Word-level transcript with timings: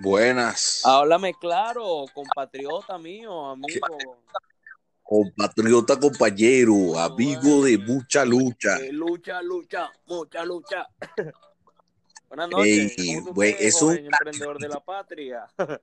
Buenas. 0.00 0.82
Háblame 0.84 1.34
claro, 1.34 2.04
compatriota 2.14 2.98
mío, 2.98 3.46
amigo. 3.50 4.22
Compatriota, 5.02 5.98
compañero, 5.98 6.98
amigo 6.98 7.64
de 7.64 7.78
mucha 7.78 8.24
lucha. 8.24 8.76
Eh, 8.76 8.92
lucha, 8.92 9.42
lucha, 9.42 9.90
mucha 10.06 10.44
lucha. 10.44 10.86
Buenas 12.28 12.50
noches. 12.50 12.94
Ey, 12.98 13.14
¿Cómo 13.20 13.32
güey, 13.32 13.52
usted, 13.52 13.66
es 13.66 13.82
un- 13.82 13.96
emprendedor 13.96 14.58
de 14.58 14.68
la 14.68 14.80
patria? 14.80 15.46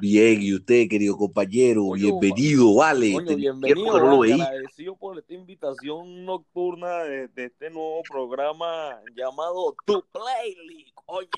Bien, 0.00 0.42
y 0.42 0.54
usted, 0.54 0.88
querido 0.88 1.16
compañero, 1.16 1.92
bienvenido, 1.92 2.74
vale. 2.74 3.12
Coño, 3.12 3.36
bienvenido, 3.36 3.98
no 3.98 4.10
lo 4.10 4.18
veía. 4.20 4.44
agradecido 4.44 4.96
por 4.96 5.18
esta 5.18 5.34
invitación 5.34 6.24
nocturna 6.24 7.04
de, 7.04 7.28
de 7.28 7.44
este 7.44 7.70
nuevo 7.70 8.02
programa 8.02 9.00
llamado 9.14 9.76
Tu 9.86 10.04
Playlist, 10.12 10.94
coño. 11.06 11.28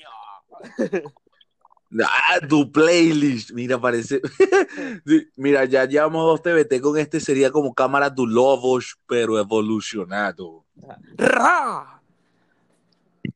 Ah, 2.03 2.45
tu 2.47 2.69
playlist. 2.71 3.51
Mira, 3.51 3.79
parece. 3.79 4.21
Sí, 5.05 5.27
Mira, 5.35 5.65
ya 5.65 5.85
llevamos 5.85 6.25
dos 6.25 6.41
TBT 6.41 6.81
con 6.81 6.97
este, 6.97 7.19
sería 7.19 7.51
como 7.51 7.73
cámara 7.73 8.13
tu 8.13 8.27
lobos, 8.27 8.97
pero 9.07 9.39
evolucionado. 9.39 10.65
¡Ra! 11.15 12.01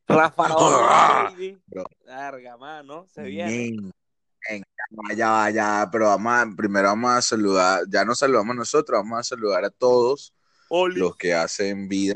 Rafa. 0.08 1.34
Larga, 2.06 2.58
mano, 2.58 3.06
se 3.08 3.24
viene. 3.24 3.52
Bien. 3.52 3.94
Ya 5.16 5.30
va, 5.32 5.50
ya, 5.50 5.90
pero 5.92 6.08
vamos 6.08 6.34
a, 6.34 6.46
primero 6.56 6.88
vamos 6.90 7.12
a 7.12 7.22
saludar, 7.22 7.84
ya 7.90 8.04
nos 8.06 8.20
saludamos 8.20 8.56
nosotros, 8.56 9.00
vamos 9.00 9.20
a 9.20 9.24
saludar 9.24 9.64
a 9.66 9.70
todos 9.70 10.34
Oli. 10.70 11.00
los 11.00 11.16
que 11.16 11.34
hacen 11.34 11.88
vida 11.88 12.16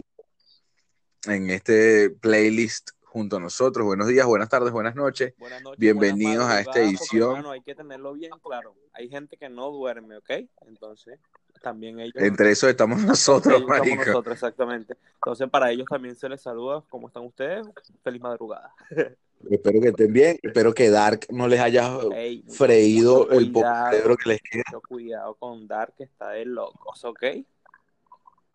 en 1.26 1.50
este 1.50 2.10
playlist 2.10 2.92
junto 3.04 3.38
a 3.38 3.40
nosotros. 3.40 3.86
Buenos 3.86 4.08
días, 4.08 4.26
buenas 4.26 4.50
tardes, 4.50 4.72
buenas 4.72 4.96
noches. 4.96 5.34
Buenas 5.38 5.62
noches, 5.62 5.80
Bienvenidos 5.80 6.46
buenas 6.46 6.52
a 6.58 6.60
esta 6.60 6.80
edición. 6.82 7.46
hay 7.46 7.62
que 7.62 7.74
tenerlo 7.76 8.14
bien 8.14 8.32
claro. 8.44 8.76
Hay 8.94 9.10
gente 9.10 9.38
que 9.38 9.48
no 9.48 9.72
duerme, 9.72 10.18
¿ok? 10.18 10.30
Entonces, 10.68 11.20
también 11.62 12.00
ellos. 12.00 12.16
Entre 12.18 12.52
eso 12.52 12.68
estamos 12.68 13.02
nosotros, 13.04 13.56
ellos 13.56 13.68
marico. 13.70 14.06
nosotros, 14.06 14.34
exactamente. 14.36 14.98
Entonces, 15.16 15.50
para 15.50 15.72
ellos 15.72 15.88
también 15.90 16.16
se 16.16 16.28
les 16.28 16.42
saluda. 16.42 16.84
¿Cómo 16.90 17.08
están 17.08 17.24
ustedes? 17.24 17.66
Feliz 18.04 18.22
madrugada. 18.22 18.74
Espero 19.50 19.80
que 19.80 19.90
estén 19.90 20.12
bien, 20.12 20.40
espero 20.42 20.74
que 20.74 20.90
Dark 20.90 21.28
no 21.30 21.48
les 21.48 21.60
haya 21.60 21.98
Ey, 22.16 22.44
freído 22.50 23.30
el 23.30 23.54
cerebro 23.54 24.18
que 24.18 24.30
les 24.30 24.42
queda. 24.42 24.64
mucho 24.72 24.82
cuidado 24.88 25.36
con 25.36 25.68
Dark, 25.68 25.94
que 25.96 26.06
está 26.06 26.30
de 26.32 26.46
locos, 26.46 27.04
¿ok? 27.06 27.24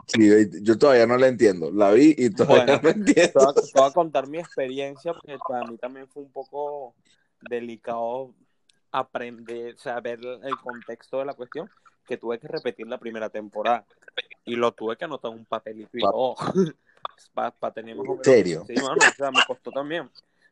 Sí, 0.06 0.28
yo 0.62 0.76
todavía 0.76 1.06
no 1.06 1.16
la 1.16 1.28
entiendo. 1.28 1.70
La 1.70 1.92
vi 1.92 2.14
y 2.18 2.30
todavía 2.30 2.64
Bueno, 2.64 2.80
no 2.82 2.88
entiendo. 2.90 3.32
voy, 3.34 3.46
a, 3.48 3.52
te 3.54 3.78
voy 3.78 3.88
a 3.88 3.92
contar 3.92 4.26
mi 4.26 4.38
experiencia, 4.38 5.12
porque 5.12 5.38
para 5.46 5.64
mí 5.64 5.76
también 5.78 6.08
fue 6.08 6.24
un 6.24 6.32
poco 6.32 6.94
delicado 7.48 8.34
aprender, 8.90 9.74
o 9.76 9.78
sea, 9.78 10.00
ver 10.00 10.18
el 10.42 10.56
contexto 10.56 11.20
de 11.20 11.26
la 11.26 11.34
cuestión, 11.34 11.70
que 12.04 12.16
tuve 12.16 12.40
que 12.40 12.48
repetir 12.48 12.88
la 12.88 12.98
primera 12.98 13.28
temporada. 13.28 13.84
Y 14.44 14.56
lo 14.56 14.72
tuve 14.72 14.96
que 14.96 15.04
anotar 15.04 15.30
en 15.30 15.38
un 15.38 15.44
papelito 15.44 15.96
y 15.96 16.00
todo. 16.00 16.34
Para 17.34 17.72
tener 17.72 17.94
más 17.94 18.04
menos- 18.06 18.24
serio? 18.24 18.64
Sí, 18.66 18.74
mano, 18.74 18.96
o 19.08 19.14
sea, 19.16 19.30
me 19.30 19.44
costó 19.46 19.70
también. 19.70 20.10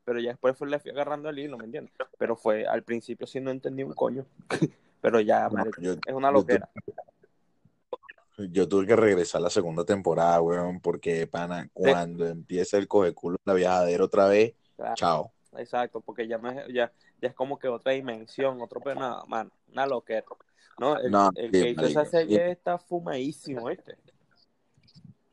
Pero 0.08 0.20
ya 0.20 0.30
después 0.30 0.56
fue, 0.56 0.70
le 0.70 0.78
fui 0.78 0.90
agarrando 0.90 1.28
el 1.28 1.38
hilo, 1.38 1.58
¿me 1.58 1.66
entiendes? 1.66 1.92
Pero 2.16 2.34
fue, 2.34 2.66
al 2.66 2.82
principio 2.82 3.26
sí 3.26 3.40
no 3.40 3.50
entendí 3.50 3.82
un 3.82 3.92
coño. 3.92 4.24
Pero 5.02 5.20
ya, 5.20 5.50
No, 5.50 5.56
marico, 5.56 5.82
yo- 5.82 5.92
es 5.92 6.14
una 6.14 6.28
yo 6.28 6.32
loquera. 6.32 6.70
Yo 8.38 8.66
tuve 8.66 8.86
que 8.86 8.96
regresar 8.96 9.42
a 9.42 9.44
la 9.44 9.50
segunda 9.50 9.84
temporada, 9.84 10.40
weón, 10.40 10.80
porque, 10.80 11.26
pana, 11.26 11.68
cuando 11.74 12.26
empieza 12.26 12.78
el 12.78 12.88
coge 12.88 13.12
culo 13.12 13.36
en 13.36 13.42
la 13.44 13.52
viajadera 13.52 14.02
otra 14.02 14.28
vez, 14.28 14.54
Claro. 14.76 14.94
chao. 14.94 15.32
Exacto, 15.58 16.00
porque 16.00 16.26
ya 16.26 16.38
no 16.38 16.50
es, 16.52 16.66
ya, 16.68 16.90
ya 17.20 17.28
es 17.28 17.34
como 17.34 17.58
que 17.58 17.68
otra 17.68 17.92
dimensión, 17.92 18.62
otro 18.62 18.80
pero 18.80 18.98
nada, 18.98 19.24
mano, 19.26 19.50
una 19.70 19.86
loquera. 19.86 20.24
¿no? 20.78 20.96
El, 20.98 21.12
No, 21.12 21.30
el 21.34 21.50
sí, 21.52 21.60
que 21.60 21.70
hizo 21.70 21.84
esa 21.84 22.06
serie 22.06 22.50
está 22.50 22.78
fumadísimo, 22.78 23.66
¿viste? 23.66 23.98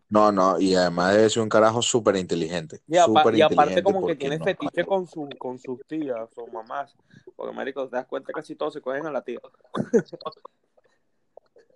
No, 0.08 0.32
no, 0.32 0.60
y 0.60 0.76
además 0.76 1.14
debe 1.16 1.30
ser 1.30 1.42
un 1.44 1.50
carajo 1.50 1.82
súper 1.82 2.16
inteligente. 2.16 2.82
Y, 2.88 2.98
aparte 2.98 3.82
como 3.84 4.06
que 4.06 4.16
tiene 4.16 4.38
no- 4.38 4.46
fetiche 4.46 4.86
con, 4.86 5.08
su, 5.08 5.28
con 5.40 5.58
sus 5.58 5.80
tías 5.88 6.30
o 6.36 6.48
mamás. 6.48 6.96
Porque, 7.36 7.56
marico, 7.56 7.88
te 7.90 7.96
das 7.96 8.06
cuenta 8.06 8.28
que 8.28 8.34
casi 8.34 8.56
todos 8.56 8.74
se 8.74 8.82
cogen 8.82 9.06
a 9.06 9.12
la 9.12 9.22
tía. 9.22 9.40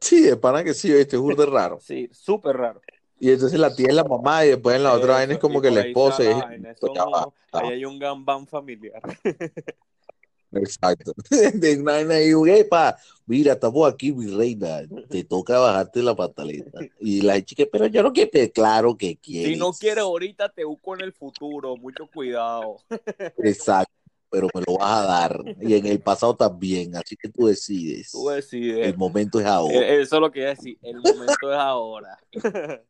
Sí, 0.02 0.22
de 0.22 0.38
pana 0.38 0.64
que 0.64 0.74
sí, 0.74 0.92
este 0.92 1.18
es 1.18 1.22
burda 1.22 1.46
raro. 1.46 1.78
Sí, 1.82 2.10
súper 2.14 2.56
raro. 2.56 2.82
Y 3.20 3.32
entonces 3.32 3.60
la 3.60 3.76
tía 3.76 3.88
es 3.90 3.96
la 3.96 4.06
mamá 4.06 4.46
y 4.46 4.50
después 4.50 4.78
en 4.78 4.84
la 4.84 4.94
otra 4.94 5.16
vaina 5.16 5.34
es 5.34 5.40
como 5.40 5.62
que 5.62 5.70
la 5.70 5.82
ahí 5.82 5.88
esposa. 5.90 6.24
es- 6.24 6.30
ahí 6.44 6.62
va. 7.14 7.34
hay 7.62 7.86
un 7.86 8.00
gambán 8.00 8.48
familiar. 8.48 9.02
Exacto. 10.52 11.14
De 11.54 11.74
y 12.26 12.50
epa, 12.52 12.98
mira, 13.26 13.54
estamos 13.54 13.92
aquí, 13.92 14.12
mi 14.12 14.28
reina. 14.28 14.82
Te 15.10 15.24
toca 15.26 15.60
bajarte 15.60 16.02
la 16.02 16.16
pantaleta. 16.16 16.80
Y 17.00 17.22
la 17.22 17.42
chica, 17.44 17.64
pero 17.72 17.88
yo 17.88 18.04
no 18.04 18.12
quiero, 18.14 18.32
claro 18.54 18.98
que 18.98 19.18
quieres. 19.18 19.54
Si 19.54 19.60
no 19.60 19.72
quieres 19.72 20.04
ahorita, 20.04 20.50
te 20.50 20.64
busco 20.64 20.96
en 20.96 21.02
el 21.02 21.14
futuro. 21.14 21.78
Mucho 21.78 22.08
cuidado. 22.08 22.78
Exacto, 23.38 23.94
pero 24.30 24.48
me 24.54 24.62
lo 24.68 24.78
vas 24.78 25.04
a 25.04 25.06
dar. 25.06 25.44
Y 25.62 25.76
en 25.76 25.86
el 25.86 26.00
pasado 26.00 26.36
también, 26.36 26.96
así 26.96 27.16
que 27.16 27.30
tú 27.30 27.48
decides. 27.48 28.12
Tú 28.12 28.30
decides. 28.30 28.88
El 28.88 28.98
momento 28.98 29.40
es 29.40 29.46
ahora. 29.46 29.76
Eh, 29.76 30.02
Eso 30.02 30.16
es 30.16 30.22
lo 30.22 30.32
que 30.32 30.40
iba 30.40 30.50
a 30.50 30.56
decir. 30.56 30.78
El 30.82 30.98
momento 30.98 31.52
es 31.52 31.58
ahora. 31.58 32.18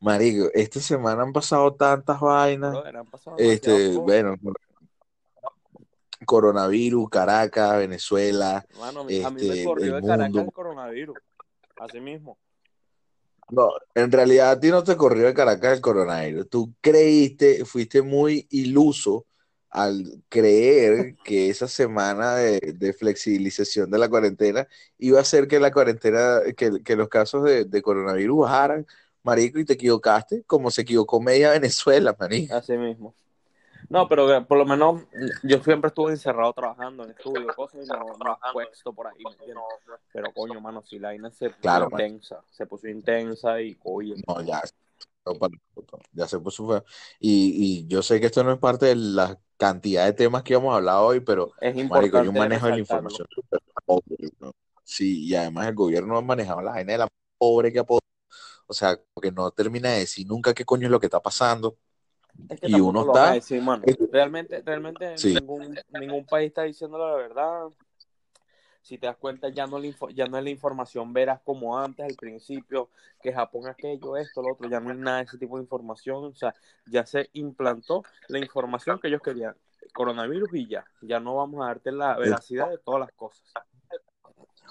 Marico, 0.00 0.48
esta 0.54 0.78
semana 0.80 1.22
han 1.22 1.32
pasado 1.32 1.74
tantas 1.74 2.20
vainas. 2.20 2.70
Brother, 2.72 2.96
han 2.96 3.06
pasado 3.06 3.36
Este, 3.36 3.96
bueno, 3.96 4.36
coronavirus, 6.26 7.08
Caracas, 7.10 7.78
Venezuela. 7.78 8.64
Mano, 8.78 9.00
a 9.00 9.04
mí, 9.04 9.22
a 9.22 9.30
mí 9.30 9.40
este, 9.42 9.56
me 9.56 9.64
corrió 9.64 9.96
el 9.96 10.02
de 10.02 10.08
Caracas 10.08 10.32
mundo. 10.32 10.48
el 10.48 10.52
coronavirus. 10.52 11.18
Así 11.76 12.00
mismo. 12.00 12.38
No, 13.50 13.70
en 13.94 14.12
realidad 14.12 14.50
a 14.50 14.60
ti 14.60 14.68
no 14.68 14.84
te 14.84 14.96
corrió 14.96 15.26
de 15.26 15.34
Caracas 15.34 15.74
el 15.76 15.80
coronavirus. 15.80 16.48
Tú 16.50 16.74
creíste, 16.80 17.64
fuiste 17.64 18.02
muy 18.02 18.46
iluso 18.50 19.26
al 19.70 20.22
creer 20.28 21.16
que 21.24 21.50
esa 21.50 21.68
semana 21.68 22.34
de, 22.36 22.74
de 22.76 22.92
flexibilización 22.92 23.90
de 23.90 23.98
la 23.98 24.08
cuarentena 24.08 24.66
iba 24.98 25.18
a 25.18 25.22
hacer 25.22 25.46
que 25.46 25.60
la 25.60 25.70
cuarentena, 25.70 26.40
que, 26.56 26.82
que 26.82 26.96
los 26.96 27.08
casos 27.08 27.44
de, 27.44 27.64
de 27.64 27.82
coronavirus 27.82 28.40
bajaran, 28.40 28.86
marico, 29.22 29.58
y 29.58 29.64
te 29.64 29.74
equivocaste, 29.74 30.42
como 30.44 30.70
se 30.70 30.82
equivocó 30.82 31.20
media 31.20 31.50
Venezuela, 31.50 32.16
marico. 32.18 32.54
Así 32.54 32.76
mismo. 32.76 33.14
No, 33.90 34.08
pero 34.08 34.26
que 34.28 34.40
por 34.46 34.58
lo 34.58 34.66
menos 34.66 35.02
yo 35.42 35.62
siempre 35.62 35.88
estuve 35.88 36.12
encerrado 36.12 36.52
trabajando 36.52 37.04
en 37.04 37.10
estudio, 37.10 37.54
cosas, 37.54 37.84
y 37.84 37.88
no, 37.88 37.98
no 38.18 38.32
he 38.34 38.52
puesto 38.52 38.92
por 38.92 39.06
ahí, 39.06 39.24
¿me 39.24 39.30
entiendes? 39.30 39.64
Pero 40.12 40.32
coño, 40.32 40.60
mano, 40.60 40.82
si 40.82 40.98
la 40.98 41.08
vaina 41.08 41.30
se 41.30 41.50
puso 41.50 41.60
Claro, 41.62 41.88
intensa, 41.90 42.42
se 42.50 42.66
puso 42.66 42.88
intensa 42.88 43.60
y 43.60 43.74
coño. 43.76 44.14
No, 44.26 44.40
ya, 44.42 44.62
ya 46.12 46.26
se 46.28 46.38
puso 46.40 46.66
feo. 46.68 46.84
Y, 47.20 47.82
y 47.84 47.86
yo 47.86 48.02
sé 48.02 48.20
que 48.20 48.26
esto 48.26 48.42
no 48.44 48.52
es 48.52 48.58
parte 48.58 48.86
de 48.86 48.96
la 48.96 49.38
cantidad 49.56 50.04
de 50.06 50.12
temas 50.12 50.42
que 50.42 50.54
íbamos 50.54 50.72
a 50.72 50.76
hablar 50.76 50.96
hoy, 51.00 51.20
pero 51.20 51.52
Es 51.60 51.76
importante 51.76 52.18
hay 52.18 52.28
un 52.28 52.36
manejo 52.36 52.66
de 52.66 52.72
la 52.72 52.78
información 52.78 53.26
súper 53.34 53.60
pobre, 53.84 54.16
¿no? 54.40 54.52
Sí, 54.84 55.26
y 55.26 55.34
además 55.34 55.68
el 55.68 55.74
gobierno 55.74 56.16
ha 56.16 56.22
manejado 56.22 56.62
la 56.62 56.72
vaina 56.72 56.92
de 56.92 56.98
la 56.98 57.08
pobre 57.36 57.72
que 57.72 57.78
ha 57.78 57.84
podido. 57.84 58.02
O 58.66 58.74
sea, 58.74 58.98
porque 59.14 59.32
no 59.32 59.50
termina 59.50 59.90
de 59.92 60.00
decir 60.00 60.26
nunca 60.26 60.54
qué 60.54 60.64
coño 60.64 60.86
es 60.86 60.90
lo 60.90 61.00
que 61.00 61.06
está 61.06 61.20
pasando. 61.20 61.78
Es 62.48 62.60
que 62.60 62.68
Y 62.68 62.80
uno 62.80 63.04
lo 63.04 63.12
está- 63.12 63.32
decir, 63.32 63.62
es- 63.84 63.96
Realmente, 64.10 64.62
realmente 64.64 65.18
Sí. 65.18 65.34
ningún, 65.34 65.78
ningún 65.90 66.26
país 66.26 66.48
está 66.48 66.62
diciendo 66.62 66.98
la 66.98 67.14
verdad. 67.14 67.66
Si 68.80 68.96
te 68.96 69.06
das 69.06 69.16
cuenta, 69.16 69.50
ya 69.50 69.66
no, 69.66 69.82
info- 69.84 70.08
ya 70.08 70.26
no 70.26 70.38
es 70.38 70.44
la 70.44 70.50
información 70.50 71.12
veras 71.12 71.40
como 71.44 71.78
antes, 71.78 72.06
al 72.06 72.14
principio, 72.14 72.88
que 73.20 73.32
Japón 73.32 73.66
aquello, 73.66 74.16
esto, 74.16 74.40
lo 74.40 74.52
otro, 74.52 74.66
ya 74.68 74.80
no 74.80 74.90
hay 74.90 74.96
nada 74.96 75.18
de 75.18 75.24
ese 75.24 75.36
tipo 75.36 75.56
de 75.58 75.62
información. 75.64 76.24
O 76.24 76.34
sea, 76.34 76.54
ya 76.86 77.04
se 77.04 77.28
implantó 77.34 78.02
la 78.28 78.38
información 78.38 78.98
que 78.98 79.08
ellos 79.08 79.20
querían. 79.20 79.54
Coronavirus 79.92 80.48
y 80.54 80.66
ya. 80.68 80.86
Ya 81.02 81.20
no 81.20 81.36
vamos 81.36 81.62
a 81.62 81.66
darte 81.66 81.92
la 81.92 82.16
veracidad 82.16 82.70
de 82.70 82.78
todas 82.78 83.00
las 83.00 83.12
cosas. 83.12 83.52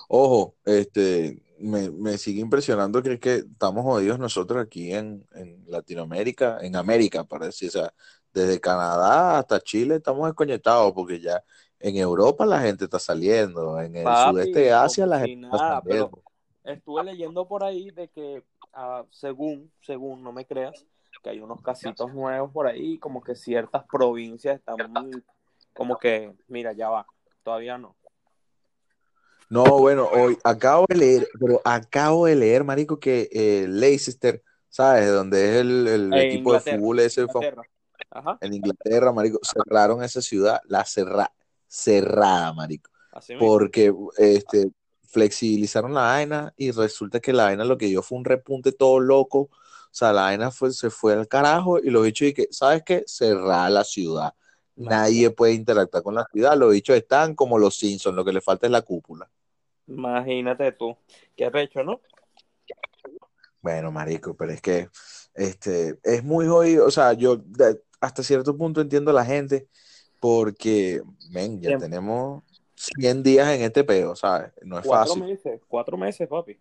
Ojo, 0.08 0.56
este, 0.66 1.42
me, 1.60 1.90
me 1.92 2.18
sigue 2.18 2.42
impresionando 2.42 3.02
que 3.02 3.20
que 3.20 3.36
estamos 3.36 3.84
jodidos 3.84 4.20
nosotros 4.20 4.62
aquí 4.62 4.94
en, 4.94 5.26
en 5.34 5.64
Latinoamérica, 5.68 6.60
en 6.62 6.76
América, 6.76 7.24
para 7.24 7.48
decir, 7.48 7.70
o 7.70 7.72
sea, 7.72 7.94
desde 8.34 8.60
Canadá 8.60 9.40
hasta 9.40 9.60
Chile 9.60 9.96
estamos 9.96 10.28
desconectados 10.28 10.94
porque 10.94 11.20
ya 11.20 11.44
en 11.80 11.98
Europa 11.98 12.46
la 12.46 12.60
gente 12.60 12.86
está 12.86 13.00
saliendo, 13.00 13.80
en 13.80 13.96
el 13.96 14.04
Papi, 14.04 14.32
sudeste 14.32 14.60
de 14.60 14.74
Asia 14.74 15.06
la 15.06 15.20
gente 15.20 15.46
está 15.46 15.58
nada, 15.58 15.82
pero 15.82 16.06
saliendo. 16.06 16.24
estuve 16.64 17.04
leyendo 17.04 17.48
por 17.48 17.64
ahí 17.64 17.92
de 17.92 18.08
que, 18.10 18.44
ah, 18.74 19.06
según, 19.12 19.72
según, 19.82 20.24
no 20.24 20.32
me 20.32 20.46
creas, 20.46 20.86
que 21.24 21.32
hay 21.32 21.40
unos 21.40 21.62
casitos 21.62 22.14
nuevos 22.14 22.52
por 22.52 22.68
ahí, 22.68 23.00
como 23.00 23.22
que 23.22 23.36
ciertas 23.36 23.84
provincias 23.86 24.60
están 24.60 24.92
muy, 24.92 25.24
como 25.74 25.98
que, 25.98 26.34
mira, 26.48 26.74
ya 26.74 26.90
va, 26.90 27.08
todavía 27.44 27.78
no. 27.78 27.96
No, 29.50 29.64
bueno, 29.80 30.08
hoy 30.12 30.38
acabo 30.44 30.86
de 30.90 30.96
leer, 30.96 31.28
pero 31.40 31.62
acabo 31.64 32.26
de 32.26 32.36
leer, 32.36 32.64
marico, 32.64 33.00
que 33.00 33.30
eh, 33.32 33.66
Leicester 33.68 34.44
¿sabes? 34.78 35.12
Donde 35.12 35.50
es 35.50 35.56
el, 35.62 35.88
el 35.88 36.14
equipo 36.14 36.54
de 36.54 36.60
fútbol 36.60 37.00
ese 37.00 37.22
Inglaterra. 37.22 37.64
Ajá, 38.12 38.38
en 38.42 38.54
Inglaterra, 38.54 39.12
marico, 39.12 39.40
cerraron 39.42 40.04
esa 40.04 40.22
ciudad, 40.22 40.62
la 40.66 40.86
cerra, 40.86 41.34
cerrada, 41.68 42.54
marico, 42.54 42.92
así 43.12 43.34
mismo. 43.34 43.48
porque 43.48 43.92
este, 44.18 44.70
flexibilizaron 45.04 45.96
la 45.96 46.02
vaina 46.02 46.54
y 46.58 46.70
resulta 46.70 47.20
que 47.20 47.34
la 47.34 47.46
vaina 47.46 47.66
lo 47.66 47.78
que 47.78 47.88
dio 47.88 48.04
fue 48.04 48.20
un 48.20 48.26
repunte 48.26 48.72
todo 48.72 49.00
loco, 49.00 49.40
o 49.40 49.50
sea, 49.92 50.14
la 50.14 50.22
vaina 50.24 50.52
fue, 50.52 50.72
se 50.72 50.92
fue 50.92 51.14
al 51.14 51.28
carajo 51.28 51.80
y 51.80 51.90
los 51.90 52.04
bichos 52.04 52.32
que, 52.36 52.48
¿sabes 52.52 52.84
qué? 52.86 53.04
Cerrada 53.08 53.72
la 53.72 53.84
ciudad, 53.84 54.36
nadie 54.76 55.32
puede 55.32 55.54
interactuar 55.54 56.04
con 56.04 56.14
la 56.14 56.28
ciudad, 56.32 56.56
los 56.56 56.72
bichos 56.72 56.96
están 56.96 57.34
como 57.34 57.58
los 57.58 57.76
Simpsons, 57.76 58.16
lo 58.16 58.24
que 58.24 58.32
le 58.34 58.42
falta 58.42 58.68
es 58.68 58.72
la 58.72 58.84
cúpula. 58.84 59.28
Imagínate 59.88 60.72
tú. 60.74 60.96
Qué 61.36 61.50
recho, 61.50 61.84
¿no? 61.84 62.02
Bueno, 63.62 63.92
marico, 63.92 64.36
pero 64.36 64.52
es 64.52 64.62
que 64.62 64.90
este, 65.34 65.98
es 66.04 66.24
muy 66.24 66.48
jodido, 66.48 66.86
o 66.86 66.92
sea, 66.92 67.14
yo 67.14 67.38
de- 67.38 67.82
hasta 68.00 68.24
cierto 68.24 68.56
punto 68.56 68.80
entiendo 68.82 69.12
a 69.12 69.14
la 69.14 69.26
gente 69.26 69.68
porque, 70.20 71.02
ven, 71.32 71.60
ya 71.62 71.70
Bien. 71.70 71.80
tenemos 71.80 72.44
100 72.76 73.24
días 73.24 73.48
en 73.50 73.62
este 73.62 73.84
peo, 73.84 74.16
¿sabes? 74.16 74.52
No 74.64 74.80
es 74.80 74.86
Cuatro 74.86 75.14
fácil. 75.16 75.24
meses, 75.26 75.62
cuatro 75.68 75.98
meses, 75.98 76.28
papi. 76.28 76.60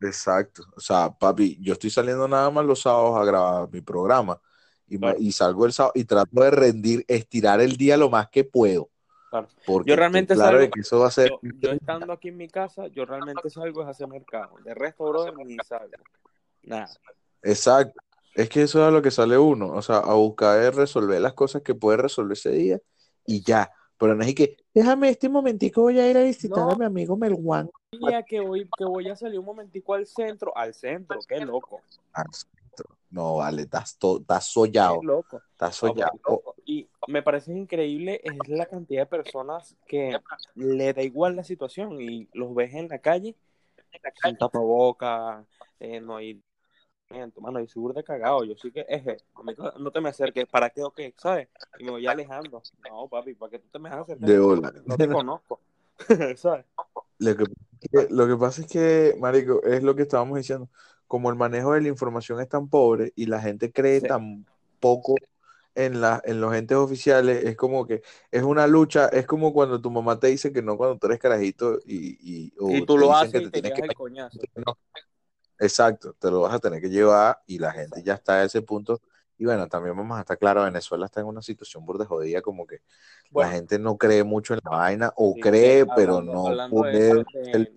Exacto. 0.00 0.64
O 0.76 0.80
sea, 0.80 1.10
papi, 1.10 1.58
yo 1.60 1.72
estoy 1.72 1.90
saliendo 1.90 2.26
nada 2.28 2.50
más 2.50 2.64
los 2.64 2.80
sábados 2.82 3.16
a 3.20 3.24
grabar 3.24 3.68
mi 3.70 3.80
programa 3.80 4.40
y, 4.86 4.94
me- 4.94 4.98
Claro. 4.98 5.16
y 5.20 5.32
salgo 5.32 5.66
el 5.66 5.72
sábado 5.72 5.92
y 5.94 6.04
trato 6.04 6.40
de 6.42 6.50
rendir, 6.50 7.04
estirar 7.08 7.60
el 7.60 7.76
día 7.76 7.96
lo 7.96 8.10
más 8.10 8.28
que 8.28 8.44
puedo. 8.44 8.90
Claro. 9.32 9.48
Porque 9.64 9.88
Yo 9.88 9.96
realmente 9.96 10.34
claro 10.34 10.58
salgo- 10.58 10.70
que 10.74 10.80
eso 10.80 10.98
va 11.00 11.06
a 11.06 11.10
ser... 11.10 11.30
Yo, 11.30 11.38
yo 11.58 11.70
estando 11.72 12.12
aquí 12.12 12.28
en 12.28 12.36
mi 12.36 12.48
casa, 12.48 12.86
yo 12.88 13.06
realmente 13.06 13.48
salgo 13.48 13.80
es 13.80 13.88
hacer 13.88 14.06
mercado. 14.06 14.56
De 14.62 14.74
resto, 14.74 15.04
brother, 15.08 15.32
ni 15.46 15.56
salgo. 15.66 15.90
Nada. 16.64 16.90
Exacto. 17.42 17.98
Es 18.34 18.50
que 18.50 18.60
eso 18.60 18.82
es 18.82 18.88
a 18.88 18.90
lo 18.90 19.00
que 19.00 19.10
sale 19.10 19.38
uno, 19.38 19.68
o 19.72 19.80
sea, 19.80 19.96
a 20.00 20.12
buscar 20.12 20.74
resolver 20.74 21.18
las 21.18 21.32
cosas 21.32 21.62
que 21.62 21.74
puede 21.74 21.96
resolver 21.96 22.34
ese 22.34 22.50
día 22.50 22.78
y 23.26 23.42
ya. 23.42 23.70
Pero 23.96 24.14
no 24.14 24.22
es 24.22 24.34
que, 24.34 24.58
déjame 24.74 25.08
este 25.08 25.30
momentico, 25.30 25.80
voy 25.82 25.98
a 25.98 26.10
ir 26.10 26.18
a 26.18 26.22
visitar 26.24 26.58
No. 26.58 26.70
a 26.72 26.76
mi 26.76 26.84
amigo 26.84 27.16
Melguán. 27.16 27.70
Día 27.92 28.22
que 28.22 28.40
voy, 28.40 28.68
que 28.76 28.84
voy 28.84 29.08
a 29.08 29.16
salir 29.16 29.38
un 29.38 29.46
momentico 29.46 29.94
al 29.94 30.06
centro, 30.06 30.54
al 30.54 30.74
centro, 30.74 31.18
qué 31.26 31.40
loco. 31.40 31.80
Al 32.72 32.76
centro. 32.76 32.96
No, 33.10 33.36
vale, 33.36 33.62
estás, 33.62 33.96
estás 34.20 34.46
sollado, 34.46 35.00
Qué 35.00 35.06
loco. 35.06 35.42
estás 35.50 35.76
sollado. 35.76 36.12
loco. 36.26 36.54
Y 36.64 36.88
me 37.08 37.22
parece 37.22 37.52
increíble 37.52 38.20
es 38.24 38.48
la 38.48 38.66
cantidad 38.66 39.02
de 39.02 39.06
personas 39.06 39.76
que 39.86 40.16
le 40.54 40.92
da 40.92 41.02
igual 41.02 41.36
la 41.36 41.44
situación 41.44 42.00
y 42.00 42.28
los 42.32 42.54
ves 42.54 42.74
en 42.74 42.88
la 42.88 42.98
calle 42.98 43.36
sin 44.22 44.36
tapaboca, 44.36 45.44
eh, 45.78 46.00
no 46.00 46.16
hay 46.16 46.42
mano, 47.40 47.60
y 47.60 47.68
seguro 47.68 47.92
de 47.94 48.04
cagado. 48.04 48.44
Yo 48.44 48.54
sí 48.56 48.70
que, 48.72 48.86
eje, 48.88 49.18
no, 49.78 49.90
te 49.90 50.00
me 50.00 50.08
acerques, 50.08 50.46
¿para 50.46 50.70
qué 50.70 50.82
o 50.82 50.90
qué? 50.90 51.14
¿Sabes? 51.16 51.48
Y 51.78 51.84
me 51.84 51.90
voy 51.90 52.06
alejando. 52.06 52.62
No, 52.88 53.08
papi, 53.08 53.34
¿para 53.34 53.50
qué 53.50 53.58
tú 53.58 53.68
te 53.70 53.78
me 53.78 53.90
vas 53.90 53.98
a 53.98 54.02
acercar? 54.02 54.28
De 54.28 54.38
bola. 54.38 54.72
No 54.86 54.96
te 54.96 55.08
conozco. 55.08 55.60
¿Sabes? 56.36 56.64
Lo 57.18 57.36
que, 57.36 57.44
lo 58.10 58.26
que 58.26 58.36
pasa 58.36 58.62
es 58.62 58.66
que, 58.66 59.16
Marico, 59.18 59.62
es 59.62 59.82
lo 59.82 59.94
que 59.94 60.02
estábamos 60.02 60.38
diciendo, 60.38 60.68
como 61.12 61.28
el 61.28 61.36
manejo 61.36 61.74
de 61.74 61.82
la 61.82 61.88
información 61.88 62.40
es 62.40 62.48
tan 62.48 62.70
pobre 62.70 63.12
y 63.14 63.26
la 63.26 63.38
gente 63.38 63.70
cree 63.70 64.00
Sí. 64.00 64.06
tan 64.06 64.46
poco 64.80 65.14
en, 65.74 66.00
la, 66.00 66.22
en 66.24 66.40
los 66.40 66.54
entes 66.54 66.78
oficiales, 66.78 67.44
es 67.44 67.54
como 67.54 67.86
que 67.86 68.00
es 68.30 68.42
una 68.42 68.66
lucha, 68.66 69.08
es 69.08 69.26
como 69.26 69.52
cuando 69.52 69.78
tu 69.78 69.90
mamá 69.90 70.18
te 70.18 70.28
dice 70.28 70.54
que 70.54 70.62
no 70.62 70.78
cuando 70.78 70.96
tú 70.96 71.08
eres 71.08 71.18
carajito 71.18 71.78
y, 71.84 72.16
y, 72.46 72.54
o 72.58 72.70
Y 72.70 72.86
tú 72.86 72.96
lo 72.96 73.14
haces 73.14 73.30
que 73.30 73.38
y 73.40 73.42
te 73.42 73.50
te 73.50 73.60
tienes 73.60 73.78
que 73.78 73.84
el 73.88 73.94
coñazo. 73.94 74.38
No. 74.56 74.78
Exacto, 75.58 76.14
te 76.18 76.30
lo 76.30 76.40
vas 76.40 76.54
a 76.54 76.60
tener 76.60 76.80
que 76.80 76.88
llevar 76.88 77.42
y 77.46 77.58
la 77.58 77.72
gente 77.72 78.02
ya 78.02 78.14
está 78.14 78.36
a 78.40 78.44
ese 78.44 78.62
punto. 78.62 79.02
Y 79.36 79.44
bueno, 79.44 79.68
también 79.68 79.94
vamos 79.94 80.16
a 80.16 80.20
estar 80.20 80.38
claros, 80.38 80.64
Venezuela 80.64 81.04
está 81.04 81.20
en 81.20 81.26
una 81.26 81.42
situación 81.42 81.84
burde 81.84 82.06
jodida, 82.06 82.40
como 82.40 82.66
que 82.66 82.80
Bueno, 83.30 83.50
la 83.50 83.54
gente 83.54 83.78
no 83.78 83.98
cree 83.98 84.24
mucho 84.24 84.54
en 84.54 84.60
la 84.64 84.70
vaina, 84.78 85.12
o 85.14 85.34
sí, 85.34 85.42
cree, 85.42 85.84
pero 85.94 86.22
no 86.22 86.44
puede. 86.70 87.22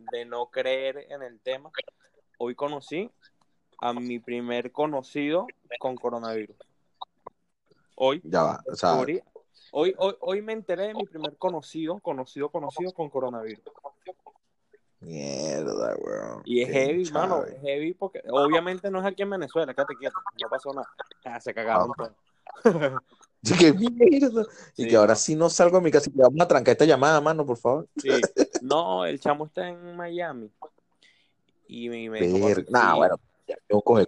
de 0.09 0.23
no 0.25 0.49
creer 0.49 1.07
en 1.09 1.21
el 1.21 1.41
tema, 1.41 1.69
hoy 2.37 2.55
conocí 2.55 3.11
a 3.81 3.93
mi 3.93 4.19
primer 4.19 4.71
conocido 4.71 5.47
con 5.79 5.95
coronavirus. 5.95 6.55
Hoy 7.95 8.21
Ya 8.23 8.43
va, 8.43 8.63
o 8.65 8.75
sea, 8.75 8.93
hoy, 8.95 9.21
hoy, 9.97 10.15
hoy 10.19 10.41
me 10.41 10.53
enteré 10.53 10.87
de 10.87 10.93
mi 10.93 11.05
primer 11.05 11.37
conocido, 11.37 11.99
conocido, 11.99 12.49
conocido 12.49 12.91
con 12.91 13.09
coronavirus. 13.09 13.63
mierda, 14.99 15.95
weón. 15.97 16.41
Y 16.45 16.61
es 16.61 16.69
heavy, 16.69 17.11
mano, 17.11 17.45
es 17.45 17.61
heavy 17.61 17.93
porque 17.93 18.21
obviamente 18.29 18.89
no 18.89 18.99
es 18.99 19.05
aquí 19.05 19.23
en 19.23 19.29
Venezuela, 19.29 19.73
quédate 19.73 19.95
quieto, 19.95 20.15
no 20.41 20.49
pasó 20.49 20.73
nada. 20.73 20.89
Ah, 21.23 21.39
se 21.39 21.53
cagaron 21.53 21.91
Ah. 21.97 22.99
Sí, 23.45 23.53
qué 23.59 23.73
mierda. 23.73 24.43
Y 24.75 24.83
Sí, 24.83 24.89
que 24.89 24.95
ahora 24.95 25.15
sí 25.15 25.35
no 25.35 25.49
salgo 25.49 25.77
de 25.77 25.83
mi 25.83 25.91
casa 25.91 26.09
y 26.09 26.13
que 26.13 26.21
vamos 26.21 26.41
a 26.41 26.47
trancar 26.47 26.71
esta 26.71 26.85
llamada, 26.85 27.21
mano, 27.21 27.45
por 27.45 27.57
favor. 27.57 27.87
Sí. 27.97 28.09
No, 28.61 29.05
el 29.05 29.19
chamo 29.19 29.45
está 29.45 29.69
en 29.69 29.95
Miami. 29.95 30.49
Y 31.67 31.89
me, 31.89 32.09
me 32.09 32.21
dijo, 32.21 32.47
Ver... 32.47 32.65
Nah, 32.69 32.95
bueno, 32.95 33.15
tengo 33.67 33.81
coge. 33.81 34.07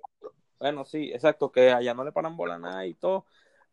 Bueno, 0.60 0.86
sí, 0.86 1.12
exacto, 1.12 1.52
que 1.52 1.72
allá 1.72 1.94
no 1.94 2.04
le 2.04 2.12
paran 2.12 2.36
bola 2.36 2.58
nada 2.58 2.86
y 2.86 2.94
todo. 2.94 3.26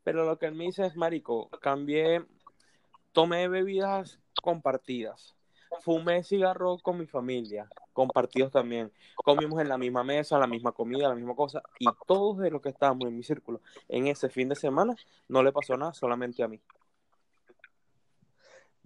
Pero 0.02 0.24
lo 0.24 0.38
que 0.38 0.46
él 0.46 0.54
me 0.54 0.64
dice 0.64 0.84
es, 0.84 0.96
marico, 0.96 1.48
cambié, 1.60 2.24
tomé 3.12 3.48
bebidas 3.48 4.20
compartidas, 4.42 5.34
fumé 5.80 6.22
cigarro 6.22 6.78
con 6.78 6.98
mi 6.98 7.06
familia, 7.06 7.68
compartidos 7.94 8.52
también. 8.52 8.92
Comimos 9.16 9.60
en 9.62 9.68
la 9.70 9.78
misma 9.78 10.04
mesa, 10.04 10.38
la 10.38 10.46
misma 10.46 10.72
comida, 10.72 11.08
la 11.08 11.14
misma 11.14 11.34
cosa. 11.34 11.62
Y 11.78 11.86
todos 12.06 12.38
de 12.38 12.50
los 12.50 12.60
que 12.60 12.68
estábamos 12.68 13.08
en 13.08 13.16
mi 13.16 13.22
círculo 13.22 13.62
en 13.88 14.06
ese 14.08 14.28
fin 14.28 14.50
de 14.50 14.56
semana 14.56 14.94
no 15.28 15.42
le 15.42 15.52
pasó 15.52 15.76
nada, 15.78 15.94
solamente 15.94 16.42
a 16.42 16.48
mí. 16.48 16.60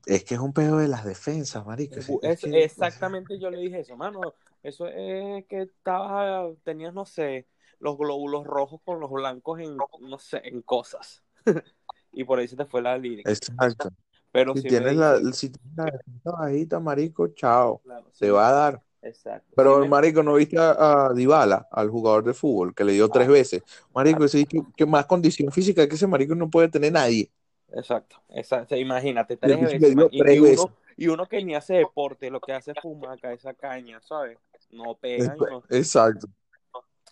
Es 0.07 0.25
que 0.25 0.35
es 0.35 0.41
un 0.41 0.53
pedo 0.53 0.79
de 0.79 0.89
las 0.89 1.05
defensas, 1.05 1.67
marico. 1.67 1.97
Es, 2.23 2.45
exactamente 2.45 3.39
yo 3.41 3.51
le 3.51 3.59
dije 3.59 3.81
eso, 3.81 3.97
mano. 3.97 4.21
Eso 4.63 4.87
es 4.89 5.47
que 5.47 5.63
estabas, 5.63 6.57
tenías, 6.65 6.93
no 6.95 7.05
sé, 7.07 7.49
los 7.81 7.97
glóbulos 7.99 8.45
rojos 8.47 8.81
con 8.85 9.01
los 9.01 9.11
blancos 9.11 9.61
en, 9.61 9.87
no 10.01 10.19
sé, 10.19 10.41
en 10.45 10.63
cosas. 10.63 11.25
y 12.13 12.25
por 12.25 12.39
ahí 12.39 12.49
se 12.49 12.57
te 12.57 12.67
fue 12.67 12.83
la 12.83 12.99
lírica. 12.99 13.41
Exacto. 13.57 13.91
Pero 14.33 14.55
Si 14.55 14.63
me 14.63 14.67
tienes 14.67 14.97
la, 14.97 15.21
si 15.33 15.51
tienes 15.51 15.77
la 15.77 15.87
defensa 15.87 16.31
bajita, 16.33 16.81
marico, 16.81 17.29
chao. 17.31 17.83
claro, 17.83 18.11
sí 18.13 18.27
Te 18.27 18.31
me- 18.31 18.33
va 18.33 18.49
a 18.51 18.53
dar. 18.53 18.83
Exacto. 19.03 19.57
Pero, 19.57 19.79
Sí 19.79 19.89
me- 19.89 19.89
marico, 19.89 20.23
¿no 20.23 20.35
viste 20.37 20.59
a, 20.59 21.07
a 21.09 21.15
Dybala, 21.15 21.69
al 21.73 21.91
jugador 21.91 22.25
de 22.25 22.35
fútbol, 22.35 22.75
que 22.75 22.85
le 22.85 22.93
dio 22.95 23.11
tres 23.11 23.29
veces? 23.29 23.65
Marico, 23.95 24.25
ese 24.25 24.39
dicho, 24.39 24.67
que 24.77 24.87
más 24.87 25.07
condición 25.07 25.53
física 25.53 25.89
que 25.89 25.97
ese 25.97 26.07
marico 26.09 26.35
no 26.37 26.51
puede 26.51 26.69
tener 26.71 26.93
nadie. 26.93 27.33
Exacto, 27.71 28.23
exacto. 28.31 28.77
Imagínate, 28.77 29.37
Le 29.43 29.55
tres 29.57 29.61
que 29.79 29.79
veces. 29.79 29.95
dio 29.95 30.11
tres 30.17 30.41
uno, 30.41 30.73
y 30.99 31.07
uno 31.07 31.27
que 31.27 31.45
ni 31.45 31.55
hace 31.55 31.75
deporte, 31.75 32.29
lo 32.29 32.41
que 32.41 32.53
hace 32.53 32.73
es 32.73 32.79
fumar 32.83 33.19
esa 33.27 33.55
caña, 33.55 34.01
¿sabes? 34.03 34.37
No 34.71 34.97
pega 34.97 35.37
y 35.37 35.41
no. 35.41 35.63
Exacto. 35.71 36.27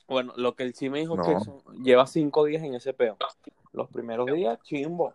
Bueno, 0.08 0.32
lo 0.36 0.56
que 0.56 0.64
él 0.64 0.74
sí 0.74 0.90
me 0.90 0.98
dijo 0.98 1.16
No. 1.16 1.22
que 1.24 1.36
lleva 1.82 2.06
cinco 2.08 2.44
días 2.44 2.64
en 2.64 2.74
ese 2.74 2.92
peo. 2.92 3.16
Los 3.72 3.88
primeros 3.88 4.26
días, 4.26 4.60
chimbo. 4.62 5.14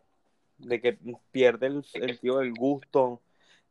De 0.58 0.80
que 0.80 0.98
pierde 1.32 1.68
el 1.68 1.84
sentido 1.84 2.38
del 2.38 2.54
gusto, 2.54 3.22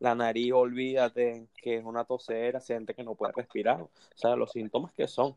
la 0.00 0.14
nariz, 0.14 0.52
olvídate, 0.52 1.47
que 1.62 1.76
es 1.76 1.85
una 1.85 2.04
tosera, 2.04 2.61
siente 2.61 2.95
que 2.95 3.02
no 3.02 3.14
puede 3.14 3.33
respirar. 3.33 3.80
O 3.80 3.90
sea, 4.16 4.37
los 4.37 4.52
síntomas 4.52 4.92
que 4.92 5.09
son. 5.09 5.35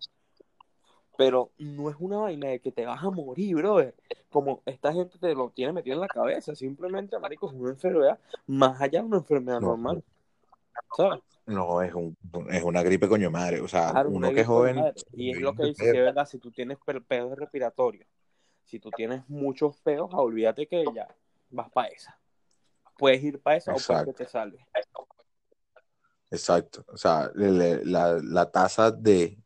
Pero 1.17 1.51
no 1.59 1.89
es 1.89 1.95
una 1.99 2.17
vaina 2.17 2.47
de 2.47 2.59
que 2.59 2.71
te 2.71 2.85
vas 2.85 3.03
a 3.03 3.09
morir, 3.11 3.55
brother. 3.55 3.93
Como 4.29 4.61
esta 4.65 4.91
gente 4.91 5.17
te 5.19 5.35
lo 5.35 5.49
tiene 5.51 5.71
metido 5.73 5.95
en 5.95 6.01
la 6.01 6.07
cabeza. 6.07 6.55
Simplemente, 6.55 7.19
marico, 7.19 7.47
es 7.47 7.53
una 7.53 7.69
enfermedad 7.71 8.19
más 8.47 8.81
allá 8.81 9.01
de 9.01 9.05
una 9.07 9.17
enfermedad 9.17 9.61
No. 9.61 9.67
normal. 9.67 10.03
¿Sabes? 10.97 11.21
No, 11.45 11.81
es, 11.81 11.93
un, 11.93 12.17
es 12.49 12.63
una 12.63 12.81
gripe 12.81 13.07
coño 13.07 13.29
madre. 13.29 13.61
O 13.61 13.67
sea, 13.67 13.91
Claro, 13.91 14.09
uno 14.09 14.31
que 14.33 14.41
es 14.41 14.47
joven. 14.47 14.77
madre. 14.77 14.93
Y 15.11 15.31
es 15.31 15.39
lo 15.39 15.53
que 15.53 15.65
dice, 15.67 15.83
que 15.83 15.89
es 15.99 16.05
verdad, 16.05 16.25
si 16.25 16.39
tú 16.39 16.51
tienes 16.51 16.77
pe- 16.83 17.01
pedos 17.01 17.37
respiratorios, 17.37 18.07
si 18.63 18.79
tú 18.79 18.89
tienes 18.89 19.27
muchos 19.27 19.77
pedos, 19.77 20.09
ah, 20.13 20.21
olvídate 20.21 20.67
que 20.67 20.83
ya 20.95 21.07
vas 21.51 21.69
para 21.69 21.89
esa. 21.89 22.17
Puedes 22.97 23.21
ir 23.23 23.39
para 23.39 23.57
esa 23.57 23.73
o 23.73 23.77
puedes 23.85 24.05
que 24.05 24.13
te 24.13 24.25
salve. 24.25 24.65
Exacto. 26.31 26.83
O 26.87 26.97
sea, 26.97 27.29
le- 27.35 27.51
le- 27.51 27.85
la, 27.85 28.19
la 28.23 28.49
tasa 28.49 28.89
de 28.91 29.37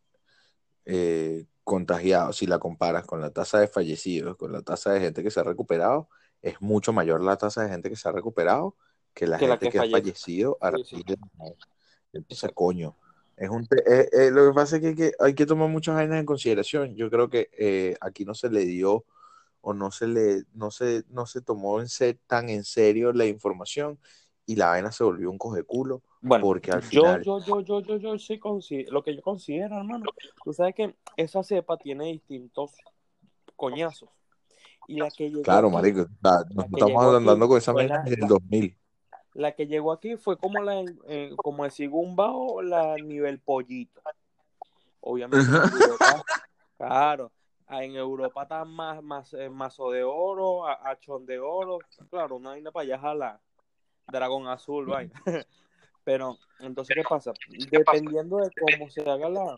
eh, 0.86 1.46
contagiados, 1.68 2.38
si 2.38 2.48
la 2.48 2.60
comparas 2.60 3.06
con 3.06 3.20
la 3.20 3.30
tasa 3.32 3.60
de 3.60 3.68
fallecidos, 3.68 4.38
con 4.38 4.54
la 4.54 4.62
tasa 4.62 4.94
de 4.94 5.02
gente 5.02 5.22
que 5.22 5.30
se 5.30 5.42
ha 5.42 5.44
recuperado, 5.44 6.08
es 6.42 6.62
mucho 6.62 6.94
mayor 6.94 7.22
la 7.22 7.36
tasa 7.36 7.64
de 7.64 7.70
gente 7.70 7.90
que 7.90 7.98
se 7.98 8.08
ha 8.08 8.14
recuperado 8.14 8.78
que 9.14 9.28
la 9.28 9.38
Que 9.38 9.48
la 9.48 9.58
gente 9.58 9.66
que 9.68 9.72
que, 9.74 9.80
ha 9.80 9.92
fallecido 9.92 10.58
a 10.62 10.72
Sí, 10.72 11.04
de- 11.06 11.18
Entonces, 12.14 12.52
coño, 12.54 12.96
es 13.36 13.50
un 13.50 13.68
te- 13.68 13.84
eh, 13.86 14.08
eh, 14.14 14.32
lo 14.32 14.48
que 14.48 14.54
pasa 14.56 14.78
es 14.78 14.82
que, 14.82 14.96
que 14.96 15.12
hay 15.20 15.34
que 15.36 15.46
tomar 15.46 15.68
muchas 15.68 15.96
vainas 15.96 16.20
en 16.20 16.26
consideración. 16.26 16.96
Yo 16.96 17.10
creo 17.10 17.30
que 17.30 17.50
eh, 17.58 17.98
aquí 18.00 18.24
no 18.24 18.34
se 18.34 18.50
le 18.50 18.62
dio 18.66 19.04
o 19.62 19.74
no 19.74 19.92
se 19.92 20.08
le 20.08 20.44
no 20.54 20.72
se 20.72 21.04
no 21.10 21.26
se 21.26 21.42
tomó 21.42 21.82
en 21.82 21.90
se- 21.90 22.14
tan 22.28 22.50
en 22.50 22.64
serio 22.64 23.12
la 23.12 23.26
información 23.26 24.00
y 24.48 24.56
la 24.56 24.70
vaina 24.70 24.92
se 24.92 25.04
volvió 25.04 25.30
un 25.30 25.38
coge 25.38 25.62
culo. 25.64 26.02
Bueno, 26.22 26.44
porque 26.46 26.72
al 26.72 26.82
yo, 26.82 26.88
final. 27.04 27.24
yo, 27.24 27.40
yo, 27.46 27.62
yo, 27.62 27.82
yo, 27.82 27.98
yo 27.98 28.18
sí 28.18 28.40
considero, 28.40 28.92
lo 28.94 29.04
que 29.04 29.14
yo 29.16 29.22
considero, 29.22 29.76
hermano, 29.78 30.06
tú 30.44 30.54
sabes 30.54 30.74
que 30.74 30.96
esa 31.18 31.44
cepa 31.44 31.78
tiene 31.78 32.06
distintos 32.06 32.72
coñazos. 33.56 34.10
Y 34.88 34.96
la 35.00 35.10
que 35.12 35.30
llegó 35.30 35.44
Claro, 35.44 35.68
aquí- 35.68 35.76
marico. 35.76 36.00
sea, 36.22 36.40
nos 36.56 36.66
que 36.66 36.72
estamos 36.80 37.16
andando 37.16 37.48
con 37.48 37.58
esa 37.58 37.74
la- 37.74 38.00
desde 38.00 38.16
el 38.16 38.22
la- 38.22 38.28
2000. 38.28 38.78
La 39.34 39.52
que 39.52 39.68
llegó 39.68 39.92
aquí 39.92 40.16
fue 40.16 40.38
como 40.38 40.64
la 40.64 40.84
eh, 41.08 41.34
como 41.38 41.66
el 41.66 41.72
Sigumba 41.72 42.32
o 42.32 42.62
la 42.62 42.96
nivel 42.96 43.40
pollito. 43.40 44.02
Obviamente 45.02 45.46
en 45.46 45.82
Europa, 45.84 46.24
claro, 46.78 47.32
ah, 47.68 47.84
en 47.84 47.96
Europa 47.96 48.44
está 48.44 48.66
más, 48.66 49.04
más 49.04 49.34
eh, 49.34 49.50
mazo 49.50 49.92
de 49.92 50.04
oro, 50.04 50.66
achón 50.68 51.26
de 51.26 51.38
oro, 51.40 51.80
claro, 52.10 52.38
una 52.38 52.50
vaina 52.52 52.72
para 52.72 52.84
allá 52.84 53.00
jala, 53.00 53.42
dragón 54.12 54.48
azul, 54.48 54.86
vaina. 54.88 55.22
Pero, 56.04 56.38
entonces, 56.60 56.96
¿qué 56.96 57.04
pasa? 57.08 57.34
Dependiendo 57.70 58.38
de 58.38 58.50
cómo 58.60 58.90
se 58.90 59.02
haga 59.02 59.28
la, 59.30 59.56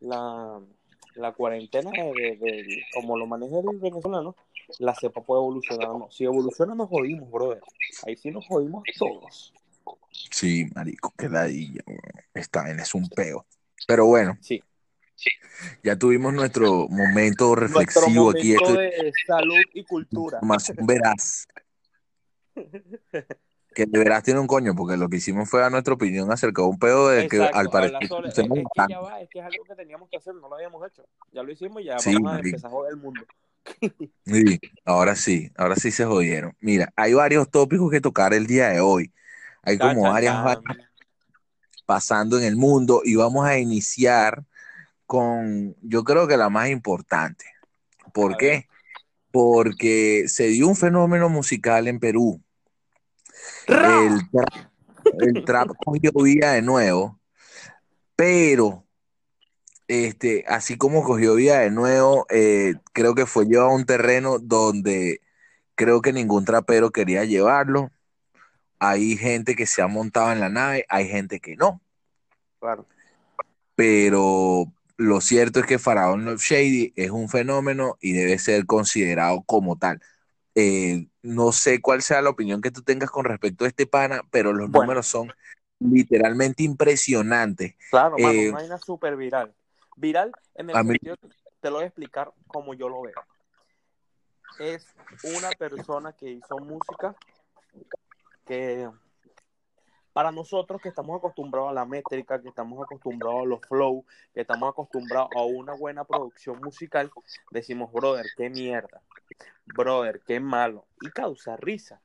la, 0.00 0.60
la 1.14 1.32
cuarentena, 1.32 1.90
de, 1.90 2.36
de- 2.36 2.62
de- 2.62 2.82
como 2.94 3.18
lo 3.18 3.26
maneja 3.26 3.58
el 3.58 3.78
venezolano, 3.78 4.34
la 4.78 4.94
cepa 4.94 5.20
puede 5.22 5.40
evolucionar 5.40 5.88
o 5.90 5.98
no. 5.98 6.10
Si 6.10 6.24
evoluciona, 6.24 6.74
nos 6.74 6.88
jodimos, 6.88 7.30
brother. 7.30 7.60
Ahí 8.06 8.16
sí 8.16 8.30
nos 8.30 8.46
jodimos 8.46 8.82
todos. 8.98 9.52
Sí, 10.30 10.66
marico, 10.74 11.12
qué 11.16 11.28
ladilla. 11.28 11.82
Esta 12.34 12.62
vaina 12.62 12.82
es 12.82 12.94
un 12.94 13.08
peo. 13.08 13.44
Pero 13.86 14.06
bueno, 14.06 14.36
Sí. 14.40 14.60
ya 15.84 15.96
tuvimos 15.96 16.32
nuestro 16.34 16.88
momento 16.88 17.54
Nuestro 17.54 17.56
reflexivo 17.56 18.30
aquí. 18.30 18.54
momento 18.54 18.80
de 18.80 19.12
salud 19.26 19.60
y 19.74 19.84
cultura. 19.84 20.38
información 20.38 20.78
veraz. 20.86 21.46
Que 23.74 23.84
de 23.84 23.98
veraz 23.98 24.22
tiene 24.22 24.40
un 24.40 24.46
coño, 24.46 24.74
porque 24.74 24.96
lo 24.96 25.08
que 25.08 25.18
hicimos 25.18 25.50
fue 25.50 25.60
dar 25.60 25.70
nuestra 25.70 25.92
opinión 25.92 26.32
acerca 26.32 26.62
de 26.62 26.68
un 26.68 26.78
pedo 26.78 27.08
de 27.08 27.28
que 27.28 27.42
al 27.42 27.68
parecer 27.68 27.96
hablar 27.96 28.08
sobre- 28.08 28.28
es, 28.28 28.32
hacemos 28.32 28.58
es 28.58 28.64
que 28.64 28.68
bastante. 28.76 28.92
ya 28.94 29.00
va, 29.00 29.20
es 29.20 29.28
que 29.28 29.38
es 29.38 29.44
algo 29.44 29.64
que 29.64 29.74
teníamos 29.74 30.08
que 30.08 30.16
hacer, 30.16 30.34
no 30.34 30.48
lo 30.48 30.54
habíamos 30.54 30.86
hecho. 30.86 31.04
Ya 31.32 31.42
lo 31.42 31.52
hicimos 31.52 31.82
y 31.82 31.84
ya 31.84 31.96
Sí, 31.98 32.14
vamos 32.14 32.32
a 32.32 32.36
marico. 32.36 32.56
empezar 32.56 32.70
a 32.70 32.72
joder 32.72 32.92
el 32.92 32.96
mundo. 32.98 33.22
Sí, 34.24 34.58
ahora 34.84 35.14
sí, 35.14 35.52
ahora 35.56 35.76
sí 35.76 35.90
se 35.90 36.04
jodieron. 36.04 36.56
Mira, 36.60 36.92
hay 36.96 37.12
varios 37.14 37.50
tópicos 37.50 37.90
que 37.90 38.00
tocar 38.00 38.34
el 38.34 38.46
día 38.46 38.68
de 38.70 38.80
hoy. 38.80 39.12
Hay 39.62 39.78
como 39.78 40.02
varias 40.10 40.42
vainas 40.42 40.88
pasando 41.84 42.38
en 42.38 42.44
el 42.44 42.56
mundo 42.56 43.02
y 43.04 43.14
vamos 43.14 43.46
a 43.46 43.58
iniciar 43.58 44.44
con, 45.06 45.76
yo 45.82 46.04
creo 46.04 46.26
que 46.28 46.36
la 46.36 46.48
más 46.50 46.70
importante. 46.70 47.46
¿Por 48.12 48.34
A 48.34 48.36
qué? 48.38 48.68
Porque 49.30 50.24
se 50.28 50.48
dio 50.48 50.68
un 50.68 50.76
fenómeno 50.76 51.28
musical 51.28 51.88
en 51.88 52.00
Perú. 52.00 52.42
El 53.66 54.30
trap, 54.30 54.70
el 55.20 55.44
trap 55.44 55.68
cogió 55.84 56.12
vida 56.12 56.52
de 56.52 56.62
nuevo, 56.62 57.20
pero 58.16 58.84
este, 59.88 60.44
así 60.48 60.76
como 60.76 61.04
cogió 61.04 61.34
vida 61.34 61.60
de 61.60 61.70
nuevo, 61.70 62.26
eh, 62.30 62.74
creo 62.92 63.14
que 63.14 63.26
fue 63.26 63.46
llevado 63.46 63.70
a 63.70 63.74
un 63.74 63.86
terreno 63.86 64.38
donde 64.38 65.20
creo 65.74 66.00
que 66.02 66.12
ningún 66.12 66.44
trapero 66.44 66.90
quería 66.90 67.24
llevarlo. 67.24 67.90
Hay 68.78 69.16
gente 69.16 69.54
que 69.56 69.66
se 69.66 69.82
ha 69.82 69.86
montado 69.86 70.32
en 70.32 70.40
la 70.40 70.48
nave, 70.48 70.84
hay 70.88 71.08
gente 71.08 71.40
que 71.40 71.56
no, 71.56 71.80
Claro. 72.60 72.86
pero 73.74 74.72
lo 74.96 75.20
cierto 75.20 75.60
es 75.60 75.66
que 75.66 75.78
Faraón 75.78 76.24
Love 76.24 76.42
Shady 76.42 76.92
es 76.96 77.10
un 77.10 77.28
fenómeno 77.28 77.96
y 78.00 78.12
debe 78.12 78.38
ser 78.38 78.66
considerado 78.66 79.42
como 79.42 79.76
tal. 79.76 80.00
Eh, 80.54 81.06
no 81.26 81.52
sé 81.52 81.80
cuál 81.80 82.02
sea 82.02 82.22
la 82.22 82.30
opinión 82.30 82.60
que 82.60 82.70
tú 82.70 82.82
tengas 82.82 83.10
con 83.10 83.24
respecto 83.24 83.64
a 83.64 83.68
este 83.68 83.86
pana, 83.86 84.22
pero 84.30 84.52
los 84.52 84.70
Bueno. 84.70 84.82
números 84.82 85.06
son 85.06 85.32
literalmente 85.78 86.62
impresionantes. 86.62 87.74
Claro, 87.90 88.16
mano, 88.18 88.28
Eh, 88.30 88.48
una 88.48 88.58
vaina 88.58 88.78
súper 88.78 89.16
viral. 89.16 89.54
Viral 89.96 90.32
en 90.54 90.70
el 90.70 90.84
mí- 90.84 90.90
sentido, 90.92 91.16
te 91.60 91.70
lo 91.70 91.76
voy 91.76 91.84
a 91.84 91.88
explicar 91.88 92.32
como 92.46 92.74
yo 92.74 92.88
lo 92.88 93.02
veo. 93.02 93.14
Es 94.58 94.86
una 95.22 95.50
persona 95.52 96.12
que 96.12 96.30
hizo 96.30 96.58
música 96.58 97.14
que 98.46 98.88
para 100.16 100.32
nosotros 100.32 100.80
que 100.80 100.88
estamos 100.88 101.18
acostumbrados 101.18 101.68
a 101.68 101.74
la 101.74 101.84
métrica, 101.84 102.40
que 102.40 102.48
estamos 102.48 102.82
acostumbrados 102.82 103.42
a 103.42 103.44
los 103.44 103.60
flow, 103.66 104.02
que 104.32 104.40
estamos 104.40 104.70
acostumbrados 104.70 105.28
a 105.34 105.44
una 105.44 105.74
buena 105.74 106.04
producción 106.04 106.58
musical, 106.62 107.12
decimos, 107.50 107.92
brother, 107.92 108.24
qué 108.34 108.48
mierda, 108.48 109.02
brother, 109.66 110.22
qué 110.26 110.40
malo, 110.40 110.86
y 111.02 111.10
causa 111.10 111.58
risa. 111.58 112.00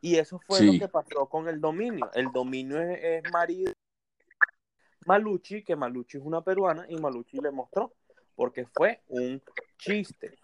Y 0.00 0.16
eso 0.16 0.38
fue 0.46 0.60
Sí. 0.60 0.64
lo 0.64 0.78
que 0.78 0.88
pasó 0.88 1.28
con 1.28 1.46
el 1.46 1.60
dominio. 1.60 2.10
El 2.14 2.32
dominio 2.32 2.80
es, 2.80 2.98
es 3.04 3.30
marido 3.30 3.70
Maluchi, 5.04 5.62
que 5.62 5.76
Maluchi 5.76 6.16
es 6.16 6.24
una 6.24 6.40
peruana, 6.40 6.86
y 6.88 6.96
Maluchi 6.96 7.36
le 7.36 7.50
mostró, 7.50 7.92
porque 8.34 8.64
fue 8.64 9.02
un 9.08 9.42
chiste. 9.76 10.38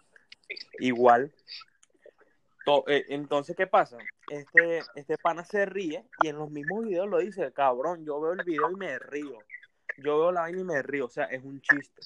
Igual. 0.77 1.33
to- 2.63 2.83
eh, 2.87 3.03
entonces, 3.09 3.55
¿qué 3.55 3.65
pasa? 3.65 3.97
Este, 4.29 4.83
este 4.95 5.17
pana 5.17 5.43
se 5.45 5.65
ríe 5.65 6.03
y 6.19 6.27
en 6.27 6.37
los 6.37 6.49
mismos 6.51 6.83
videos 6.85 7.07
lo 7.07 7.19
dice, 7.19 7.51
cabrón, 7.53 8.05
yo 8.05 8.19
veo 8.19 8.33
el 8.33 8.43
video 8.43 8.71
y 8.71 8.75
me 8.75 8.99
río. 8.99 9.43
Yo 9.97 10.19
veo 10.19 10.31
la 10.31 10.41
vaina 10.41 10.61
y 10.61 10.63
me 10.63 10.81
río, 10.81 11.05
o 11.05 11.09
sea, 11.09 11.25
es 11.25 11.43
un 11.43 11.61
chiste. 11.61 12.01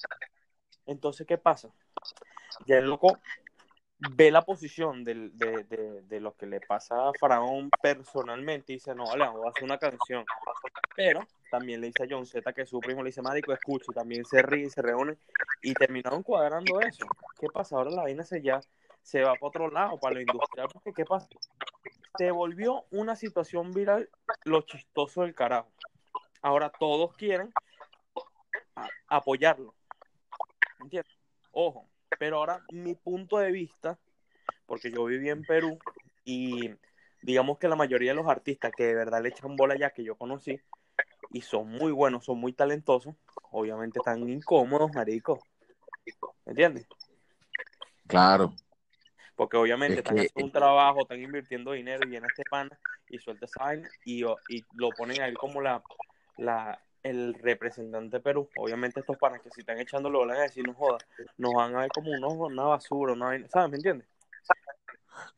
Entonces, 0.86 1.26
¿qué 1.26 1.38
pasa? 1.38 1.68
Ya 2.66 2.78
el 2.78 2.86
loco 2.88 3.18
ve 3.98 4.30
la 4.30 4.42
posición 4.44 5.04
de, 5.04 5.30
de- 5.30 6.02
de 6.02 6.20
lo 6.20 6.34
que 6.36 6.46
le 6.46 6.60
pasa 6.60 7.08
a 7.08 7.12
Faraón 7.14 7.70
personalmente 7.82 8.72
y 8.72 8.76
dice, 8.76 8.94
no, 8.94 9.06
vale, 9.06 9.28
voy 9.28 9.46
a 9.46 9.50
hacer 9.50 9.64
una 9.64 9.78
canción. 9.78 10.24
Pero 10.96 11.20
también 11.50 11.80
le 11.80 11.88
dice 11.88 12.04
a 12.04 12.06
John 12.08 12.26
Z 12.26 12.52
que 12.52 12.66
su 12.66 12.80
primo 12.80 13.02
le 13.02 13.08
dice, 13.08 13.22
marico, 13.22 13.52
escucha, 13.52 13.90
y 13.90 13.94
también 13.94 14.24
se 14.24 14.42
ríe 14.42 14.66
y 14.66 14.70
se 14.70 14.82
reúnen 14.82 15.18
y 15.62 15.74
terminaron 15.74 16.22
cuadrando 16.22 16.80
eso. 16.80 17.06
¿Qué 17.40 17.48
pasa? 17.48 17.76
Ahora 17.76 17.90
la 17.90 18.02
vaina 18.02 18.24
se 18.24 18.42
ya 18.42 18.60
se 19.02 19.22
va 19.22 19.34
para 19.34 19.48
otro 19.48 19.70
lado, 19.70 19.98
para 19.98 20.14
lo 20.14 20.20
industrial, 20.20 20.68
porque 20.72 20.92
¿qué 20.94 21.04
pasa? 21.04 21.28
Se 22.18 22.30
volvió 22.30 22.84
una 22.90 23.16
situación 23.16 23.72
viral 23.72 24.08
lo 24.44 24.62
chistoso 24.62 25.22
del 25.22 25.34
carajo. 25.34 25.70
Ahora 26.42 26.70
todos 26.70 27.14
quieren 27.16 27.52
apoyarlo. 29.08 29.74
¿Entiendes? 30.80 31.12
Ojo, 31.52 31.88
pero 32.18 32.38
ahora 32.38 32.64
mi 32.72 32.94
punto 32.94 33.38
de 33.38 33.52
vista, 33.52 33.98
porque 34.66 34.90
yo 34.90 35.04
viví 35.04 35.28
en 35.28 35.42
Perú 35.42 35.78
y 36.24 36.70
digamos 37.22 37.58
que 37.58 37.68
la 37.68 37.76
mayoría 37.76 38.10
de 38.12 38.16
los 38.16 38.28
artistas 38.28 38.72
que 38.76 38.84
de 38.84 38.94
verdad 38.94 39.22
le 39.22 39.28
echan 39.28 39.56
bola 39.56 39.76
ya 39.78 39.90
que 39.90 40.04
yo 40.04 40.16
conocí 40.16 40.60
y 41.30 41.40
son 41.40 41.68
muy 41.68 41.92
buenos, 41.92 42.24
son 42.24 42.38
muy 42.38 42.52
talentosos, 42.52 43.14
obviamente 43.50 43.98
están 43.98 44.28
incómodos, 44.28 44.92
marico. 44.94 45.38
¿Entiendes? 46.44 46.86
Claro. 48.06 48.54
Porque 49.42 49.56
obviamente 49.56 49.94
Es 49.94 49.98
están 49.98 50.14
que- 50.14 50.20
haciendo 50.26 50.44
un 50.46 50.52
trabajo, 50.52 51.00
están 51.00 51.20
invirtiendo 51.20 51.72
dinero 51.72 52.06
y 52.06 52.10
viene 52.10 52.28
este 52.28 52.44
pana 52.48 52.78
y 53.08 53.18
suelta 53.18 53.46
esa 53.46 53.64
vaina 53.64 53.88
y, 54.04 54.22
y 54.48 54.64
lo 54.76 54.90
ponen 54.90 55.20
a 55.20 55.26
él 55.26 55.36
como 55.36 55.60
la, 55.60 55.82
la, 56.38 56.80
el 57.02 57.34
representante 57.34 58.18
de 58.18 58.22
Perú. 58.22 58.48
Obviamente 58.54 59.00
estos 59.00 59.16
panas 59.18 59.40
que 59.42 59.50
si 59.50 59.62
están 59.62 59.80
echando 59.80 60.08
lo 60.10 60.20
van 60.20 60.30
a 60.30 60.42
decir, 60.42 60.64
no 60.64 60.74
joda, 60.74 60.98
nos 61.38 61.54
van 61.54 61.74
a 61.74 61.80
ver 61.80 61.88
como 61.90 62.12
unos, 62.12 62.34
una 62.52 62.62
basura, 62.62 63.14
una 63.14 63.26
vaina, 63.26 63.48
¿sabes? 63.48 63.70
¿Me 63.70 63.76
entiendes? 63.78 64.06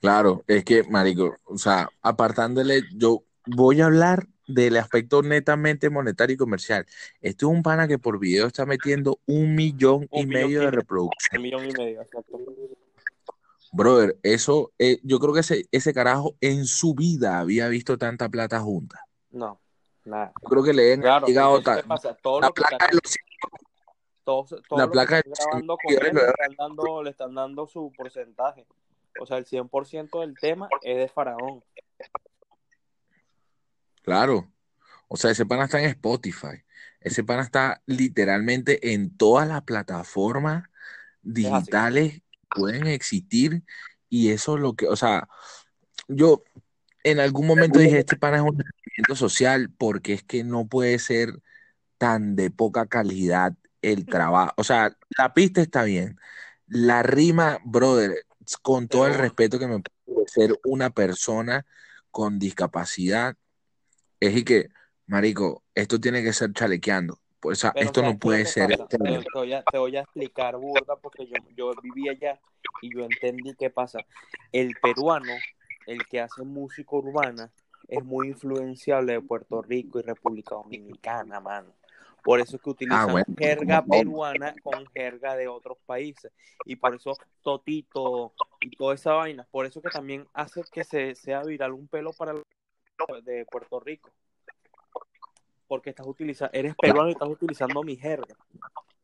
Claro, 0.02 0.44
es 0.46 0.64
que, 0.64 0.82
marico, 0.82 1.38
o 1.44 1.56
sea, 1.56 1.88
apartándole, 2.02 2.82
yo 2.94 3.24
voy 3.46 3.80
a 3.80 3.86
hablar 3.86 4.26
del 4.46 4.76
aspecto 4.76 5.22
netamente 5.22 5.88
monetario 5.88 6.34
y 6.34 6.36
comercial. 6.36 6.84
Este 7.22 7.46
es 7.46 7.50
un 7.50 7.62
pana 7.62 7.88
que 7.88 7.98
por 7.98 8.18
video 8.18 8.48
está 8.48 8.66
metiendo 8.66 9.18
un 9.24 9.54
millón 9.54 10.06
y 10.12 10.26
millón 10.26 10.28
medio 10.28 10.60
de 10.60 10.70
reproducciones. 10.72 11.38
Un 11.38 11.42
millón 11.42 11.70
y 11.70 11.72
medio, 11.72 12.02
exacto. 12.02 12.38
Brother, 13.74 14.16
eso, 14.22 14.72
eh, 14.78 15.00
yo 15.02 15.18
creo 15.18 15.34
que 15.34 15.40
ese, 15.40 15.66
ese 15.72 15.92
carajo 15.92 16.36
en 16.40 16.64
su 16.64 16.94
vida 16.94 17.40
había 17.40 17.66
visto 17.66 17.98
tanta 17.98 18.28
plata 18.28 18.60
junta. 18.60 19.00
No, 19.30 19.60
nada. 20.04 20.32
Yo 20.40 20.48
creo 20.48 20.62
que 20.62 20.72
le 20.72 20.92
han 20.92 21.00
Claro, 21.00 21.26
llegado 21.26 21.56
entonces, 21.56 21.74
ta- 21.74 21.82
¿qué 21.82 21.88
pasa? 21.88 22.14
Todo 22.14 22.40
la 22.40 22.46
lo 22.46 22.54
que 22.54 22.62
están, 22.62 22.78
placa 22.78 22.86
de 22.86 23.00
los 23.02 23.16
todos, 24.22 24.48
todo 24.68 24.78
la 24.78 24.84
lo 24.84 24.90
que 24.90 24.92
placa 24.92 25.18
están 25.18 25.22
de 25.24 25.30
los 25.30 25.38
grabando 25.40 25.76
con 25.76 25.92
él 25.92 26.14
le 26.14 26.20
están 26.22 26.54
dando, 26.56 27.02
le 27.02 27.10
están 27.10 27.34
dando 27.34 27.66
su 27.66 27.92
porcentaje. 27.96 28.64
O 29.20 29.26
sea, 29.26 29.38
el 29.38 29.44
100% 29.44 30.20
del 30.20 30.36
tema 30.38 30.68
es 30.82 30.96
de 30.96 31.08
Faraón. 31.08 31.64
Claro. 34.02 34.52
O 35.08 35.16
sea, 35.16 35.32
ese 35.32 35.46
pana 35.46 35.64
está 35.64 35.80
en 35.80 35.86
Spotify. 35.86 36.62
Ese 37.00 37.24
pana 37.24 37.42
está 37.42 37.82
literalmente 37.86 38.92
en 38.92 39.16
todas 39.16 39.48
las 39.48 39.62
plataformas 39.62 40.68
digitales 41.22 42.20
pueden 42.54 42.86
existir. 42.86 43.62
Y 44.08 44.30
eso 44.30 44.56
es 44.56 44.62
lo 44.62 44.74
que, 44.74 44.86
o 44.86 44.96
sea, 44.96 45.28
yo 46.08 46.44
en 47.02 47.20
algún 47.20 47.46
momento 47.46 47.78
dije, 47.78 47.98
este 47.98 48.16
pana 48.16 48.38
es 48.38 48.42
un 48.42 48.60
experimento 48.60 49.16
social 49.16 49.70
porque 49.76 50.14
es 50.14 50.22
que 50.22 50.44
no 50.44 50.66
puede 50.66 50.98
ser 50.98 51.40
tan 51.98 52.36
de 52.36 52.50
poca 52.50 52.86
calidad 52.86 53.54
el 53.82 54.06
trabajo. 54.06 54.52
O 54.56 54.64
sea, 54.64 54.96
la 55.18 55.34
pista 55.34 55.60
está 55.60 55.84
bien. 55.84 56.18
La 56.66 57.02
rima, 57.02 57.58
brother, 57.64 58.24
con 58.62 58.88
todo 58.88 59.06
el 59.06 59.14
respeto 59.14 59.58
que 59.58 59.66
me 59.66 59.82
puede 60.04 60.28
ser 60.28 60.58
una 60.64 60.90
persona 60.90 61.66
con 62.10 62.38
discapacidad, 62.38 63.36
es 64.20 64.36
y 64.36 64.44
que, 64.44 64.70
marico, 65.06 65.64
esto 65.74 66.00
tiene 66.00 66.22
que 66.22 66.32
ser 66.32 66.52
chalequeando. 66.52 67.20
O 67.44 67.54
sea, 67.54 67.72
Pero 67.72 67.86
esto 67.86 68.02
no 68.02 68.08
¿sabes 68.08 68.10
qué 68.10 68.10
es 68.10 68.14
lo 68.14 68.18
puede 68.18 68.46
ser 68.46 68.70
pasa? 68.70 68.86
Te, 68.88 68.98
voy 69.34 69.52
a, 69.52 69.62
te 69.62 69.78
voy 69.78 69.96
a 69.96 70.00
explicar, 70.00 70.56
burda, 70.56 70.96
porque 70.96 71.26
yo, 71.26 71.34
yo 71.56 71.72
viví 71.82 72.08
allá 72.08 72.40
y 72.82 72.94
yo 72.94 73.04
entendí 73.04 73.54
qué 73.54 73.70
pasa. 73.70 74.00
El 74.52 74.74
peruano, 74.80 75.32
el 75.86 76.04
que 76.06 76.20
hace 76.20 76.42
música 76.42 76.96
urbana, 76.96 77.50
es 77.88 78.02
muy 78.04 78.28
influenciable 78.28 79.12
de 79.12 79.20
Puerto 79.20 79.62
Rico 79.62 79.98
y 79.98 80.02
República 80.02 80.54
Dominicana, 80.54 81.40
mano. 81.40 81.74
Por 82.22 82.40
eso 82.40 82.56
es 82.56 82.62
que 82.62 82.70
utilizan 82.70 83.10
Ah, 83.10 83.12
bueno, 83.12 83.26
jerga 83.36 83.84
peruana 83.84 84.54
con 84.62 84.86
jerga 84.86 85.36
de 85.36 85.46
otros 85.46 85.76
países. 85.84 86.32
Y 86.64 86.76
por 86.76 86.94
eso 86.94 87.16
Totito 87.42 88.32
y 88.60 88.70
toda 88.70 88.94
esa 88.94 89.12
vaina. 89.12 89.46
Por 89.50 89.66
eso 89.66 89.82
que 89.82 89.90
también 89.90 90.26
hace 90.32 90.62
que 90.72 90.84
se 90.84 91.14
sea 91.14 91.42
viral 91.42 91.72
un 91.72 91.86
pelo 91.86 92.14
para 92.14 92.32
el 92.32 92.42
de 93.24 93.44
Puerto 93.44 93.78
Rico. 93.78 94.10
Porque 95.66 95.90
estás 95.90 96.06
utilizando, 96.06 96.52
eres 96.52 96.74
peruano 96.74 97.08
y 97.08 97.12
estás 97.12 97.28
utilizando 97.28 97.82
mi 97.82 97.96
jerga. 97.96 98.34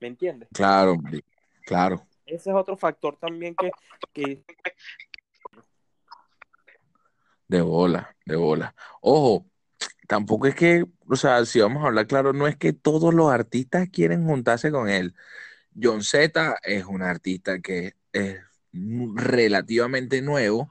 ¿Me 0.01 0.09
entiendes? 0.09 0.49
Claro, 0.53 0.97
claro. 1.65 2.07
Ese 2.27 2.51
es 2.51 2.57
otro 2.57 2.77
factor 2.77 3.17
también 3.17 3.55
que, 3.55 3.71
que 4.13 4.45
De 7.51 7.63
bola, 7.63 8.15
de 8.25 8.37
bola. 8.37 8.77
Ojo, 9.01 9.45
tampoco 10.07 10.47
es 10.47 10.55
que, 10.55 10.85
o 11.09 11.17
sea, 11.17 11.45
si 11.45 11.61
vamos 11.61 11.83
a 11.83 11.89
hablar 11.89 12.07
claro, 12.07 12.33
no 12.33 12.47
es 12.47 12.57
que 12.57 12.73
todos 12.73 13.13
los 13.13 13.33
artistas 13.33 13.89
quieren 13.91 14.25
juntarse 14.25 14.71
con 14.71 14.89
él. 14.89 15.17
John 15.81 16.05
Z 16.05 16.57
es 16.63 16.85
un 16.85 17.03
artista 17.03 17.59
que 17.61 17.95
es 18.13 18.39
relativamente 18.73 20.23
nuevo 20.23 20.71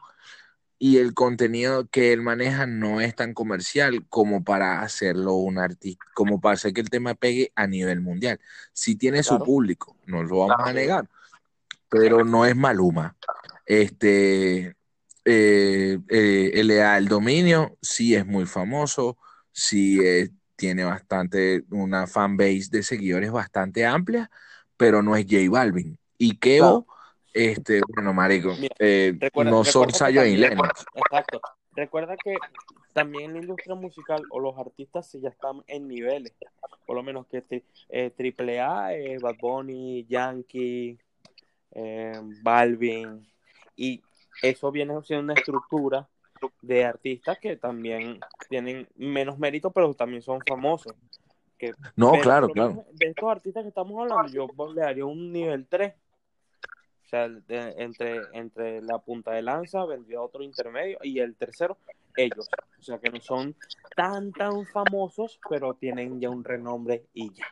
y 0.79 0.97
el 0.97 1.13
contenido 1.13 1.87
que 1.89 2.13
él 2.13 2.21
maneja 2.21 2.65
no 2.65 3.01
es 3.01 3.13
tan 3.13 3.33
comercial 3.33 4.05
como 4.09 4.45
para 4.45 4.81
hacerlo 4.81 5.33
un 5.33 5.59
artista, 5.59 6.05
como 6.13 6.39
para 6.39 6.53
hacer 6.53 6.73
que 6.73 6.79
el 6.79 6.89
tema 6.89 7.13
pegue 7.15 7.51
a 7.53 7.67
nivel 7.67 7.99
mundial. 7.99 8.39
Sí 8.71 8.95
tiene 8.95 9.21
su 9.21 9.37
público, 9.39 9.97
no 10.05 10.23
lo 10.23 10.47
vamos 10.47 10.65
a 10.65 10.71
negar, 10.71 11.09
pero 11.89 12.23
no 12.23 12.45
es 12.45 12.55
Maluma. 12.55 13.17
Este, 13.65 14.75
eh, 15.25 15.99
eh, 16.07 16.63
LA 16.63 16.97
El 16.97 17.09
Dominio 17.09 17.77
sí 17.81 18.15
es 18.15 18.25
muy 18.25 18.45
famoso, 18.45 19.17
sí 19.51 19.99
tiene 20.55 20.83
bastante, 20.85 21.65
una 21.71 22.07
fanbase 22.07 22.69
de 22.71 22.83
seguidores 22.83 23.31
bastante 23.31 23.85
amplia, 23.85 24.31
pero 24.77 25.01
no 25.01 25.15
es 25.15 25.25
J 25.25 25.49
Balvin. 25.49 25.97
Y 26.17 26.37
Kevo, 26.37 26.85
este, 27.33 27.81
bueno, 27.95 28.13
marico, 28.13 28.55
Mira, 28.59 28.75
eh, 28.79 29.13
recuerda, 29.19 29.51
no 29.51 29.63
son 29.63 29.91
Sayo 29.91 30.23
y 30.25 30.37
Lennox. 30.37 30.85
Exacto. 30.93 31.41
Recuerda 31.75 32.17
que 32.17 32.35
también 32.93 33.33
la 33.33 33.39
industria 33.39 33.75
musical 33.75 34.21
o 34.31 34.39
los 34.39 34.57
artistas 34.57 35.11
ya 35.13 35.29
están 35.29 35.63
en 35.67 35.87
niveles. 35.87 36.33
Por 36.85 36.95
lo 36.95 37.03
menos 37.03 37.27
que 37.27 37.45
tri- 37.45 37.63
eh, 37.89 38.11
Triple 38.15 38.59
A, 38.59 38.93
eh, 38.93 39.17
Bad 39.19 39.35
Bunny, 39.39 40.05
Yankee, 40.09 40.97
eh, 41.71 42.19
Balvin. 42.41 43.25
Y 43.75 44.01
eso 44.41 44.71
viene 44.71 44.93
siendo 45.03 45.23
una 45.31 45.33
estructura 45.39 46.07
de 46.61 46.85
artistas 46.85 47.37
que 47.39 47.55
también 47.57 48.19
tienen 48.49 48.87
menos 48.95 49.37
mérito, 49.37 49.71
pero 49.71 49.93
también 49.93 50.21
son 50.21 50.39
famosos. 50.47 50.93
Que, 51.57 51.73
No, 51.95 52.13
claro, 52.21 52.49
claro. 52.49 52.85
De 52.93 53.07
estos 53.07 53.29
artistas 53.29 53.63
que 53.63 53.69
estamos 53.69 53.99
hablando, 54.01 54.31
yo 54.31 54.47
le 54.73 54.81
daría 54.81 55.05
un 55.05 55.31
nivel 55.31 55.67
3. 55.67 55.93
O 57.09 57.11
sea, 57.11 57.27
de- 57.27 57.73
entre, 57.79 58.27
entre 58.33 58.83
la 58.83 58.99
punta 58.99 59.31
de 59.31 59.41
lanza 59.41 59.83
vendría 59.85 60.21
otro 60.21 60.43
intermedio 60.43 60.99
y 61.01 61.17
el 61.17 61.35
tercero, 61.35 61.75
ellos. 62.15 62.47
O 62.79 62.83
sea, 62.83 62.99
que 62.99 63.09
no 63.09 63.19
son 63.19 63.55
tan, 63.95 64.31
tan 64.31 64.63
famosos, 64.67 65.39
pero 65.49 65.73
tienen 65.73 66.21
ya 66.21 66.29
un 66.29 66.43
renombre 66.43 67.07
y 67.15 67.33
ya. 67.33 67.47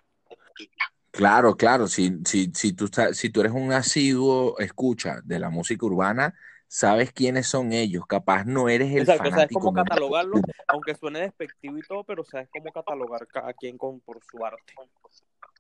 Claro, 1.10 1.58
claro, 1.58 1.88
si, 1.88 2.20
si, 2.24 2.52
si 2.54 2.74
tú, 2.74 2.88
si 3.14 3.32
tú 3.32 3.40
eres 3.40 3.52
un 3.52 3.72
asiduo 3.72 4.60
escucha 4.60 5.22
de 5.24 5.40
la 5.40 5.50
música 5.50 5.88
urbana, 5.88 6.36
sabes 6.68 7.12
quiénes 7.12 7.48
son 7.48 7.74
ellos, 7.74 8.06
capaz 8.06 8.46
no 8.46 8.70
eres 8.70 8.92
el 8.92 9.00
Exacto, 9.00 9.24
sabes 9.32 9.34
fanático 9.34 9.60
cómo 9.62 9.72
número 9.72 9.90
catalogarlo, 9.90 10.40
aunque 10.68 10.94
suene 10.94 11.22
despectivo 11.22 11.80
y 11.80 11.82
todo, 11.82 12.04
pero 12.04 12.24
sabes 12.24 12.48
cómo 12.52 12.72
catalogar 12.72 13.26
cada 13.26 13.54
quien 13.54 13.76
con, 13.76 14.02
por 14.02 14.24
su 14.24 14.46
arte. 14.46 14.76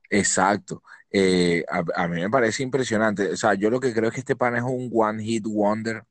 Exacto. 0.10 0.84
Eh, 1.12 1.64
a, 1.70 1.84
a 2.04 2.08
mí 2.08 2.22
me 2.22 2.30
parece 2.30 2.64
impresionante. 2.64 3.30
O 3.32 3.38
sea, 3.38 3.54
yo 3.56 3.70
lo 3.70 3.80
que 3.80 3.94
creo 3.94 4.10
es 4.10 4.14
que 4.14 4.20
este 4.22 4.36
pana 4.36 4.58
es 4.60 4.64
un 4.64 4.90
one 4.94 5.24
hit 5.24 5.46
wonder. 5.48 5.98
O 6.00 6.06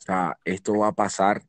sea, 0.00 0.38
esto 0.44 0.76
va 0.78 0.88
a 0.88 0.92
pasar. 0.94 1.42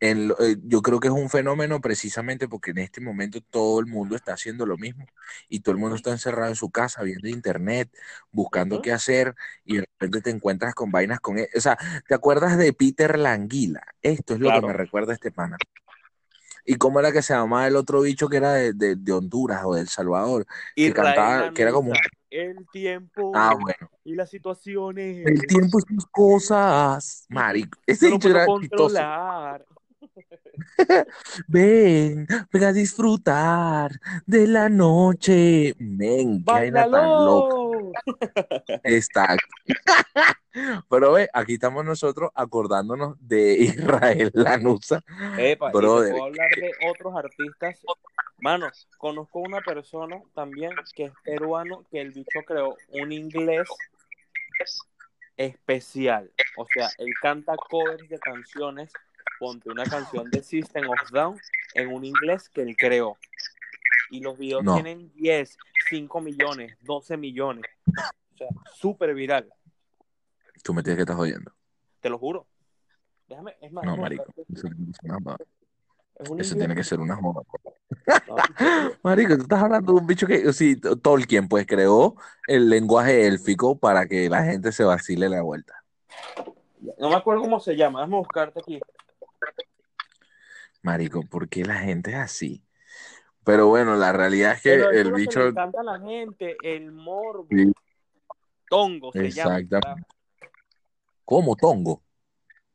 En 0.00 0.28
lo- 0.28 0.40
eh, 0.40 0.56
yo 0.64 0.82
creo 0.82 1.00
que 1.00 1.08
es 1.08 1.14
un 1.14 1.30
fenómeno 1.30 1.80
precisamente 1.80 2.48
porque 2.48 2.72
en 2.72 2.78
este 2.78 3.00
momento 3.00 3.40
todo 3.40 3.80
el 3.80 3.86
mundo 3.86 4.16
está 4.16 4.34
haciendo 4.34 4.66
lo 4.66 4.76
mismo 4.78 5.06
y 5.48 5.60
todo 5.60 5.74
el 5.74 5.80
mundo 5.80 5.96
está 5.96 6.10
encerrado 6.12 6.50
en 6.50 6.56
su 6.56 6.70
casa 6.70 7.02
viendo 7.04 7.28
internet, 7.28 7.90
buscando 8.32 8.80
qué 8.80 8.92
hacer 8.92 9.34
y 9.64 9.76
de 9.78 9.82
repente 10.00 10.22
te 10.22 10.30
encuentras 10.30 10.74
con 10.74 10.90
vainas 10.92 11.20
con 11.20 11.38
él. 11.38 11.48
O 11.56 11.60
sea, 11.60 11.78
¿te 12.08 12.14
acuerdas 12.14 12.58
de 12.58 12.72
Peter 12.74 13.18
Languila? 13.18 13.82
Esto 14.02 14.34
es 14.34 14.40
lo 14.40 14.52
que 14.52 14.62
me 14.62 14.72
recuerda 14.74 15.12
a 15.12 15.14
este 15.16 15.32
pana. 15.32 15.62
¿Y 16.64 16.76
cómo 16.76 17.00
era 17.00 17.12
que 17.12 17.22
se 17.22 17.34
llamaba 17.34 17.66
el 17.66 17.76
otro 17.76 18.02
bicho 18.02 18.28
que 18.28 18.36
era 18.36 18.52
de, 18.54 18.72
de- 18.72 18.96
de 18.96 19.12
Honduras 19.12 19.62
o 19.64 19.74
de 19.74 19.82
El 19.82 19.88
Salvador? 19.88 20.46
Que 20.76 20.92
cantaba, 20.92 21.52
que 21.52 21.62
era 21.62 21.72
como... 21.72 21.92
El 22.30 22.66
tiempo 22.72 23.32
Ah, 23.34 23.54
bueno. 23.60 23.90
y 24.04 24.14
las 24.14 24.30
situaciones 24.30 25.26
El 25.26 25.46
tiempo 25.46 25.78
y 25.78 25.94
sus 25.94 26.06
cosas. 26.06 27.26
Marico. 27.28 27.78
Ese 27.86 28.08
no 28.08 28.18
puedo 28.18 28.36
era. 28.36 28.46
Ven, 31.48 32.26
ven 32.52 32.64
a 32.64 32.72
disfrutar 32.72 33.92
de 34.26 34.46
la 34.46 34.68
noche. 34.68 35.74
Ven, 35.78 36.44
vaina 36.44 36.90
tan 36.90 37.08
loca. 37.24 38.00
Exacto. 38.84 39.46
Pero 40.90 41.12
ve, 41.12 41.28
aquí 41.32 41.54
estamos 41.54 41.84
nosotros 41.84 42.30
acordándonos 42.34 43.16
de 43.20 43.54
Israel 43.54 44.30
Lanusa. 44.34 45.02
Epa, 45.38 45.70
y 45.70 45.72
Brother, 45.72 46.10
puedo 46.10 46.24
hablar 46.24 46.50
de 46.56 46.72
otros 46.90 47.16
artistas. 47.16 47.80
Mano, 48.38 48.68
conozco 48.98 49.38
una 49.38 49.60
persona 49.60 50.20
también 50.34 50.72
que 50.94 51.04
es 51.04 51.12
peruano, 51.24 51.84
que 51.90 52.00
el 52.00 52.10
bicho 52.10 52.40
creó 52.44 52.76
un 52.90 53.12
inglés 53.12 53.68
especial. 55.36 56.30
O 56.56 56.66
sea, 56.72 56.90
él 56.98 57.12
canta 57.20 57.54
covers 57.56 58.08
de 58.08 58.18
canciones, 58.18 58.92
ponte 59.42 59.70
una 59.70 59.82
canción 59.84 60.30
de 60.30 60.40
System 60.40 60.88
of 60.88 61.10
Down 61.10 61.36
en 61.74 61.88
un 61.92 62.04
inglés 62.04 62.48
que 62.48 62.62
él 62.62 62.76
creó. 62.76 63.16
Y 64.08 64.20
los 64.20 64.38
videos 64.38 64.62
No. 64.62 64.74
tienen 64.74 65.10
10, 65.16 65.56
5 65.90 66.20
millones, 66.20 66.76
12 66.82 67.16
millones. 67.16 67.64
O 67.88 68.36
sea, 68.38 68.46
súper 68.72 69.14
viral, 69.14 69.52
Tú 70.62 70.72
me 70.72 70.82
tienes 70.84 70.98
que 70.98 71.02
estar 71.02 71.16
jodiendo. 71.16 71.50
te 72.00 72.08
lo 72.08 72.18
juro. 72.18 72.46
Déjame, 73.28 73.56
es 73.60 73.72
más, 73.72 73.84
No, 73.84 73.96
marico. 73.96 74.24
Eso 74.54 74.68
tiene 74.68 74.76
que 74.86 74.94
ser 74.94 75.00
una 75.10 75.18
joda. 75.24 75.36
Es 76.20 76.30
un 76.30 76.40
Eso 76.40 76.54
tiene 76.54 76.74
que 76.76 76.84
ser 76.84 77.00
una 77.00 77.16
joda. 77.16 77.42
Marico, 79.02 79.34
tú 79.36 79.42
estás 79.42 79.60
hablando 79.60 79.92
de 79.92 79.98
un 80.00 80.06
bicho 80.06 80.26
que, 80.28 80.52
sí, 80.52 80.76
Tolkien, 80.76 81.48
pues 81.48 81.66
creó 81.66 82.14
el 82.46 82.70
lenguaje 82.70 83.26
élfico 83.26 83.76
para 83.76 84.06
que 84.06 84.28
la 84.28 84.44
gente 84.44 84.70
se 84.70 84.84
vacile 84.84 85.28
la 85.28 85.42
vuelta. 85.42 85.82
No 86.98 87.08
me 87.10 87.16
acuerdo 87.16 87.42
cómo 87.42 87.58
se 87.58 87.74
llama, 87.74 88.00
déjame 88.00 88.18
buscarte 88.18 88.60
aquí. 88.60 88.80
Marico, 90.82 91.22
¿por 91.22 91.48
qué 91.48 91.64
la 91.64 91.76
gente 91.76 92.10
es 92.10 92.16
así? 92.16 92.64
Pero 93.44 93.68
bueno, 93.68 93.96
la 93.96 94.12
realidad 94.12 94.52
es 94.52 94.62
que 94.62 94.70
Pero 94.70 94.90
el 94.90 95.08
lo 95.08 95.14
que 95.14 95.20
le 95.20 95.26
bicho. 95.26 95.46
encanta 95.48 95.80
a 95.80 95.84
la 95.84 96.00
gente, 96.00 96.56
el 96.62 96.92
morbo. 96.92 97.46
Sí. 97.50 97.72
Tongo 98.68 99.12
se 99.12 99.30
llama. 99.30 99.58
Exactamente. 99.58 100.08
¿Cómo? 101.24 101.56
Tongo. 101.56 102.02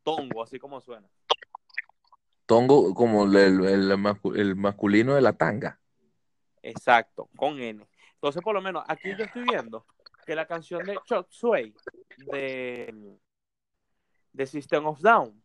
Tongo, 0.03 0.43
así 0.43 0.57
como 0.59 0.79
suena. 0.81 1.07
Tongo 2.45 2.93
como 2.93 3.25
el, 3.25 3.35
el- 3.35 3.65
el 3.65 3.91
mascu- 3.97 4.37
el 4.37 4.55
masculino 4.55 5.15
de 5.15 5.21
la 5.21 5.33
tanga. 5.33 5.79
Exacto, 6.61 7.29
con 7.35 7.59
N. 7.59 7.85
Entonces, 8.13 8.41
por 8.41 8.53
lo 8.53 8.61
menos, 8.61 8.83
aquí 8.87 9.09
yo 9.17 9.25
estoy 9.25 9.43
viendo 9.43 9.85
que 10.25 10.35
la 10.35 10.45
canción 10.47 10.83
de 10.85 10.97
Chop 11.05 11.27
Suey 11.29 11.73
de, 12.17 13.17
de 14.33 14.47
System 14.47 14.85
of 14.85 14.99
Down 14.99 15.41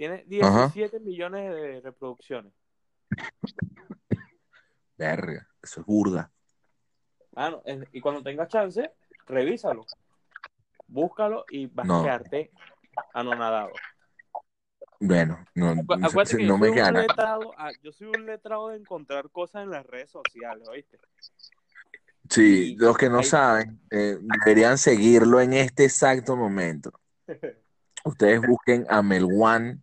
tiene 0.00 0.24
17 0.26 0.98
millones 1.00 1.54
de 1.54 1.80
reproducciones. 1.82 2.54
Verga, 4.96 5.46
eso 5.62 5.80
es 5.82 5.86
burda. 5.86 6.32
Ah, 7.36 7.50
no, 7.50 7.60
es- 7.66 7.86
y 7.92 8.00
cuando 8.00 8.22
tengas 8.22 8.48
chance, 8.48 8.90
revísalo. 9.26 9.84
Búscalo 10.86 11.44
y 11.50 11.66
vas 11.66 11.86
No. 11.86 12.00
a 12.00 12.02
quedarte 12.04 12.50
anonadado. 13.12 13.72
Bueno, 15.00 15.44
no, 15.54 15.74
Acu- 15.74 16.06
Acuérdate 16.06 16.36
que 16.38 16.44
no 16.44 16.54
yo, 16.54 16.58
me 16.58 16.70
nada. 16.70 17.02
letrado, 17.02 17.52
ah, 17.58 17.70
yo 17.82 17.92
soy 17.92 18.06
un 18.06 18.24
letrado 18.24 18.68
de 18.68 18.78
encontrar 18.78 19.28
cosas 19.28 19.64
en 19.64 19.70
las 19.70 19.84
redes 19.84 20.10
sociales, 20.10 20.66
¿oíste? 20.66 20.98
Sí, 22.30 22.72
y 22.72 22.76
los 22.76 22.96
que 22.96 23.10
no 23.10 23.18
hay- 23.18 23.24
saben, 23.24 23.80
eh, 23.90 24.16
deberían 24.46 24.78
seguirlo 24.78 25.42
en 25.42 25.52
este 25.52 25.84
exacto 25.84 26.36
momento. 26.38 26.90
Ustedes 28.02 28.40
busquen 28.40 28.86
a 28.88 29.02
Melwan 29.02 29.82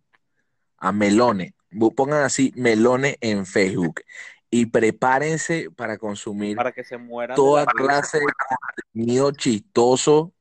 a 0.78 0.92
Melone. 0.92 1.54
Pongan 1.94 2.22
así 2.22 2.52
Melone 2.56 3.18
en 3.20 3.44
Facebook 3.44 4.02
y 4.50 4.66
prepárense 4.66 5.70
para 5.70 5.98
consumir 5.98 6.56
Para 6.56 6.72
que 6.72 6.84
se 6.84 6.96
mueran 6.96 7.36
toda 7.36 7.66
clase 7.66 8.18
de 8.18 8.26
contenido 8.94 9.30
chistoso 9.32 10.32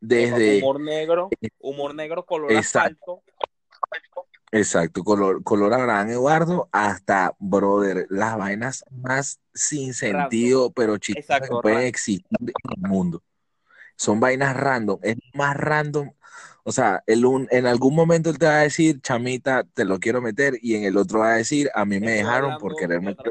desde 0.00 0.58
humor 0.58 0.80
negro, 0.80 1.28
humor 1.58 1.94
negro 1.94 2.24
color 2.24 2.52
Exacto. 2.52 3.22
asfalto. 3.82 4.14
exacto 4.50 5.04
color 5.04 5.42
color 5.42 5.74
Abraham 5.74 6.08
Eduardo 6.08 6.70
hasta 6.72 7.34
brother 7.38 8.06
las 8.08 8.38
vainas 8.38 8.82
más 8.90 9.40
sin 9.52 9.92
sentido 9.92 10.72
pero 10.72 10.96
chistosas 10.96 11.42
que 11.42 11.56
pueden 11.60 11.80
existir 11.86 12.24
en 12.38 12.82
el 12.82 12.90
mundo 12.90 13.22
son 14.00 14.18
vainas 14.18 14.56
random 14.56 14.98
es 15.02 15.16
más 15.34 15.54
random 15.56 16.10
o 16.64 16.72
sea 16.72 17.02
el 17.06 17.24
un- 17.26 17.48
en 17.50 17.66
algún 17.66 17.94
momento 17.94 18.30
él 18.30 18.38
te 18.38 18.46
va 18.46 18.60
a 18.60 18.62
decir 18.62 19.00
chamita 19.02 19.64
te 19.64 19.84
lo 19.84 19.98
quiero 19.98 20.22
meter 20.22 20.54
y 20.62 20.74
en 20.76 20.84
el 20.84 20.96
otro 20.96 21.18
va 21.18 21.34
a 21.34 21.36
decir 21.36 21.70
a 21.74 21.84
mí 21.84 22.00
me 22.00 22.12
dejaron 22.12 22.56
por 22.58 22.76
querer 22.76 23.02
meter. 23.02 23.30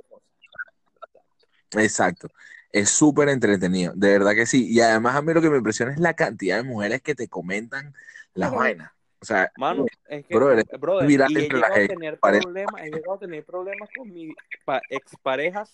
Exacto. 1.72 2.28
Es 2.72 2.90
súper 2.90 3.30
entretenido, 3.30 3.94
de 3.96 4.10
verdad 4.10 4.34
que 4.36 4.46
sí. 4.46 4.68
Y 4.70 4.80
además 4.82 5.16
a 5.16 5.22
mí 5.24 5.34
lo 5.34 5.42
que 5.42 5.50
me 5.50 5.58
impresiona 5.58 5.92
es 5.92 6.00
la 6.00 6.14
cantidad 6.14 6.58
de 6.58 6.64
mujeres 6.64 7.02
que 7.02 7.16
te 7.16 7.28
comentan 7.28 7.94
las 8.36 8.52
vainas. 8.52 8.92
O 9.22 9.26
sea, 9.26 9.52
Mano, 9.58 9.86
es 10.08 10.26
que, 10.26 10.36
Brother, 10.36 10.60
eh, 10.60 10.78
brother, 10.78 11.08
viral 11.08 11.32
y 11.32 11.36
he 11.36 11.40
entre 11.44 11.58
llegado 11.58 11.74
a 11.74 11.88
tener 11.88 12.20
problemas, 12.20 12.82
he 12.84 12.92
llegado 12.92 13.14
a 13.14 13.20
tener 13.20 13.44
problemas 13.44 13.90
con 13.96 14.14
mis 14.14 14.36
pa- 14.66 14.82
exparejas 14.90 15.74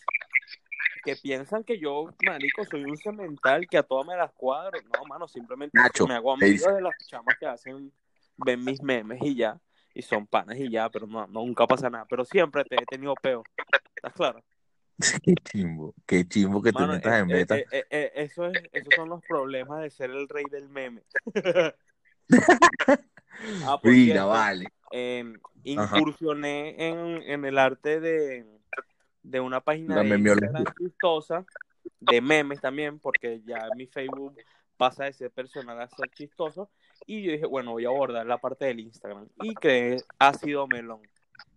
que 1.03 1.15
piensan 1.15 1.63
que 1.63 1.79
yo, 1.79 2.13
marico, 2.19 2.65
soy 2.65 2.83
un 2.83 2.97
cemental 2.97 3.67
que 3.67 3.77
a 3.77 3.83
todas 3.83 4.07
me 4.07 4.15
las 4.15 4.31
cuadro. 4.33 4.81
No, 4.83 5.05
mano, 5.05 5.27
simplemente 5.27 5.77
Nacho, 5.77 6.07
me 6.07 6.15
hago 6.15 6.35
te 6.37 6.45
amigo 6.45 6.71
de 6.71 6.81
las 6.81 6.95
chamas 7.07 7.37
que 7.37 7.45
hacen, 7.45 7.91
ven 8.37 8.63
mis 8.63 8.81
memes 8.81 9.21
y 9.21 9.35
ya, 9.35 9.59
y 9.93 10.01
son 10.01 10.25
panas 10.27 10.57
y 10.57 10.69
ya, 10.69 10.89
pero 10.89 11.05
no, 11.07 11.27
nunca 11.27 11.67
pasa 11.67 11.89
nada. 11.89 12.05
Pero 12.09 12.25
siempre 12.25 12.65
te 12.65 12.75
he 12.75 12.85
tenido 12.85 13.15
peo. 13.15 13.43
¿Estás 13.95 14.13
claro? 14.13 14.43
qué 15.23 15.35
chimbo, 15.35 15.93
qué 16.05 16.27
chimbo 16.27 16.61
que 16.61 16.71
te 16.71 16.79
Mano, 16.79 16.93
metas 16.93 17.13
es- 17.13 17.19
en 17.21 17.29
eh, 17.29 17.33
beta. 17.33 17.55
eh, 17.57 17.67
eh, 17.71 17.85
eh, 17.89 18.11
eso 18.15 18.45
es, 18.47 18.69
esos 18.71 18.93
son 18.95 19.09
los 19.09 19.23
problemas 19.25 19.81
de 19.81 19.89
ser 19.89 20.09
el 20.11 20.27
rey 20.29 20.45
del 20.49 20.69
meme. 20.69 21.03
ah, 23.63 23.79
Mira, 23.83 24.23
cierto, 24.23 24.27
vale. 24.29 24.73
eh, 24.91 25.23
Ajá. 25.77 25.95
incursioné 25.97 26.87
en, 26.87 27.21
en 27.23 27.45
el 27.45 27.57
arte 27.57 27.99
de, 27.99 28.45
de 29.25 29.39
una 29.39 29.61
página 29.61 29.95
La 29.95 30.03
de. 30.03 30.15
Instagram 30.17 30.63
chistosa, 30.77 31.45
de 31.99 32.21
memes 32.21 32.61
también, 32.61 32.99
porque 32.99 33.41
ya 33.45 33.67
mi 33.75 33.87
Facebook 33.87 34.35
pasa 34.77 35.05
de 35.05 35.13
ser 35.13 35.31
personal 35.31 35.81
a 35.81 35.87
ser 35.87 36.09
chistoso. 36.11 36.69
Y 37.05 37.23
yo 37.23 37.31
dije, 37.31 37.45
bueno, 37.45 37.71
voy 37.71 37.85
a 37.85 37.89
abordar 37.89 38.25
la 38.25 38.37
parte 38.37 38.65
del 38.65 38.79
Instagram. 38.79 39.27
Y 39.41 39.53
creé 39.55 39.97
Ácido 40.19 40.67
Melón. 40.67 41.01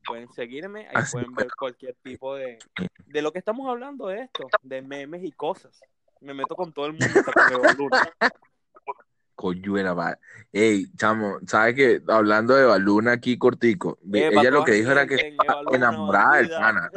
Pueden 0.07 0.33
seguirme, 0.33 0.89
ahí 0.95 1.05
pueden 1.13 1.35
ver 1.35 1.49
cualquier 1.59 1.95
tipo 2.03 2.35
de... 2.35 2.59
De 3.07 3.23
lo 3.23 3.33
que 3.33 3.39
estamos 3.39 3.69
hablando 3.69 4.09
de 4.09 4.23
esto, 4.23 4.49
de 4.63 4.83
memes 4.83 5.23
y 5.25 5.33
cosas. 5.33 5.81
Me 6.21 6.35
meto 6.35 6.55
con 6.55 6.73
todo 6.73 6.87
el 6.87 6.93
mundo, 6.93 7.07
hasta 7.07 7.75
Luna. 7.77 8.11
Coyuela, 9.35 9.93
vale. 9.93 10.17
Ey, 10.53 10.87
chamo, 10.97 11.39
¿sabes 11.47 11.77
qué? 11.77 12.03
Hablando 12.09 12.57
de 12.57 12.65
Baluna 12.65 13.13
aquí 13.13 13.39
cortico, 13.39 13.99
Epa, 14.13 14.41
ella 14.41 14.51
lo 14.51 14.65
que 14.65 14.73
dijo 14.73 14.91
era 14.91 15.07
que 15.07 15.15
estaba 15.15 15.63
enamorada 15.73 16.39
del 16.39 16.49
pana. 16.51 16.91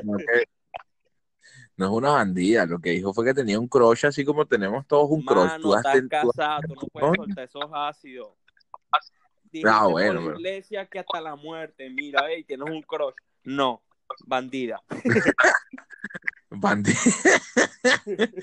No, 1.78 1.86
es 1.88 1.92
una 1.92 2.12
bandida, 2.12 2.66
lo 2.66 2.80
que 2.80 2.92
dijo 2.92 3.14
fue 3.14 3.26
que 3.26 3.34
tenía 3.34 3.60
un 3.60 3.68
crush, 3.68 4.06
así 4.06 4.24
como 4.26 4.46
tenemos 4.46 4.86
todos 4.88 5.10
un 5.10 5.24
crush. 5.24 5.56
Tú 5.62 5.70
Mano, 5.70 5.78
estás 5.78 5.94
ten- 5.94 6.08
casado, 6.10 6.62
tú 6.68 6.74
no 6.76 6.88
puedes 6.92 7.16
soltar 7.16 7.44
esos 7.46 7.66
ácidos. 7.74 8.30
Dijiste 9.52 9.70
Ah, 9.70 9.82
por 9.84 9.92
bueno, 9.94 10.22
pero- 10.26 10.36
iglesia 10.40 10.86
que 10.86 11.00
hasta 11.00 11.20
la 11.22 11.36
muerte, 11.36 11.90
mira, 11.90 12.30
ey, 12.32 12.44
tienes 12.44 12.70
un 12.70 12.82
crush. 12.84 13.16
No, 13.44 13.82
bandida. 14.26 14.82
Bandida. 16.54 17.00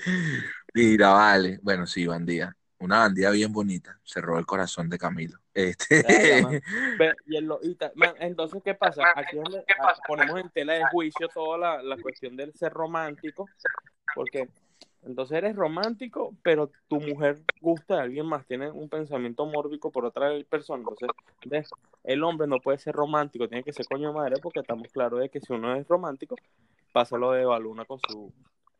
Mira, 0.73 1.09
vale. 1.09 1.59
Bueno, 1.61 1.85
sí, 1.87 2.05
bandida. 2.07 2.55
Una 2.79 2.99
bandida 2.99 3.29
bien 3.31 3.51
bonita. 3.53 3.99
Se 4.03 4.19
robó 4.21 4.39
el 4.39 4.45
corazón 4.45 4.89
de 4.89 4.97
Camilo. 4.97 5.39
Este. 5.59 6.03
Verga, 6.03 6.41
man. 6.49 6.61
Ve, 6.97 7.13
y 7.27 7.37
el 7.37 7.45
lo- 7.45 7.59
y 7.61 7.75
ta- 7.75 7.91
man, 7.95 8.13
entonces, 8.19 8.61
¿qué 8.63 8.73
pasa? 8.73 9.03
Aquí 9.15 9.35
donde 9.35 9.63
ah, 9.79 9.93
ponemos 10.07 10.39
en 10.39 10.49
tela 10.49 10.73
de 10.73 10.85
juicio 10.91 11.27
toda 11.29 11.57
la, 11.57 11.83
la 11.83 11.97
cuestión 11.97 12.35
del 12.35 12.53
ser 12.53 12.71
romántico, 12.73 13.47
porque 14.15 14.47
entonces 15.03 15.37
eres 15.37 15.55
romántico, 15.55 16.33
pero 16.43 16.69
tu 16.87 16.99
mujer 16.99 17.39
gusta 17.61 17.95
de 17.95 18.01
alguien 18.01 18.25
más, 18.25 18.45
tiene 18.45 18.69
un 18.69 18.89
pensamiento 18.89 19.45
mórbico 19.45 19.91
por 19.91 20.05
otra 20.05 20.29
persona. 20.49 20.79
Entonces, 20.79 21.09
¿ves? 21.45 21.69
el 22.03 22.23
hombre 22.23 22.47
no 22.47 22.59
puede 22.59 22.77
ser 22.79 22.95
romántico, 22.95 23.47
tiene 23.47 23.63
que 23.63 23.73
ser 23.73 23.85
coño 23.87 24.11
madre, 24.13 24.35
porque 24.41 24.59
estamos 24.59 24.87
claros 24.91 25.19
de 25.21 25.29
que 25.29 25.39
si 25.39 25.53
uno 25.53 25.75
es 25.75 25.87
romántico, 25.87 26.35
pasa 26.91 27.17
lo 27.17 27.31
de 27.31 27.45
Baluna 27.45 27.85
con 27.85 27.99
su... 28.07 28.31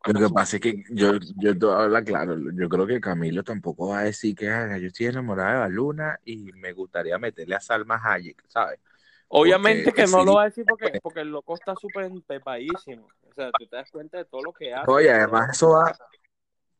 Lo 0.05 0.19
que 0.19 0.33
pasa 0.33 0.55
es 0.55 0.61
que 0.61 0.83
yo, 0.91 1.13
yo 1.37 1.57
te 1.57 1.65
voy 1.65 1.75
a 1.75 1.83
hablar 1.83 2.05
claro. 2.05 2.37
Yo 2.53 2.69
creo 2.69 2.87
que 2.87 3.01
Camilo 3.01 3.43
tampoco 3.43 3.89
va 3.89 3.99
a 3.99 4.03
decir 4.03 4.33
que 4.33 4.49
"Ah, 4.49 4.77
yo 4.77 4.87
estoy 4.87 5.07
enamorada 5.07 5.53
de 5.53 5.59
Baluna 5.59 6.19
y 6.23 6.37
me 6.53 6.71
gustaría 6.71 7.17
meterle 7.17 7.55
a 7.55 7.59
Salma 7.59 7.99
Hayek, 8.01 8.43
¿sabes? 8.47 8.79
Obviamente 9.27 9.85
Porque 9.85 10.03
que 10.05 10.07
no 10.07 10.19
sí. 10.21 10.25
lo 10.25 10.33
va 10.35 10.43
a 10.43 10.45
decir 10.45 10.65
porque, 10.67 10.99
porque 11.03 11.19
el 11.19 11.29
loco 11.29 11.53
está 11.53 11.75
súper 11.75 12.05
empepadísimo. 12.05 13.07
O 13.29 13.33
sea, 13.33 13.51
tú 13.51 13.67
te 13.67 13.75
das 13.75 13.91
cuenta 13.91 14.17
de 14.17 14.25
todo 14.25 14.41
lo 14.41 14.53
que 14.53 14.73
hace. 14.73 14.89
Oye, 14.89 15.11
además 15.11 15.49
eso 15.51 15.71
va, 15.71 15.95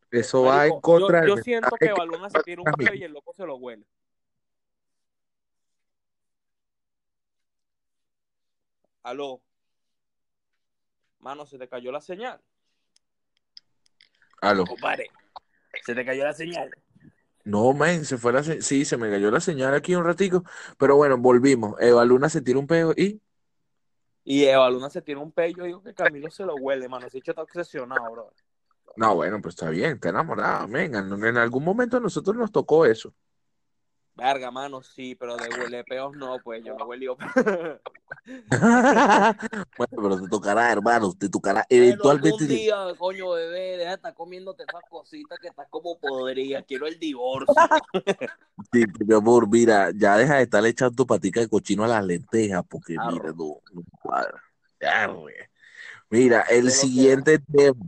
eso 0.10 0.44
va 0.44 0.66
en 0.66 0.80
contra 0.80 1.28
yo, 1.28 1.36
yo 1.36 1.44
siento 1.44 1.76
que 1.78 1.92
Baluna 1.92 2.30
se 2.30 2.42
tira 2.42 2.62
un 2.62 2.72
peo 2.74 2.94
y 2.96 3.04
el 3.04 3.12
loco 3.12 3.34
se 3.34 3.46
lo 3.46 3.58
huele. 3.58 3.86
Aló. 9.04 9.42
Mano, 11.20 11.46
se 11.46 11.58
te 11.58 11.68
cayó 11.68 11.92
la 11.92 12.02
señal. 12.02 12.40
Aló. 14.42 14.66
Compadre, 14.66 15.10
se 15.86 15.96
te 15.96 16.06
cayó 16.06 16.24
la 16.24 16.34
señal. 16.34 16.72
No, 17.46 17.74
man, 17.74 18.06
se 18.06 18.18
fue 18.18 18.32
la 18.34 18.44
se- 18.44 18.62
sí, 18.62 18.86
se 18.86 18.98
me 18.98 19.10
cayó 19.10 19.32
la 19.32 19.40
señal 19.40 19.74
aquí 19.74 19.96
un 19.96 20.04
ratico, 20.04 20.44
pero 20.78 20.96
bueno, 20.98 21.18
volvimos. 21.18 21.76
Eva 21.80 22.06
Luna 22.06 22.30
se 22.30 22.42
tira 22.42 22.60
un 22.60 22.68
peo 22.68 22.94
y 22.96 23.22
Y 24.24 24.46
Eva 24.46 24.70
Luna 24.70 24.90
se 24.90 25.02
tira 25.02 25.20
un 25.20 25.32
peo. 25.32 25.50
Yo 25.50 25.64
digo 25.64 25.82
que 25.84 25.94
Camilo 25.94 26.30
se 26.30 26.46
lo 26.46 26.56
huele, 26.56 26.88
mano. 26.88 27.08
Ese 27.08 27.18
hecho 27.18 27.32
está 27.32 27.42
obsesionado, 27.42 28.12
bro. 28.12 28.34
no, 28.96 29.16
bueno, 29.16 29.42
pues 29.42 29.56
está 29.56 29.70
bien, 29.70 29.94
está 29.94 30.10
enamorada, 30.10 30.66
venga, 30.68 31.00
en, 31.00 31.24
en 31.26 31.38
algún 31.38 31.64
momento 31.64 31.98
a 31.98 32.00
nosotros 32.00 32.36
nos 32.36 32.52
tocó 32.52 32.86
eso. 32.86 33.14
Verga, 34.20 34.52
mano, 34.52 34.84
sí, 34.84 35.16
pero 35.16 35.38
de 35.38 35.50
huele 35.50 35.84
peos 35.84 36.16
no, 36.16 36.40
pues 36.42 36.64
yo 36.64 36.78
no 36.78 36.86
huele. 36.86 37.08
Bueno, 39.78 39.96
pero 39.96 40.22
te 40.22 40.28
tocará, 40.28 40.72
hermano, 40.72 41.14
te 41.18 41.30
tocará 41.30 41.66
eventualmente. 41.70 42.44
algún 42.44 42.48
día, 42.48 42.76
coño, 42.98 43.32
bebé, 43.32 43.78
deja 43.78 43.90
de 43.92 43.96
estar 43.96 44.14
comiéndote 44.14 44.64
esas 44.64 44.84
cositas 44.90 45.40
que 45.40 45.48
estás 45.48 45.68
como 45.70 45.98
podría. 45.98 46.62
Quiero 46.64 46.86
el 46.88 47.00
divorcio. 47.00 47.54
Sí, 48.74 48.84
mi 49.08 49.16
amor, 49.16 49.48
mira, 49.50 49.90
ya 49.96 50.18
deja 50.18 50.36
de 50.36 50.44
estar 50.44 50.66
echando 50.66 50.94
tu 50.94 51.08
patica 51.08 51.40
de 51.40 51.48
cochino 51.48 51.86
a 51.86 51.88
las 51.88 52.04
lentejas, 52.04 52.62
porque 52.68 52.96
Claro. 52.96 53.12
mira, 53.14 53.32
no, 53.32 53.62
no 53.72 53.84
cuadra. 54.02 54.44
Ya, 54.82 55.08
güey. 55.08 55.36
Mira, 56.10 56.42
el 56.42 56.70
siguiente 56.70 57.40
tema. 57.40 57.80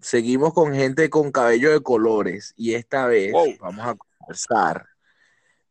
Seguimos 0.00 0.52
con 0.52 0.74
gente 0.74 1.08
con 1.08 1.32
cabello 1.32 1.72
de 1.72 1.80
colores 1.82 2.52
y 2.56 2.74
esta 2.74 3.06
vez 3.06 3.32
Wow. 3.32 3.56
vamos 3.60 3.86
a 3.86 3.94
conversar 3.94 4.86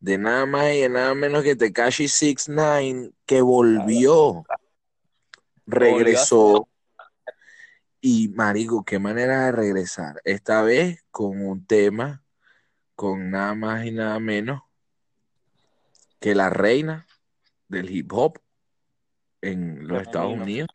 de 0.02 0.18
nada 0.18 0.46
más 0.46 0.74
y 0.74 0.82
de 0.82 0.90
nada 0.90 1.14
menos 1.14 1.44
que 1.44 1.56
Tekashi 1.56 2.08
69 2.08 3.12
que 3.26 3.42
volvió, 3.42 4.44
regresó 5.66 6.68
y 8.02 8.30
marico, 8.30 8.84
qué 8.84 8.98
manera 8.98 9.46
de 9.46 9.52
regresar. 9.52 10.20
Esta 10.26 10.64
vez 10.64 11.06
con 11.12 11.46
un 11.46 11.66
tema 11.66 12.24
con 12.96 13.30
nada 13.30 13.54
más 13.54 13.86
y 13.86 13.92
nada 13.92 14.20
menos 14.20 14.64
que 16.20 16.36
la 16.36 16.50
reina 16.50 17.08
del 17.68 17.90
hip 17.90 18.12
hop 18.12 18.40
en 19.42 19.88
los. 19.88 20.02
Estados 20.02 20.34
Unidos. 20.34 20.70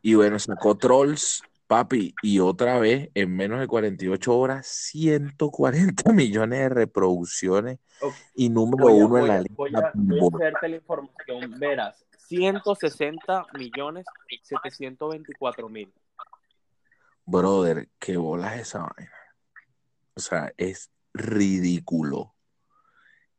Y 0.00 0.14
bueno, 0.14 0.38
sacó 0.38 0.76
Trolls, 0.76 1.42
papi, 1.68 2.14
y 2.22 2.40
otra 2.40 2.78
vez 2.80 3.10
en 3.14 3.36
menos 3.36 3.60
de 3.60 3.68
48 3.68 4.36
horas, 4.36 4.66
140 4.66 6.12
millones 6.12 6.58
de 6.58 6.68
reproducciones 6.70 7.78
y 8.34 8.48
número 8.48 8.84
Voy 8.84 9.00
a, 9.00 9.04
uno 9.06 9.18
en 9.18 9.28
la 9.28 9.38
lista 9.40 9.54
voy 9.56 9.70
a- 9.76 9.92
voy 9.94 10.42
a 10.42 10.68
la 10.68 10.76
información. 10.76 11.60
Verás, 11.60 12.04
160 12.26 13.46
millones 13.54 14.06
724 14.42 15.68
mil. 15.68 15.92
Brother, 17.24 17.88
qué 17.98 18.16
bolas 18.16 18.58
esa 18.58 18.80
vaina. 18.80 19.12
O 20.16 20.20
sea, 20.20 20.52
es 20.56 20.90
ridículo. 21.12 22.34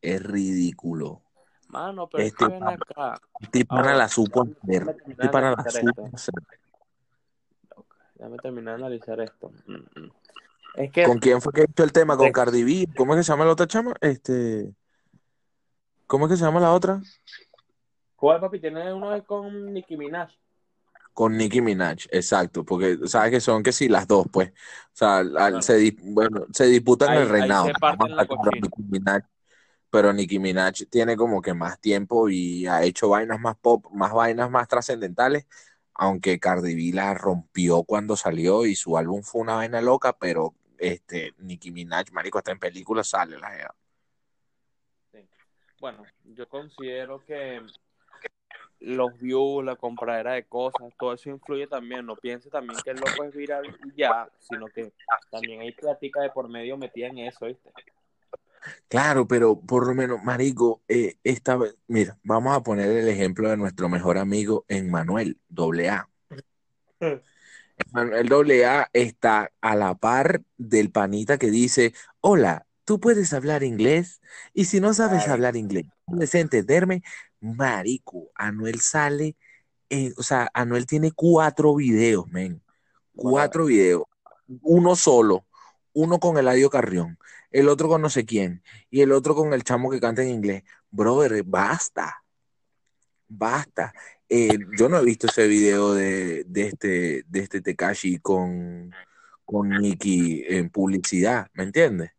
Es 0.02 0.22
ridículo. 0.24 1.24
Mano, 1.68 2.08
pero 2.08 2.24
es 2.24 2.32
Este 2.32 2.46
que 2.46 2.52
ven 2.52 2.64
acá. 2.64 3.20
Este 3.40 3.66
pana 3.66 3.96
la 3.96 4.08
supo 4.08 4.44
hacer. 4.44 4.96
Este 5.08 5.30
pana 5.30 5.56
la 5.58 5.70
supo 5.70 6.10
hacer. 6.14 6.34
Déjame 8.20 8.38
terminar 8.38 8.78
de 8.78 8.84
analizar 8.84 9.20
esto. 9.22 9.50
Mm, 9.66 9.76
mm. 9.76 10.12
Es 10.76 10.92
que 10.92 11.04
¿Con 11.04 11.20
quién 11.20 11.42
fue 11.42 11.54
que 11.54 11.66
hizo 11.70 11.84
el 11.84 11.94
tema? 11.94 12.18
¿Con 12.18 12.32
Cardi 12.34 12.64
B? 12.64 12.90
¿Cómo 12.98 13.14
es 13.14 13.20
que 13.20 13.24
se 13.24 13.32
llama 13.32 13.46
la 13.46 13.54
otra 13.54 13.66
chama? 13.66 13.94
Este. 14.02 14.74
¿Cómo 16.06 16.26
es 16.26 16.32
que 16.32 16.38
se 16.38 16.44
llama 16.44 16.60
la 16.60 16.74
otra? 16.74 17.02
¿Cuál, 18.18 18.42
papi? 18.42 18.60
Tiene 18.60 18.94
uno 18.94 19.24
con 19.24 19.74
Nicki 19.74 19.96
Minaj. 19.96 20.30
Con 21.14 21.38
Nicki 21.38 21.62
Minaj, 21.62 22.08
exacto, 22.12 22.66
porque 22.66 22.98
sabes 23.06 23.32
que 23.32 23.40
son 23.40 23.64
que 23.64 23.72
sí 23.72 23.88
las 23.88 24.06
dos, 24.06 24.26
pues. 24.32 24.50
O 24.50 24.54
sea, 24.94 25.20
al- 25.20 25.64
se, 25.64 25.96
bueno, 26.02 26.46
se 26.52 26.66
disputan 26.66 27.12
Ahí- 27.12 27.20
el 27.20 27.30
reinado. 27.30 27.68
Nicki 27.68 28.84
Minaj, 28.84 29.24
pero 29.90 30.12
Nicki 30.12 30.40
Minaj 30.40 30.74
tiene 30.90 31.16
como 31.16 31.42
que 31.42 31.54
más 31.54 31.80
tiempo 31.80 32.28
y 32.30 32.68
ha 32.68 32.84
hecho 32.84 33.10
vainas 33.10 33.40
más 33.40 33.56
pop, 33.56 33.86
más 33.92 34.12
vainas 34.14 34.52
más 34.52 34.68
trascendentales, 34.68 35.46
aunque 36.02 36.40
Cardi 36.40 36.76
B 36.76 36.96
la 36.96 37.14
rompió 37.14 37.84
cuando 37.84 38.16
salió 38.16 38.66
y 38.66 38.74
su 38.74 38.98
álbum 38.98 39.22
fue 39.22 39.42
una 39.42 39.56
vaina 39.56 39.82
loca, 39.82 40.14
pero 40.14 40.54
este 40.78 41.34
Nicki 41.40 41.72
Minaj, 41.72 42.14
marico, 42.14 42.38
está 42.38 42.54
en 42.54 42.60
película, 42.60 43.04
sale 43.04 43.38
la 43.38 43.52
jeva. 43.52 43.76
Bueno, 45.82 46.06
yo 46.24 46.48
considero 46.48 47.24
que 47.26 47.62
los 48.80 49.20
views, 49.20 49.66
la 49.66 49.76
compradera 49.76 50.34
de 50.34 50.46
cosas, 50.46 50.94
todo 50.98 51.14
eso 51.14 51.30
influye 51.30 51.68
también. 51.68 52.06
No 52.06 52.16
piense 52.16 52.50
también 52.50 52.80
que 52.82 52.92
el 52.92 52.98
loco 52.98 53.26
es 53.26 53.36
viral 53.36 53.64
ya, 53.98 54.30
sino 54.40 54.68
que 54.68 54.94
también 55.30 55.60
hay 55.60 55.74
plática 55.74 56.22
de 56.22 56.30
por 56.30 56.48
medio 56.48 56.78
metida 56.78 57.08
en 57.08 57.18
eso, 57.18 57.46
¿viste? 57.46 57.74
Claro, 58.88 59.28
pero 59.28 59.60
por 59.60 59.88
lo 59.88 59.94
menos, 59.94 60.24
marico, 60.24 60.82
eh, 60.88 61.18
esta 61.24 61.56
vez, 61.58 61.76
mira, 61.88 62.18
vamos 62.24 62.56
a 62.56 62.64
poner 62.64 62.90
el 62.90 63.08
ejemplo 63.08 63.50
de 63.50 63.58
nuestro 63.58 63.90
mejor 63.90 64.18
amigo 64.18 64.66
Emmanuel, 64.68 65.40
doble 65.48 65.90
A. 65.90 66.10
Emmanuel 67.78 68.28
doble 68.28 68.66
A 68.66 68.90
está 68.94 69.52
a 69.62 69.76
la 69.76 69.96
par 69.96 70.42
del 70.58 70.92
panita 70.92 71.38
que 71.38 71.50
dice, 71.50 71.94
hola, 72.22 72.68
¿tú 72.86 73.00
puedes 73.00 73.34
hablar 73.34 73.64
inglés? 73.64 74.22
Y 74.54 74.66
si 74.66 74.80
no 74.80 74.94
sabes 74.94 75.28
hablar 75.28 75.56
inglés, 75.56 75.86
¿puedes 76.06 76.36
entenderme? 76.36 77.04
Marico, 77.40 78.30
Anuel 78.36 78.80
sale, 78.82 79.36
en- 79.90 80.14
o 80.18 80.24
sea, 80.24 80.50
Anuel 80.54 80.86
tiene 80.86 81.12
cuatro 81.12 81.76
videos, 81.76 82.28
men, 82.28 82.62
cuatro 83.16 83.66
videos, 83.66 84.04
uno 84.62 84.96
solo, 84.96 85.46
uno 85.94 86.20
con 86.20 86.38
Eladio 86.38 86.70
Carrión, 86.70 87.18
el 87.52 87.70
otro 87.70 87.88
con 87.88 88.02
no 88.02 88.10
sé 88.10 88.26
quién, 88.26 88.64
y 88.90 89.02
el 89.02 89.12
otro 89.12 89.36
con 89.36 89.54
el 89.54 89.64
chamo 89.64 89.90
que 89.90 90.00
canta 90.00 90.22
en 90.22 90.30
inglés. 90.30 90.64
Brother, 90.92 91.44
basta, 91.44 92.24
basta. 93.28 93.94
Eh, 94.28 94.58
yo 94.78 94.90
no 94.90 95.00
he 95.00 95.06
visto 95.06 95.28
ese 95.28 95.48
video 95.48 95.94
de, 95.94 96.44
de 96.46 96.68
este, 96.68 97.24
de 97.28 97.40
este 97.40 97.62
Tekashi 97.62 98.20
con, 98.20 98.92
con 99.44 99.70
Nicki 99.70 100.44
en 100.48 100.70
publicidad, 100.70 101.48
¿me 101.54 101.64
entiendes? 101.64 102.12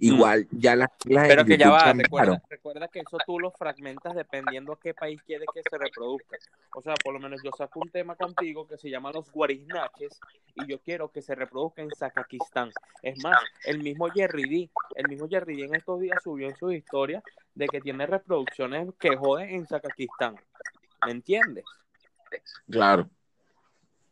Igual, 0.00 0.46
ya 0.52 0.76
las 0.76 0.90
reglas 1.04 1.28
Pero 1.28 1.44
que 1.44 1.58
ya 1.58 1.70
va, 1.70 1.92
recuerda, 1.92 2.42
recuerda 2.48 2.88
que 2.88 3.00
eso 3.00 3.18
tú 3.26 3.40
lo 3.40 3.50
fragmentas 3.50 4.14
dependiendo 4.14 4.72
a 4.72 4.78
qué 4.78 4.94
país 4.94 5.20
quieres 5.22 5.48
que 5.52 5.60
se 5.68 5.76
reproduzca. 5.76 6.36
O 6.74 6.82
sea, 6.82 6.94
por 6.94 7.14
lo 7.14 7.20
menos 7.20 7.42
yo 7.42 7.50
saco 7.56 7.80
un 7.80 7.90
tema 7.90 8.14
contigo 8.14 8.66
que 8.66 8.78
se 8.78 8.90
llama 8.90 9.10
los 9.10 9.30
guariznaches 9.32 10.20
y 10.54 10.66
yo 10.66 10.78
quiero 10.80 11.10
que 11.10 11.20
se 11.20 11.34
reproduzca 11.34 11.82
en 11.82 11.90
Zakakistán. 11.90 12.70
Es 13.02 13.22
más, 13.24 13.38
el 13.64 13.82
mismo 13.82 14.08
Jerry 14.08 14.48
D, 14.48 14.70
el 14.94 15.08
mismo 15.08 15.28
Jerry 15.28 15.56
D 15.56 15.64
en 15.64 15.74
estos 15.74 16.00
días 16.00 16.22
subió 16.22 16.48
en 16.48 16.56
sus 16.56 16.74
historias 16.74 17.24
de 17.54 17.66
que 17.66 17.80
tiene 17.80 18.06
reproducciones 18.06 18.88
que 19.00 19.16
joden 19.16 19.50
en 19.50 19.66
Zakakistán. 19.66 20.36
¿Me 21.04 21.12
entiendes? 21.12 21.64
Claro. 22.70 23.08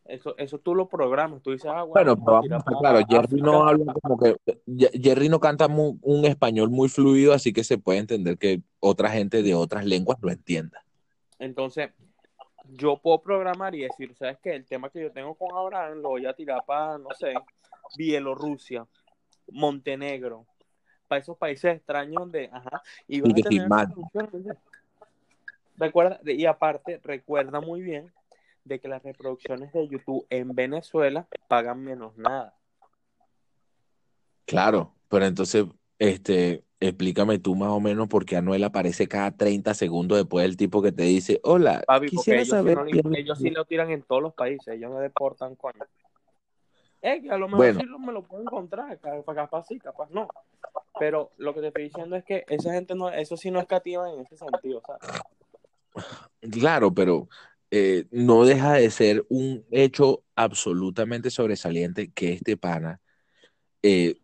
Eso, 0.07 0.37
eso 0.37 0.57
tú 0.59 0.73
lo 0.73 0.87
programas, 0.87 1.41
tú 1.41 1.51
dices, 1.51 1.69
ah, 1.73 1.83
Bueno, 1.83 2.15
pero 2.15 2.41
vamos 2.41 2.65
a 2.65 2.79
claro, 2.79 2.99
Jerry 3.07 3.41
no 3.41 3.67
habla 3.67 3.93
como 4.01 4.17
que, 4.17 4.35
Jerry 5.01 5.27
no 5.27 5.39
canta 5.39 5.67
mu- 5.67 5.97
un 6.01 6.25
español 6.25 6.69
muy 6.69 6.87
fluido, 6.87 7.33
así 7.33 7.51
que 7.51 7.63
se 7.63 7.77
puede 7.77 7.99
entender 7.99 8.37
que 8.37 8.61
otra 8.79 9.09
gente 9.09 9.43
de 9.43 9.53
otras 9.53 9.85
lenguas 9.85 10.17
lo 10.21 10.31
entienda. 10.31 10.83
Entonces, 11.39 11.89
yo 12.77 12.97
puedo 12.97 13.21
programar 13.21 13.75
y 13.75 13.81
decir, 13.81 14.15
¿sabes 14.15 14.37
qué? 14.41 14.55
El 14.55 14.65
tema 14.65 14.89
que 14.89 15.01
yo 15.01 15.11
tengo 15.11 15.35
con 15.35 15.55
Abraham 15.57 15.99
lo 16.01 16.09
voy 16.09 16.25
a 16.25 16.33
tirar 16.33 16.63
para, 16.65 16.97
no 16.97 17.13
sé, 17.13 17.33
Bielorrusia, 17.97 18.87
Montenegro, 19.51 20.45
para 21.07 21.19
esos 21.19 21.37
países 21.37 21.75
extraños 21.75 22.15
donde, 22.15 22.49
ajá, 22.51 22.81
y 23.07 23.17
Y 23.17 23.31
a 23.31 23.43
tener. 23.43 23.69
Recuerda, 25.77 26.19
y 26.25 26.45
aparte, 26.45 26.99
recuerda 27.03 27.61
muy 27.61 27.81
bien 27.81 28.11
de 28.67 28.79
que 28.79 28.87
las 28.87 29.03
reproducciones 29.03 29.71
de 29.73 29.87
YouTube 29.87 30.25
en 30.29 30.53
Venezuela 30.53 31.27
pagan 31.47 31.83
menos 31.83 32.17
nada. 32.17 32.53
Claro, 34.45 34.93
pero 35.09 35.25
entonces, 35.25 35.65
este, 35.99 36.63
explícame 36.79 37.39
tú 37.39 37.55
más 37.55 37.69
o 37.69 37.79
menos 37.79 38.07
por 38.07 38.25
qué 38.25 38.37
Anuel 38.37 38.63
aparece 38.63 39.07
cada 39.07 39.31
30 39.31 39.73
segundos 39.73 40.17
después 40.17 40.43
del 40.43 40.55
tipo 40.57 40.81
que 40.81 40.91
te 40.91 41.03
dice, 41.03 41.39
hola, 41.43 41.83
Papi, 41.85 42.07
quisiera 42.07 42.39
ellos 42.41 42.47
sí, 42.47 42.51
saber 42.51 42.77
no 42.77 42.85
quién- 42.85 43.15
ellos 43.15 43.37
sí 43.39 43.49
lo 43.49 43.65
tiran 43.65 43.89
en 43.91 44.03
todos 44.03 44.21
los 44.21 44.33
países, 44.33 44.67
ellos 44.75 44.91
no 44.91 44.99
deportan 44.99 45.55
coño. 45.55 45.83
Eh, 47.01 47.21
que 47.21 47.29
a 47.31 47.37
lo 47.37 47.47
mejor 47.47 47.57
Bueno. 47.57 47.79
sí 47.79 47.85
lo- 47.85 47.99
me 47.99 48.11
lo 48.13 48.23
puedo 48.23 48.41
encontrar, 48.43 48.99
ca- 48.99 49.23
capaz 49.23 49.65
sí, 49.67 49.79
capaz 49.79 50.09
no. 50.11 50.27
Pero 50.99 51.29
lo 51.37 51.53
que 51.53 51.61
te 51.61 51.67
estoy 51.67 51.83
diciendo 51.83 52.15
es 52.15 52.23
que 52.23 52.43
esa 52.47 52.73
gente 52.73 52.95
no, 52.95 53.09
eso 53.09 53.37
sí 53.37 53.51
no 53.51 53.59
es 53.59 53.67
cativa 53.67 54.11
en 54.11 54.21
ese 54.21 54.35
sentido, 54.35 54.81
¿sabes? 54.85 55.01
Claro, 56.51 56.93
pero 56.93 57.27
eh, 57.71 58.05
no 58.11 58.45
deja 58.45 58.73
de 58.73 58.89
ser 58.91 59.25
un 59.29 59.65
hecho 59.71 60.23
absolutamente 60.35 61.29
sobresaliente 61.29 62.11
que 62.11 62.33
este 62.33 62.57
pana 62.57 63.01
eh, 63.83 64.15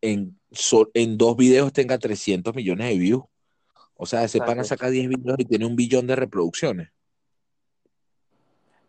en, 0.00 0.38
so- 0.50 0.90
en 0.94 1.18
dos 1.18 1.36
videos 1.36 1.72
tenga 1.72 1.98
300 1.98 2.54
millones 2.54 2.88
de 2.88 2.98
views. 2.98 3.24
O 3.96 4.06
sea, 4.06 4.24
ese 4.24 4.40
pana 4.40 4.64
saca 4.64 4.90
10 4.90 5.08
videos 5.08 5.38
y 5.38 5.44
tiene 5.44 5.66
un 5.66 5.76
billón 5.76 6.06
de 6.06 6.16
reproducciones. 6.16 6.90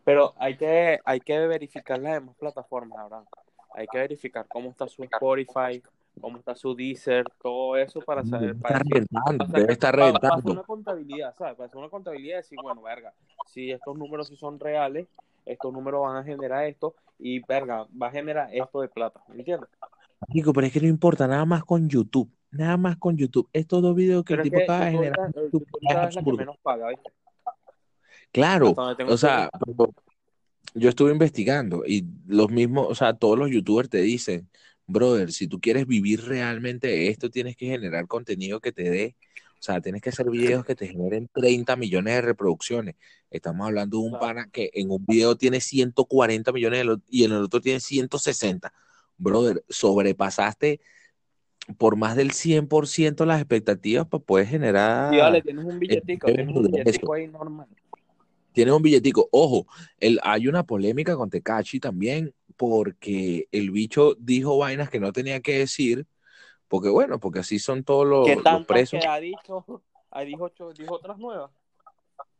Pero 0.04 0.34
hay 0.38 0.58
que, 0.58 1.00
hay 1.06 1.20
que 1.22 1.39
verificar 1.48 2.00
las 2.00 2.13
demás 2.13 2.36
plataformas, 2.38 3.00
Abraham. 3.00 3.26
Hay 3.76 3.88
que 3.88 3.98
verificar 3.98 4.46
cómo 4.48 4.70
está 4.70 4.88
su 4.88 5.04
Spotify, 5.04 5.82
cómo 6.19 6.38
está 6.38 6.56
su 6.56 6.76
Deezer, 6.76 7.26
todo 7.41 7.76
eso 7.78 7.99
para 8.02 8.23
saber, 8.23 8.56
para 8.58 8.78
Está 8.78 8.84
decir, 8.89 9.08
reventando, 9.12 9.45
debe 9.60 9.73
estar 9.73 9.97
para- 9.97 10.13
para 10.13 10.17
hacer 10.17 10.21
reventando. 10.30 10.52
una 10.54 10.63
contabilidad, 10.63 11.36
¿sabes? 11.38 11.56
Para 11.56 11.67
hacer 11.67 11.78
una 11.80 11.89
contabilidad 11.89 12.34
y 12.36 12.38
decir, 12.38 12.60
bueno, 12.62 12.82
verga, 12.82 13.13
si 13.47 13.71
estos 13.71 13.97
números 13.97 14.28
sí 14.28 14.36
son 14.36 14.60
reales, 14.60 15.08
estos 15.45 15.73
números 15.73 16.02
van 16.02 16.17
a 16.17 16.23
generar 16.23 16.65
esto 16.65 16.95
y, 17.19 17.39
verga, 17.45 17.88
va 18.02 18.08
a 18.08 18.12
generar 18.12 18.49
esto 18.54 18.82
de 18.82 18.88
plata, 18.88 19.21
¿me 19.28 19.36
entiendes? 19.36 19.69
Chico, 20.32 20.54
pero 20.54 20.67
es 20.67 20.73
que 20.73 20.80
no 20.80 20.88
importa, 20.88 21.28
nada 21.28 21.45
más 21.45 21.63
con 21.65 21.89
YouTube. 21.89 22.30
Nada 22.52 22.78
más 22.78 22.97
con 22.97 23.17
YouTube. 23.17 23.49
Estos 23.52 23.82
dos 23.82 23.95
videos 23.95 24.23
que 24.23 24.36
Pero 24.36 24.43
el 24.43 24.49
tipo 24.52 24.62
acaba 24.62 24.86
de 24.86 24.91
generar 24.91 25.34
YouTube 25.34 25.67
es 25.82 26.15
la 26.15 26.21
que 26.23 26.32
menos 26.34 26.58
paga, 26.62 26.89
¿viste? 26.89 27.12
Claro, 28.32 28.76
o 29.08 29.17
sea, 29.17 29.49
yo 30.76 30.89
estuve 30.89 31.12
investigando 31.12 31.84
y 31.86 32.06
los 32.28 32.49
mismos, 32.49 32.88
o 32.89 32.95
sea, 32.95 33.13
todos 33.13 33.38
los 33.38 33.49
youtubers 33.52 33.89
te 33.89 33.99
dicen, 33.99 34.49
brother, 34.88 35.32
si 35.32 35.48
tú 35.48 35.60
quieres 35.60 35.88
vivir 35.88 36.24
realmente 36.26 37.08
esto, 37.10 37.30
tienes 37.30 37.56
que 37.56 37.67
generar 37.67 38.08
contenido 38.08 38.60
que 38.60 38.72
te 38.72 38.89
dé, 38.89 39.15
o 39.60 39.65
sea, 39.65 39.80
tienes 39.80 40.02
que 40.02 40.10
hacer 40.10 40.30
videos 40.30 40.65
que 40.65 40.76
te 40.76 40.88
generen 40.88 41.30
30 41.34 41.78
millones 41.78 42.15
de 42.15 42.22
reproducciones. 42.22 42.96
Estamos 43.32 43.65
hablando 43.65 43.98
de 43.98 44.04
un 44.04 44.19
pana 44.19 44.50
que 44.52 44.69
en 44.74 44.91
un 44.91 45.06
video 45.06 45.38
tiene 45.38 45.62
140 45.62 46.52
millones 46.52 46.86
y 47.08 47.24
en 47.24 47.32
el 47.32 47.43
otro 47.43 47.62
tiene 47.62 47.80
160. 47.80 48.74
Brother, 49.17 49.63
sobrepasaste 49.69 50.82
por 51.78 51.96
más 51.96 52.17
del 52.17 52.32
100% 52.32 53.26
las 53.26 53.39
expectativas 53.39 54.06
para 54.06 54.22
poder 54.22 54.48
generar... 54.48 55.12
Tienes 55.41 55.63
un 55.63 55.80
billetico, 55.80 56.28
eh, 56.28 56.34
tienes 56.34 56.56
un 56.56 56.63
billetico 56.63 57.13
ahí 57.13 57.28
normal. 57.28 57.67
Tienes 58.52 58.74
un 58.74 58.82
billetico. 58.82 59.30
Ojo, 59.32 59.65
el, 60.00 60.19
hay 60.24 60.48
una 60.48 60.63
polémica 60.63 61.15
con 61.15 61.30
Tecachi 61.30 61.80
también, 61.80 62.34
porque 62.56 63.48
el 63.52 63.72
bicho 63.72 64.16
dijo 64.20 64.58
vainas 64.58 64.89
que 64.89 65.00
no 65.00 65.12
tenía 65.12 65.42
que 65.42 65.60
decir, 65.60 66.06
porque 66.68 66.89
bueno, 66.89 67.20
porque 67.20 67.39
así 67.39 67.60
son 67.60 67.84
todos 67.84 68.08
los, 68.08 68.26
¿Qué 68.26 68.36
los 68.36 68.66
presos. 68.66 69.00
que 69.00 69.08
ha 69.08 69.20
dicho? 69.20 69.66
Ha 70.16 70.22
dicho, 70.22 70.72
dijo 70.78 70.94
otras 70.94 71.18
nuevas. 71.18 71.50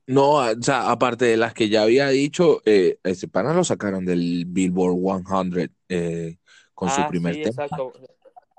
No, 0.06 0.34
o 0.34 0.62
sea, 0.62 0.92
aparte 0.92 1.26
de 1.26 1.38
las 1.38 1.56
que 1.56 1.70
ya 1.70 1.82
había 1.82 2.08
dicho, 2.10 2.62
eh, 2.66 3.00
ese 3.04 3.28
pana 3.28 3.52
lo 3.52 3.64
sacaron 3.64 4.06
del 4.06 4.46
Billboard 4.46 5.26
100 5.26 5.72
eh, 5.90 6.38
con 6.76 6.90
su 6.92 7.02
ah, 7.02 7.08
primer 7.08 7.34
sí, 7.34 7.42
tema. 7.42 7.64
exacto. 7.64 7.94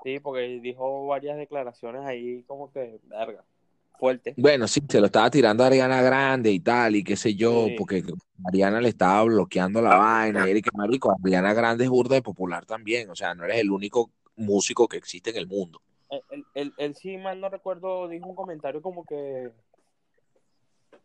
Sí, 0.03 0.19
porque 0.19 0.59
dijo 0.61 1.07
varias 1.07 1.37
declaraciones 1.37 2.05
ahí 2.05 2.43
como 2.43 2.73
que, 2.73 2.99
verga, 3.03 3.45
fuerte. 3.95 4.33
Bueno, 4.37 4.67
sí, 4.67 4.81
se 4.87 4.99
lo 4.99 5.07
estaba 5.07 5.29
tirando 5.29 5.63
a 5.63 5.67
Ariana 5.67 6.01
Grande 6.01 6.51
y 6.51 6.59
tal, 6.59 6.95
y 6.95 7.03
qué 7.03 7.15
sé 7.15 7.35
yo, 7.35 7.65
Sí. 7.67 7.75
porque 7.77 8.03
Ariana 8.47 8.81
le 8.81 8.89
estaba 8.89 9.23
bloqueando 9.23 9.81
la 9.81 9.95
vaina, 9.95 10.47
y 10.47 10.51
Eric 10.51 10.69
Marico, 10.73 11.15
Ariana 11.23 11.53
Grande 11.53 11.85
es 11.85 11.89
burda 11.89 12.15
de 12.15 12.21
popular 12.21 12.65
también, 12.65 13.09
o 13.09 13.15
sea, 13.15 13.33
no 13.33 13.45
eres 13.45 13.59
el 13.59 13.71
único 13.71 14.11
músico 14.35 14.87
que 14.87 14.97
existe 14.97 15.29
en 15.29 15.37
el 15.37 15.47
mundo. 15.47 15.81
Él, 16.53 16.95
sí, 16.95 17.17
mal 17.17 17.41
no 17.41 17.49
recuerdo, 17.49 18.07
dijo 18.07 18.27
un 18.27 18.35
comentario 18.35 18.81
como 18.81 19.03
que 19.05 19.51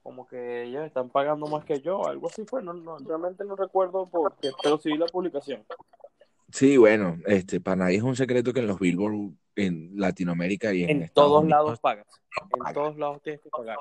como 0.03 0.27
que 0.27 0.65
ellos 0.65 0.87
están 0.87 1.11
pagando 1.11 1.47
más 1.47 1.65
que 1.65 1.81
yo, 1.81 2.07
algo 2.07 2.29
así 2.29 2.45
fue, 2.47 2.63
no, 2.63 2.73
no, 2.73 2.97
realmente 2.99 3.45
no 3.45 3.55
recuerdo 3.55 4.09
porque, 4.11 4.51
pero 4.63 4.79
sí 4.79 4.91
vi 4.91 4.97
la 4.97 5.07
publicación. 5.07 5.65
Sí, 6.53 6.77
bueno, 6.77 7.19
este, 7.27 7.61
para 7.61 7.77
nadie 7.77 7.97
es 7.99 8.03
un 8.03 8.17
secreto 8.17 8.53
que 8.53 8.61
en 8.61 8.67
los 8.67 8.79
Billboard 8.79 9.33
en 9.57 9.93
Latinoamérica 9.97 10.73
y 10.73 10.85
en, 10.85 10.91
En 10.91 11.03
Estados 11.03 11.31
todos 11.31 11.43
Unidos, 11.43 11.59
lados 11.65 11.81
pagas, 11.81 12.07
en 12.53 12.59
pagas. 12.59 12.75
todos 12.75 12.97
lados 12.99 13.23
tienes 13.23 13.41
que 13.41 13.51
pagar. 13.51 13.77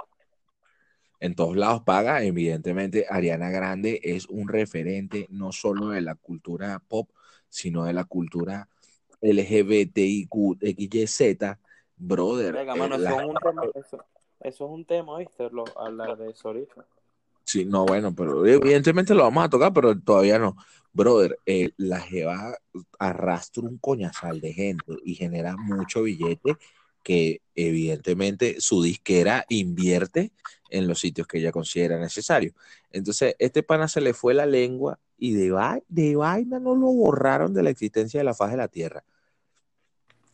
en 1.21 1.36
todos 1.36 1.55
lados 1.58 1.84
paga. 1.84 2.23
Evidentemente, 2.23 3.05
Ariana 3.10 3.49
Grande 3.49 3.99
es 4.03 4.25
un 4.27 4.47
referente 4.47 5.27
no 5.29 5.51
solo 5.51 5.89
de 5.89 6.01
la 6.01 6.15
cultura 6.15 6.82
pop, 6.88 7.10
sino 7.49 7.84
de 7.86 7.93
la 7.93 8.05
cultura 8.05 8.67
LGBTIQ, 9.21 10.58
XYZ, 10.62 11.58
brother. 11.97 12.53
Venga, 12.53 12.73
eh, 12.75 12.77
mano, 12.77 12.97
la- 12.97 13.10
eso, 13.12 13.19
es 13.21 13.27
un 13.27 13.36
tema, 13.39 13.63
eso, 13.75 14.05
eso 14.41 14.65
es 14.65 14.71
un 14.71 14.86
tema, 14.86 15.17
¿viste? 15.17 15.49
Lo, 15.51 15.65
hablar 15.77 16.17
de 16.17 16.29
eso 16.29 16.49
ahorita. 16.49 16.86
Sí, 17.43 17.65
no, 17.65 17.86
bueno, 17.86 18.13
pero 18.13 18.45
evidentemente 18.45 19.13
lo 19.15 19.23
vamos 19.23 19.43
a 19.43 19.49
tocar, 19.49 19.73
pero 19.73 19.97
todavía 19.99 20.38
no. 20.39 20.55
Brother, 20.93 21.38
eh, 21.45 21.71
la 21.78 21.99
Jeva 22.02 22.58
arrastra 22.97 23.63
un 23.63 23.78
coñazal 23.78 24.41
de 24.41 24.54
gente 24.54 24.93
y 25.04 25.15
genera 25.15 25.56
mucho 25.58 26.04
billete 26.04 26.58
que 27.04 27.41
evidentemente 27.56 28.60
su 28.60 28.82
disquera 28.84 29.45
invierte 29.49 30.32
en 30.69 30.88
los 30.88 30.99
sitios 30.99 31.28
que 31.28 31.38
ella 31.39 31.52
considera 31.52 31.97
necesarios. 31.99 32.54
Entonces, 32.91 33.36
este 33.39 33.63
pana 33.63 33.88
se 33.88 34.02
le 34.02 34.13
fue 34.13 34.34
la 34.34 34.45
lengua 34.45 34.99
y 35.17 35.34
de, 35.34 35.52
vai- 35.52 35.84
de 35.88 36.15
vaina 36.15 36.60
no 36.60 36.75
lo 36.75 36.88
borraron 36.88 37.54
de 37.54 37.63
la 37.63 37.69
existencia 37.69 38.19
de 38.19 38.23
la 38.23 38.34
faz 38.34 38.52
de 38.52 38.58
la 38.58 38.67
tierra. 38.67 39.04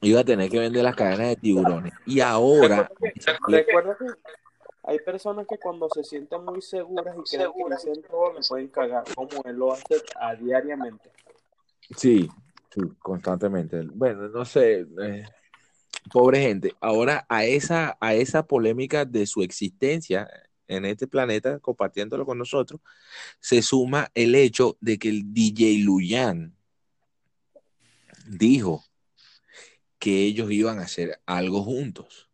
Iba 0.01 0.21
a 0.21 0.25
tener 0.25 0.49
que 0.49 0.59
vender 0.59 0.83
las 0.83 0.95
cadenas 0.95 1.29
de 1.29 1.35
tiburones. 1.37 1.93
Y 2.05 2.19
ahora, 2.19 2.89
Recuerda 3.47 3.97
que 3.97 4.05
hay 4.87 4.99
personas 4.99 5.47
que 5.47 5.57
cuando 5.57 5.89
se 5.89 6.03
sienten 6.03 6.43
muy 6.45 6.61
seguras 6.61 7.15
y 7.17 7.35
creen 7.35 7.51
que 7.51 7.75
dicen 7.75 8.03
todo, 8.03 8.33
le 8.33 8.41
pueden 8.47 8.67
cagar, 8.67 9.03
como 9.15 9.43
él 9.45 9.55
lo 9.55 9.73
hace 9.73 10.01
a 10.19 10.35
diariamente. 10.35 11.11
Sí, 11.95 12.29
sí, 12.73 12.81
constantemente. 12.99 13.81
Bueno, 13.93 14.27
no 14.29 14.45
sé, 14.45 14.85
eh, 15.01 15.25
pobre 16.11 16.41
gente. 16.41 16.75
Ahora 16.79 17.25
a 17.29 17.45
esa, 17.45 17.97
a 17.99 18.13
esa 18.13 18.45
polémica 18.45 19.05
de 19.05 19.25
su 19.25 19.41
existencia 19.41 20.29
en 20.67 20.85
este 20.85 21.07
planeta, 21.07 21.59
compartiéndolo 21.59 22.25
con 22.25 22.37
nosotros, 22.37 22.81
se 23.39 23.61
suma 23.61 24.11
el 24.13 24.35
hecho 24.35 24.77
de 24.81 24.99
que 24.99 25.09
el 25.09 25.33
DJ 25.33 25.79
Luyan 25.83 26.55
dijo 28.27 28.83
que 29.97 30.23
ellos 30.23 30.51
iban 30.51 30.79
a 30.79 30.83
hacer 30.83 31.19
algo 31.25 31.63
juntos. 31.63 32.29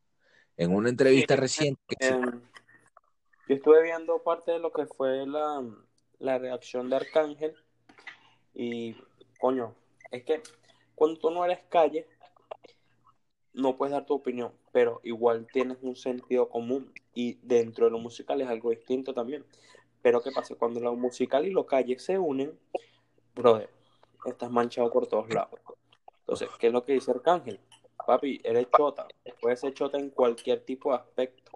En 0.62 0.76
una 0.76 0.90
entrevista 0.90 1.34
Sí, 1.34 1.42
reciente, 1.42 1.82
que 1.88 2.06
se- 2.06 2.14
Eh, 2.14 2.22
yo 3.48 3.56
estuve 3.56 3.82
viendo 3.82 4.22
parte 4.22 4.52
de 4.52 4.60
lo 4.60 4.72
que 4.72 4.86
fue 4.86 5.26
la, 5.26 5.66
la 6.20 6.38
reacción 6.38 6.88
de 6.88 6.98
Arcángel 6.98 7.56
y, 8.54 8.96
coño, 9.40 9.74
es 10.12 10.24
que 10.24 10.44
cuando 10.94 11.20
tú 11.20 11.32
no 11.32 11.44
eres 11.44 11.64
calle, 11.68 12.08
no 13.54 13.76
puedes 13.76 13.92
dar 13.92 14.06
tu 14.06 14.14
opinión, 14.14 14.54
pero 14.72 15.02
igual 15.04 15.48
tienes 15.52 15.80
un 15.82 15.96
sentido 15.96 16.48
común 16.48 16.94
y 17.16 17.40
dentro 17.42 17.86
de 17.86 17.92
lo 17.92 17.98
musical 17.98 18.40
es 18.40 18.48
algo 18.48 18.70
distinto 18.70 19.16
también. 19.16 19.44
Pero 20.04 20.22
¿qué 20.22 20.32
pasa? 20.32 20.54
Cuando 20.54 20.80
lo 20.80 20.96
musical 20.96 21.48
y 21.48 21.50
lo 21.50 21.66
calle 21.66 21.98
se 21.98 22.20
unen, 22.20 22.56
brother, 23.34 23.72
estás 24.28 24.52
manchado 24.52 24.92
por 24.92 25.08
todos 25.08 25.28
lados. 25.34 25.60
Entonces, 26.20 26.50
¿qué 26.60 26.68
es 26.68 26.74
lo 26.74 26.86
que 26.86 26.94
dice 26.94 27.10
Arcángel? 27.10 27.60
Papi, 28.06 28.42
eres 28.44 28.68
chota, 28.76 29.08
puedes 29.40 29.60
ser 29.60 29.74
chota 29.74 29.98
en 29.98 30.10
cualquier 30.10 30.64
tipo 30.66 30.92
de 30.92 30.98
aspecto. 30.98 31.52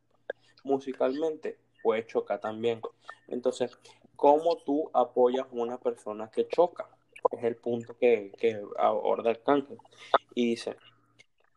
Musicalmente, 0.64 1.58
puedes 1.84 2.08
chocar 2.08 2.40
también. 2.40 2.82
Entonces, 3.28 3.78
¿cómo 4.16 4.58
tú 4.58 4.90
apoyas 4.94 5.46
a 5.46 5.56
una 5.56 5.80
persona 5.80 6.30
que 6.30 6.48
choca? 6.48 6.88
Es 7.32 7.44
el 7.44 7.56
punto 7.56 7.98
que, 7.98 8.32
que 8.38 8.62
aborda 8.78 9.32
Arcángel. 9.32 9.78
Y 10.34 10.50
dice, 10.52 10.78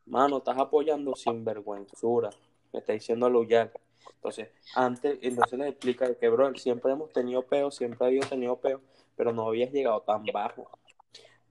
mano, 0.07 0.38
estás 0.38 0.59
apoyando 0.59 1.14
sin 1.14 1.44
vergüenzura. 1.44 2.31
Me 2.72 2.81
está 2.81 2.92
diciendo 2.92 3.29
Luyal. 3.29 3.72
Entonces, 4.14 4.48
antes, 4.74 5.18
entonces 5.22 5.59
les 5.59 5.68
explica 5.68 6.14
que, 6.14 6.29
bro, 6.29 6.55
siempre 6.57 6.92
hemos 6.92 7.12
tenido 7.12 7.42
peo, 7.42 7.70
siempre 7.70 8.07
había 8.07 8.22
tenido 8.22 8.57
peo, 8.57 8.81
pero 9.16 9.33
no 9.33 9.48
habías 9.48 9.72
llegado 9.72 10.01
tan 10.03 10.24
bajo. 10.33 10.68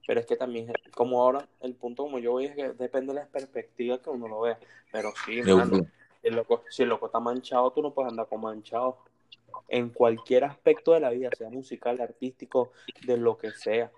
Pero 0.08 0.20
es 0.20 0.26
que 0.26 0.36
también, 0.36 0.72
como 0.94 1.20
ahora, 1.20 1.46
el 1.60 1.74
punto 1.74 2.04
como 2.04 2.18
yo 2.18 2.32
voy 2.32 2.46
es 2.46 2.56
que 2.56 2.70
depende 2.70 3.12
de 3.12 3.20
la 3.20 3.26
perspectiva 3.26 4.00
que 4.00 4.08
uno 4.08 4.26
lo 4.26 4.40
vea. 4.40 4.58
Pero 4.90 5.12
sí, 5.26 5.42
mano, 5.42 5.86
el 6.22 6.34
loco, 6.34 6.64
si 6.70 6.82
el 6.82 6.88
loco 6.88 7.06
está 7.06 7.20
manchado, 7.20 7.70
tú 7.72 7.82
no 7.82 7.92
puedes 7.92 8.10
andar 8.10 8.26
con 8.26 8.40
manchado. 8.40 8.96
En 9.68 9.90
cualquier 9.90 10.44
aspecto 10.44 10.94
de 10.94 11.00
la 11.00 11.10
vida, 11.10 11.28
sea 11.36 11.50
musical, 11.50 12.00
artístico, 12.00 12.72
de 13.02 13.18
lo 13.18 13.36
que 13.36 13.50
sea. 13.50 13.92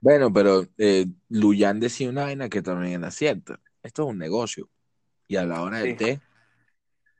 Bueno, 0.00 0.32
pero 0.32 0.64
eh, 0.78 1.04
Luyan 1.28 1.78
decía 1.78 2.08
una 2.08 2.22
vaina 2.22 2.48
que 2.48 2.62
también 2.62 2.94
era 3.02 3.10
cierta. 3.10 3.60
Esto 3.82 4.04
es 4.04 4.08
un 4.08 4.16
negocio. 4.16 4.70
Y 5.28 5.36
a 5.36 5.44
la 5.44 5.60
hora 5.60 5.80
del 5.80 5.90
Sí. 5.90 5.96
té, 6.04 6.20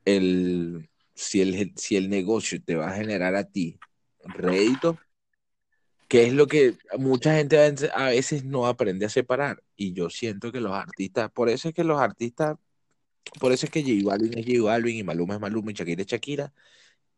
el, 0.06 0.88
si, 1.14 1.42
el, 1.42 1.74
si 1.76 1.96
el 1.98 2.08
negocio 2.08 2.58
te 2.64 2.74
va 2.74 2.88
a 2.88 2.94
generar 2.94 3.34
a 3.34 3.44
ti 3.44 3.78
rédito, 4.24 4.98
que 6.08 6.26
es 6.26 6.32
lo 6.32 6.46
que 6.46 6.76
mucha 6.98 7.34
gente 7.36 7.58
a 7.94 8.04
veces- 8.06 8.44
no 8.44 8.66
aprende 8.66 9.06
a 9.06 9.08
separar. 9.08 9.62
Y 9.76 9.92
yo 9.92 10.08
siento 10.10 10.52
que 10.52 10.60
los 10.60 10.72
artistas, 10.72 11.30
por 11.32 11.48
eso 11.48 11.68
es 11.68 11.74
que 11.74 11.84
los 11.84 12.00
artistas, 12.00 12.56
por 13.40 13.52
eso 13.52 13.66
es 13.66 13.72
que 13.72 13.82
J 13.82 13.94
Balvin 14.08 14.38
es 14.38 14.46
J 14.46 14.62
Balvin 14.62 14.96
y 14.96 15.02
Maluma 15.02 15.34
es 15.34 15.40
Maluma 15.40 15.70
y 15.72 15.74
Shakira 15.74 16.02
es 16.02 16.06
Shakira. 16.08 16.52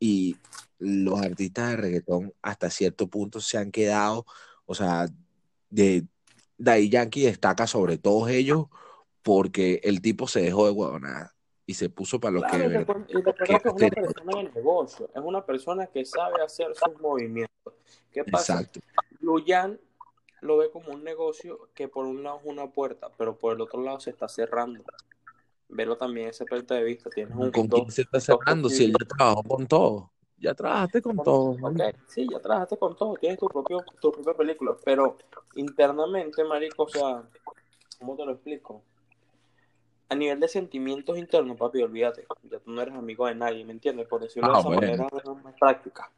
Y 0.01 0.37
los 0.79 1.21
artistas 1.21 1.71
de 1.71 1.77
reggaetón 1.77 2.33
hasta 2.41 2.71
cierto 2.71 3.09
punto 3.09 3.41
se 3.41 3.59
han 3.59 3.71
quedado, 3.71 4.25
o 4.65 4.75
sea, 4.75 5.07
de 5.71 6.05
Daddy 6.57 6.89
Yankee 6.89 7.23
destaca 7.25 7.67
sobre 7.67 7.99
todos 7.99 8.31
ellos 8.31 8.67
porque 9.23 9.81
el 9.85 10.01
tipo 10.01 10.27
se 10.29 10.41
dejó 10.41 10.65
de 10.67 10.73
huevonada 10.73 11.35
y 11.67 11.75
se 11.75 11.91
puso 11.91 12.19
para 12.21 12.33
lo 12.33 12.41
que 12.43 12.49
Claro, 12.49 12.65
y 12.65 12.77
recuerda- 12.79 13.07
que 13.07 13.53
es 13.55 13.65
una 13.67 13.89
persona 13.91 14.43
negocio, 14.55 15.11
es 15.15 15.23
una 15.23 15.45
persona 15.45 15.87
que 15.89 16.05
sabe 16.07 16.43
hacer 16.43 16.69
sus 16.75 16.99
movimientos. 17.01 17.55
¿Qué 18.13 18.25
pasa? 18.25 18.55
Exacto. 18.61 18.81
Luyan 19.21 19.79
lo 20.41 20.57
ve 20.57 20.71
como 20.71 20.93
un 20.93 21.03
negocio 21.05 21.69
que 21.75 21.89
por 21.89 22.07
un 22.07 22.23
lado 22.23 22.39
es 22.41 22.47
una 22.47 22.69
puerta, 22.69 23.11
pero 23.17 23.37
por 23.37 23.55
el 23.55 23.61
otro 23.61 23.83
lado 23.83 24.01
se 24.01 24.11
está 24.11 24.29
cerrando. 24.29 24.85
Velo 25.69 25.97
también 25.97 26.29
ese 26.29 26.47
punto 26.47 26.75
de 26.75 26.83
vista. 26.85 27.11
Tienes 27.11 27.35
un 27.37 27.51
¿Con 27.51 27.69
dos- 27.69 27.81
quién 27.81 27.91
se 27.93 28.03
está 28.03 28.21
cerrando 28.21 28.69
si 28.69 28.85
él 28.85 28.97
ya 28.99 29.07
trabajó 29.07 29.43
con 29.43 29.67
todo? 29.67 30.11
Ya 30.39 30.55
trabajaste 30.55 31.03
con 31.03 31.17
todo. 31.17 31.51
Ok, 31.51 31.59
marico. 31.59 31.99
sí, 32.07 32.29
ya 32.31 32.41
trabajaste 32.41 32.77
con 32.79 32.97
todo, 32.97 33.17
tienes 33.17 33.39
tu 33.41 33.49
propio, 33.49 33.85
tu 34.01 34.13
propia 34.13 34.35
película, 34.35 34.77
pero 34.85 35.19
internamente, 35.57 36.45
marico, 36.45 36.85
o 36.85 36.89
sea, 36.89 37.25
¿cómo 37.99 38.17
te 38.17 38.25
lo 38.25 38.33
explico? 38.33 38.83
A 40.11 40.15
nivel 40.15 40.41
de 40.41 40.49
sentimientos 40.49 41.19
internos, 41.19 41.57
papi, 41.59 41.83
olvídate, 41.83 42.25
ya 42.45 42.61
tú 42.61 42.71
no 42.71 42.81
eres 42.81 42.95
amigo 42.95 43.27
de 43.27 43.35
nadie, 43.35 43.65
¿me 43.65 43.73
entiendes? 43.73 44.07
Por 44.07 44.23
decirlo 44.23 44.49
Ah, 44.49 44.55
de 44.55 44.61
esa 44.61 44.69
bueno. 44.69 45.09
manera 45.11 45.35
más 45.43 45.55
práctica. 45.59 46.11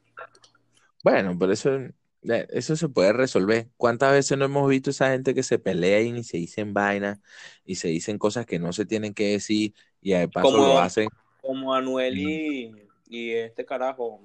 Bueno, 1.03 1.37
pero 1.39 1.53
eso, 1.53 1.75
eh, 1.77 2.47
eso 2.51 2.77
se 2.77 2.89
puede 2.89 3.13
resolver. 3.13 3.69
¿Cuántas 3.77 4.13
veces 4.13 4.37
no 4.37 4.45
hemos 4.45 4.69
visto 4.69 4.91
esa 4.91 5.11
gente 5.11 5.35
que 5.35 5.43
se 5.43 5.59
pelean 5.59 6.19
y 6.19 6.25
se 6.25 6.37
dicen 6.37 6.75
vainas 6.75 7.21
y 7.65 7.77
se 7.77 7.89
dicen 7.89 8.19
cosas 8.19 8.47
que 8.47 8.59
no 8.59 8.73
se 8.73 8.87
tienen 8.87 9.15
que 9.15 9.33
decir 9.33 9.75
y 10.01 10.13
de 10.13 10.29
paso 10.29 10.53
Como- 10.53 10.67
lo 10.67 10.79
hacen? 10.79 11.09
Como 11.41 11.75
Anuel 11.75 12.19
y, 12.19 12.89
y 13.09 13.31
este 13.33 13.65
carajo, 13.65 14.23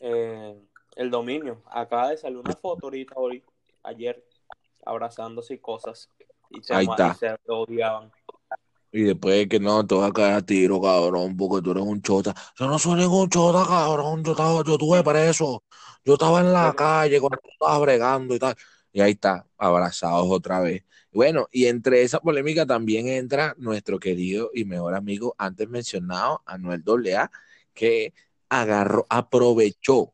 eh, 0.00 0.54
el 0.96 1.10
dominio, 1.10 1.62
acaba 1.66 2.10
de 2.10 2.18
salir 2.18 2.38
una 2.38 2.54
foto 2.54 2.86
ahorita, 2.86 3.14
ahorita, 3.16 3.46
ayer, 3.84 4.22
abrazándose 4.84 5.54
y 5.54 5.58
cosas, 5.58 6.10
y 6.50 6.62
se, 6.62 6.74
Ahí 6.74 6.86
está. 6.90 7.12
y 7.16 7.18
se 7.18 7.36
odiaban. 7.46 8.12
Y 8.92 9.02
después 9.04 9.36
de 9.36 9.48
que 9.48 9.58
no, 9.58 9.86
te 9.86 9.94
vas 9.94 10.10
a 10.10 10.12
caer 10.12 10.34
a 10.34 10.42
tiro, 10.42 10.80
cabrón, 10.80 11.36
porque 11.36 11.62
tú 11.64 11.70
eres 11.72 11.82
un 11.82 12.02
chota. 12.02 12.34
Yo 12.58 12.66
no 12.66 12.78
soy 12.78 13.00
ningún 13.00 13.28
chota, 13.30 13.64
cabrón. 13.66 14.22
Yo 14.22 14.32
estaba, 14.32 14.62
yo 14.64 14.78
tuve 14.78 15.02
preso. 15.02 15.64
Yo 16.04 16.14
estaba 16.14 16.40
en 16.40 16.52
la 16.52 16.74
calle 16.74 17.20
cuando 17.20 17.38
tú 17.38 17.48
estabas 17.50 17.80
bregando 17.80 18.34
y 18.34 18.38
tal. 18.38 18.54
Y 18.92 19.00
ahí 19.00 19.12
está, 19.12 19.46
abrazados 19.56 20.26
otra 20.30 20.60
vez. 20.60 20.84
Bueno, 21.12 21.48
y 21.52 21.66
entre 21.66 22.02
esa 22.02 22.20
polémica 22.20 22.66
también 22.66 23.08
entra 23.08 23.54
nuestro 23.58 23.98
querido 23.98 24.50
y 24.54 24.64
mejor 24.64 24.94
amigo 24.94 25.34
antes 25.38 25.68
mencionado, 25.68 26.42
Anuel 26.46 26.82
AA, 26.86 27.30
que 27.74 28.14
agarró, 28.48 29.06
aprovechó 29.08 30.12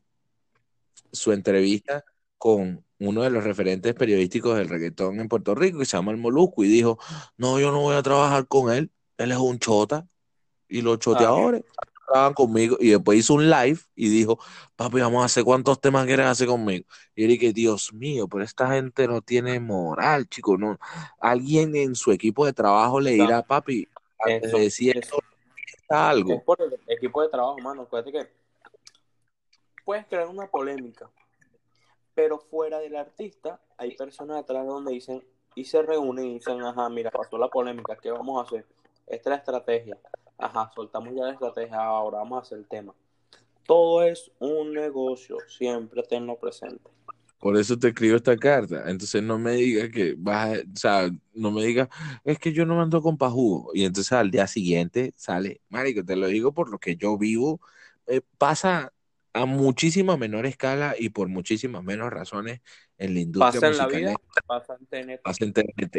su 1.12 1.32
entrevista 1.32 2.04
con 2.36 2.84
uno 2.98 3.22
de 3.22 3.30
los 3.30 3.44
referentes 3.44 3.94
periodísticos 3.94 4.56
del 4.56 4.68
reggaetón 4.68 5.20
en 5.20 5.28
Puerto 5.28 5.54
Rico, 5.54 5.78
que 5.78 5.84
se 5.84 5.96
llama 5.96 6.12
El 6.12 6.18
Molusco, 6.18 6.64
y 6.64 6.68
dijo, 6.68 6.98
no, 7.36 7.60
yo 7.60 7.70
no 7.70 7.80
voy 7.80 7.96
a 7.96 8.02
trabajar 8.02 8.46
con 8.46 8.72
él, 8.72 8.90
él 9.16 9.32
es 9.32 9.38
un 9.38 9.58
chota, 9.58 10.06
y 10.68 10.82
los 10.82 10.98
choteadores 10.98 11.64
trabajan 12.06 12.34
conmigo, 12.34 12.76
y 12.80 12.90
después 12.90 13.18
hizo 13.18 13.34
un 13.34 13.50
live 13.50 13.78
y 13.94 14.08
dijo, 14.08 14.38
papi, 14.76 15.00
vamos 15.00 15.22
a 15.22 15.26
hacer 15.26 15.44
cuántos 15.44 15.80
temas 15.80 16.06
quieres 16.06 16.26
hacer 16.26 16.46
conmigo. 16.46 16.86
Y 17.14 17.22
yo 17.22 17.28
dije, 17.28 17.52
Dios 17.52 17.92
mío, 17.92 18.26
pero 18.28 18.44
esta 18.44 18.68
gente 18.70 19.06
no 19.06 19.20
tiene 19.20 19.60
moral, 19.60 20.28
chico, 20.28 20.56
no. 20.56 20.78
Alguien 21.20 21.76
en 21.76 21.94
su 21.94 22.12
equipo 22.12 22.46
de 22.46 22.52
trabajo 22.52 23.00
le 23.00 23.12
dirá, 23.12 23.42
papi, 23.42 23.86
antes 24.18 24.48
Eso, 24.48 24.56
de 24.56 24.62
decir 24.62 24.98
eso. 24.98 25.18
está 25.76 26.08
algo. 26.08 26.32
Es 26.32 26.42
por 26.42 26.60
el 26.60 26.74
equipo 26.88 27.22
de 27.22 27.28
trabajo, 27.28 27.58
mano. 27.58 27.82
Acuérdate 27.82 28.12
que 28.12 28.26
puedes 29.84 30.06
crear 30.06 30.26
una 30.28 30.46
polémica, 30.46 31.10
pero 32.18 32.40
fuera 32.40 32.80
del 32.80 32.96
artista 32.96 33.60
hay 33.76 33.94
personas 33.94 34.38
atrás 34.38 34.66
donde 34.66 34.90
dicen 34.90 35.22
y 35.54 35.62
se 35.62 35.80
reúnen 35.82 36.24
y 36.24 36.34
dicen, 36.34 36.60
ajá, 36.62 36.88
mira, 36.88 37.12
pasó 37.12 37.38
la 37.38 37.46
polémica, 37.46 37.96
¿qué 38.02 38.10
vamos 38.10 38.40
a 38.40 38.44
hacer? 38.44 38.66
Esta 39.06 39.14
es 39.14 39.26
la 39.26 39.36
estrategia. 39.36 39.96
Ajá, 40.36 40.68
soltamos 40.74 41.14
ya 41.14 41.26
la 41.26 41.34
estrategia, 41.34 41.80
ahora 41.80 42.18
vamos 42.18 42.38
a 42.38 42.42
hacer 42.42 42.58
el 42.58 42.66
tema. 42.66 42.92
Todo 43.64 44.02
es 44.02 44.32
un 44.40 44.72
negocio, 44.72 45.36
siempre 45.46 46.02
tenlo 46.02 46.34
presente. 46.40 46.90
Por 47.38 47.56
eso 47.56 47.78
te 47.78 47.90
escribo 47.90 48.16
esta 48.16 48.36
carta. 48.36 48.90
Entonces 48.90 49.22
no 49.22 49.38
me 49.38 49.52
digas 49.52 49.88
que 49.90 50.16
vas, 50.18 50.58
o 50.58 50.76
sea, 50.76 51.08
no 51.34 51.52
me 51.52 51.62
digas, 51.62 51.88
es 52.24 52.40
que 52.40 52.52
yo 52.52 52.66
no 52.66 52.74
mando 52.74 53.00
con 53.00 53.16
pajugo. 53.16 53.70
Y 53.74 53.84
entonces 53.84 54.12
al 54.12 54.32
día 54.32 54.48
siguiente 54.48 55.12
sale, 55.14 55.60
marico, 55.68 56.04
te 56.04 56.16
lo 56.16 56.26
digo 56.26 56.50
por 56.50 56.68
lo 56.68 56.80
que 56.80 56.96
yo 56.96 57.16
vivo, 57.16 57.60
eh, 58.08 58.22
pasa 58.38 58.92
a 59.42 59.46
muchísima 59.46 60.16
menor 60.16 60.46
escala 60.46 60.94
y 60.98 61.10
por 61.10 61.28
muchísimas 61.28 61.82
menos 61.84 62.10
razones 62.10 62.60
en 62.98 63.14
la 63.14 63.20
industria 63.20 63.60
Pasa 63.60 63.66
en 63.68 63.76
la 63.76 63.84
musical. 63.84 64.00
vida, 64.00 64.14
pasa 64.46 64.76
en 64.80 64.86
TNT. 64.86 65.20
pasa 65.22 65.44
en 65.44 65.52
TNT. 65.52 65.96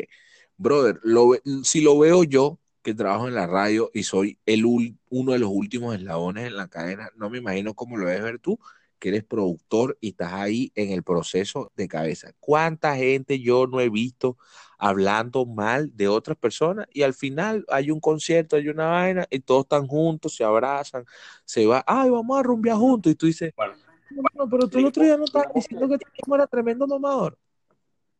Brother, 0.58 1.00
lo 1.04 1.32
si 1.64 1.82
lo 1.82 1.98
veo 2.00 2.24
yo, 2.24 2.60
que 2.82 2.94
trabajo 2.94 3.28
en 3.28 3.36
la 3.36 3.48
radio 3.48 3.92
y 3.94 4.04
soy 4.04 4.40
el 4.46 4.66
uno 4.66 5.32
de 5.34 5.40
los 5.40 5.50
últimos 5.52 5.96
eslabones 5.96 6.48
en 6.48 6.56
la 6.58 6.68
cadena, 6.70 7.10
no 7.16 7.30
me 7.30 7.38
imagino 7.38 7.74
cómo 7.76 7.98
lo 7.98 8.08
debes 8.08 8.24
ver 8.24 8.40
tú, 8.40 8.60
que 9.00 9.10
eres 9.10 9.24
productor 9.24 9.98
y 10.02 10.10
estás 10.10 10.34
ahí 10.34 10.72
en 10.76 10.92
el 10.92 11.04
proceso 11.04 11.72
de 11.76 11.88
cabeza. 11.88 12.32
¿Cuánta 12.40 12.96
gente 12.96 13.40
yo 13.40 13.68
no 13.68 13.80
he 13.80 13.90
visto 13.90 14.38
hablando 14.80 15.46
mal 15.46 15.96
de 15.96 16.08
otras 16.08 16.38
personas 16.38 16.88
y 16.94 17.04
al 17.04 17.14
final 17.14 17.66
hay 17.68 17.92
un 17.92 18.00
concierto, 18.00 18.56
hay 18.56 18.70
una 18.70 18.88
vaina 18.88 19.28
y 19.30 19.42
todos 19.42 19.64
están 19.64 19.86
juntos, 19.86 20.34
se 20.36 20.44
abrazan, 20.44 21.06
se 21.44 21.68
va, 21.68 21.84
ay, 21.86 22.10
vamos 22.10 22.40
a 22.40 22.44
rumbear 22.44 22.78
juntos 22.78 23.12
y 23.12 23.16
tú 23.16 23.26
dices, 23.26 23.54
Bueno, 23.56 23.76
bueno, 24.10 24.50
pero 24.50 24.70
tú 24.70 24.80
el 24.80 24.86
otro 24.86 25.04
día 25.04 25.18
no 25.18 25.26
estabas 25.26 25.54
diciendo 25.54 25.88
que 25.90 25.98
tipo 25.98 26.34
era 26.34 26.48
tremendo 26.48 26.88
mamador. 26.88 27.38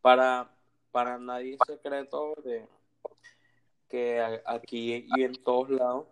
para, 0.02 0.54
para 0.92 1.18
nadie 1.18 1.54
es 1.54 1.60
secreto 1.66 2.36
de 2.44 2.68
que 3.88 4.42
aquí 4.46 5.08
y 5.16 5.24
en 5.24 5.42
todos 5.42 5.70
lados 5.70 6.08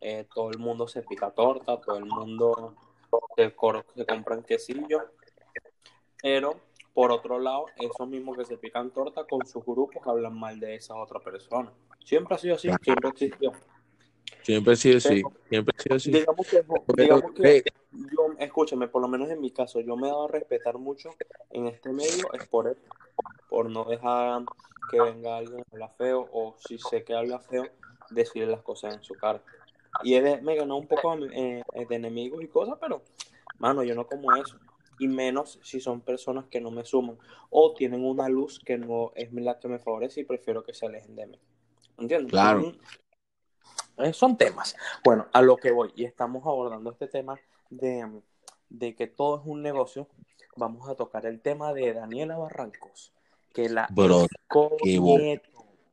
eh, 0.00 0.26
todo 0.34 0.50
el 0.50 0.58
mundo 0.58 0.88
se 0.88 1.02
pica 1.02 1.30
torta, 1.30 1.80
todo 1.80 1.96
el 1.96 2.06
mundo 2.06 2.74
se, 3.36 3.54
se 3.94 4.06
compran 4.06 4.42
quesillo, 4.42 5.12
pero 6.20 6.56
por 6.94 7.12
otro 7.12 7.38
lado, 7.38 7.66
esos 7.76 8.08
mismos 8.08 8.36
que 8.36 8.44
se 8.44 8.56
pican 8.58 8.90
torta 8.90 9.24
con 9.24 9.46
sus 9.46 9.64
grupos 9.64 10.06
hablan 10.06 10.38
mal 10.38 10.58
de 10.58 10.74
esa 10.74 10.94
otra 10.96 11.20
persona. 11.20 11.72
Siempre 12.04 12.34
ha 12.34 12.38
sido 12.38 12.54
así, 12.56 12.68
siempre 12.82 13.10
existió. 13.10 13.52
Siempre 14.42 14.72
ha 14.72 14.76
sido 14.76 14.96
así, 14.98 15.04
siempre 15.48 15.74
ha 15.76 15.82
sido 15.82 15.96
así. 15.96 16.10
Digamos 16.12 16.46
que, 16.48 16.62
digamos 17.02 17.32
que 17.32 17.42
yo, 17.92 18.26
escúchame, 18.38 18.88
por 18.88 19.02
lo 19.02 19.08
menos 19.08 19.30
en 19.30 19.40
mi 19.40 19.50
caso, 19.50 19.80
yo 19.80 19.96
me 19.96 20.06
he 20.08 20.10
dado 20.10 20.24
a 20.24 20.28
respetar 20.28 20.78
mucho 20.78 21.10
en 21.50 21.66
este 21.66 21.90
medio, 21.92 22.32
es 22.32 22.46
por 22.48 22.68
eso, 22.68 22.80
por 23.48 23.68
no 23.70 23.84
dejar 23.84 24.42
que 24.90 25.00
venga 25.00 25.36
alguien 25.36 25.60
a 25.60 25.64
hablar 25.72 25.94
feo, 25.96 26.28
o 26.32 26.54
si 26.58 26.78
sé 26.78 27.04
que 27.04 27.14
habla 27.14 27.38
feo, 27.38 27.66
decirle 28.10 28.50
las 28.50 28.62
cosas 28.62 28.94
en 28.94 29.02
su 29.04 29.14
cara. 29.14 29.42
Y 30.02 30.14
he 30.14 30.22
de- 30.22 30.40
me 30.40 30.56
ganó 30.56 30.76
un 30.76 30.86
poco 30.86 31.14
eh, 31.32 31.62
de 31.88 31.94
enemigos 31.94 32.42
y 32.42 32.48
cosas, 32.48 32.76
pero, 32.80 33.02
mano, 33.58 33.82
yo 33.84 33.94
no 33.94 34.06
como 34.06 34.34
eso. 34.36 34.56
Y 35.00 35.08
menos 35.08 35.58
si 35.62 35.80
son 35.80 36.02
personas 36.02 36.46
que 36.46 36.60
no 36.60 36.70
me 36.70 36.84
suman, 36.84 37.18
o 37.48 37.74
tienen 37.74 38.04
una 38.04 38.28
luz 38.28 38.60
que 38.60 38.78
no 38.78 39.10
es 39.16 39.32
la 39.32 39.58
que 39.58 39.66
me 39.66 39.78
favorece 39.78 40.20
y 40.20 40.24
prefiero 40.24 40.62
que 40.62 40.74
se 40.74 40.86
alejen 40.86 41.16
de 41.16 41.26
mí. 41.26 41.40
¿Entiendes? 41.98 42.30
Claro. 42.30 42.60
Mm, 42.60 44.02
eh, 44.02 44.12
son 44.12 44.36
temas. 44.36 44.76
Bueno, 45.02 45.26
a 45.32 45.42
lo 45.42 45.56
que 45.56 45.72
voy, 45.72 45.90
y 45.96 46.04
estamos 46.04 46.46
abordando 46.46 46.90
este 46.90 47.08
tema 47.08 47.40
de, 47.70 48.22
de 48.68 48.94
que 48.94 49.06
todo 49.06 49.40
es 49.40 49.46
un 49.46 49.62
negocio, 49.62 50.06
vamos 50.56 50.88
a 50.88 50.94
tocar 50.94 51.26
el 51.26 51.40
tema 51.40 51.72
de 51.72 51.94
Daniela 51.94 52.36
Barrancos, 52.36 53.12
que 53.54 53.68
la 53.68 53.88
Bro, 53.90 54.26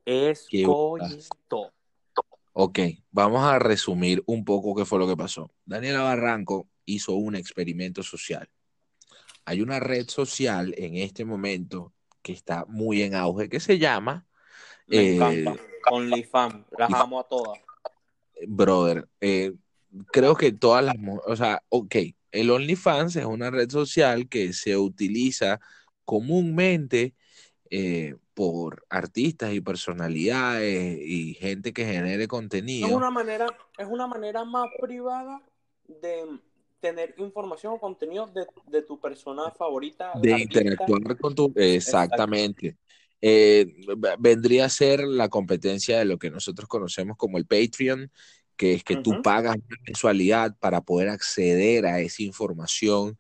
es 0.06 0.46
qué 0.50 0.66
bolas. 0.66 1.30
coñeto. 1.30 1.74
Ok, 2.54 2.80
vamos 3.12 3.44
a 3.44 3.60
resumir 3.60 4.24
un 4.26 4.44
poco 4.44 4.74
qué 4.76 4.84
fue 4.84 5.00
lo 5.00 5.08
que 5.08 5.16
pasó. 5.16 5.52
Daniela 5.66 6.02
Barranco 6.02 6.68
hizo 6.86 7.14
un 7.14 7.36
experimento 7.36 8.02
social. 8.02 8.50
Hay 9.48 9.62
una 9.62 9.80
red 9.80 10.10
social 10.10 10.74
en 10.78 10.98
este 10.98 11.24
momento 11.24 11.94
que 12.22 12.34
está 12.34 12.66
muy 12.68 13.02
en 13.02 13.16
auge 13.16 13.48
que 13.48 13.62
se 13.62 13.80
llama, 13.80 14.26
Me 14.88 14.98
Eh, 14.98 15.14
encanta. 15.16 15.56
OnlyFans, 15.90 16.66
las 16.78 16.94
amo 16.94 17.18
a 17.22 17.24
todas. 17.24 17.58
brother, 18.46 19.08
eh, 19.22 19.54
creo 20.12 20.36
que 20.36 20.52
todas 20.52 20.84
las, 20.84 20.96
o 21.26 21.36
sea, 21.38 21.64
ok, 21.70 21.96
el 22.34 22.52
OnlyFans 22.52 23.16
es 23.16 23.26
una 23.26 23.50
red 23.50 23.70
social 23.70 24.28
que 24.28 24.52
se 24.52 24.76
utiliza 24.76 25.62
comúnmente 26.04 27.16
eh, 27.70 28.16
por 28.34 28.86
artistas 28.90 29.54
y 29.54 29.62
personalidades 29.62 31.00
y 31.02 31.36
gente 31.36 31.72
que 31.72 31.86
genere 31.86 32.24
Es 32.24 32.28
contenido. 32.28 32.98
una 32.98 33.10
manera, 33.12 33.48
es 33.78 33.88
una 33.88 34.08
manera 34.08 34.44
más 34.44 34.68
privada 34.82 35.42
de 35.88 36.38
tener 36.80 37.16
información 37.18 37.74
o 37.74 37.80
contenido 37.80 38.28
de, 38.28 38.46
de 38.68 38.82
tu 38.82 39.00
persona 39.00 39.52
favorita, 39.52 40.12
de 40.22 40.34
artista. 40.34 40.60
interactuar 40.60 41.18
con 41.18 41.36
tu... 41.36 41.52
Exactamente. 41.56 42.78
Eh, 43.20 43.74
vendría 44.20 44.66
a 44.66 44.70
ser 44.70 45.02
la 45.02 45.30
competencia 45.30 45.98
de 45.98 46.06
lo 46.06 46.20
que 46.20 46.30
nosotros 46.30 46.68
conocemos 46.68 47.18
como 47.18 47.38
el 47.38 47.48
Patreon, 47.48 48.12
que 48.56 48.74
es 48.74 48.84
que 48.84 48.98
tú 48.98 49.22
pagas 49.22 49.56
una 49.56 49.78
mensualidad 49.86 50.56
para 50.60 50.82
poder 50.82 51.10
acceder 51.10 51.86
a 51.86 52.00
esa 52.00 52.24
información 52.24 53.18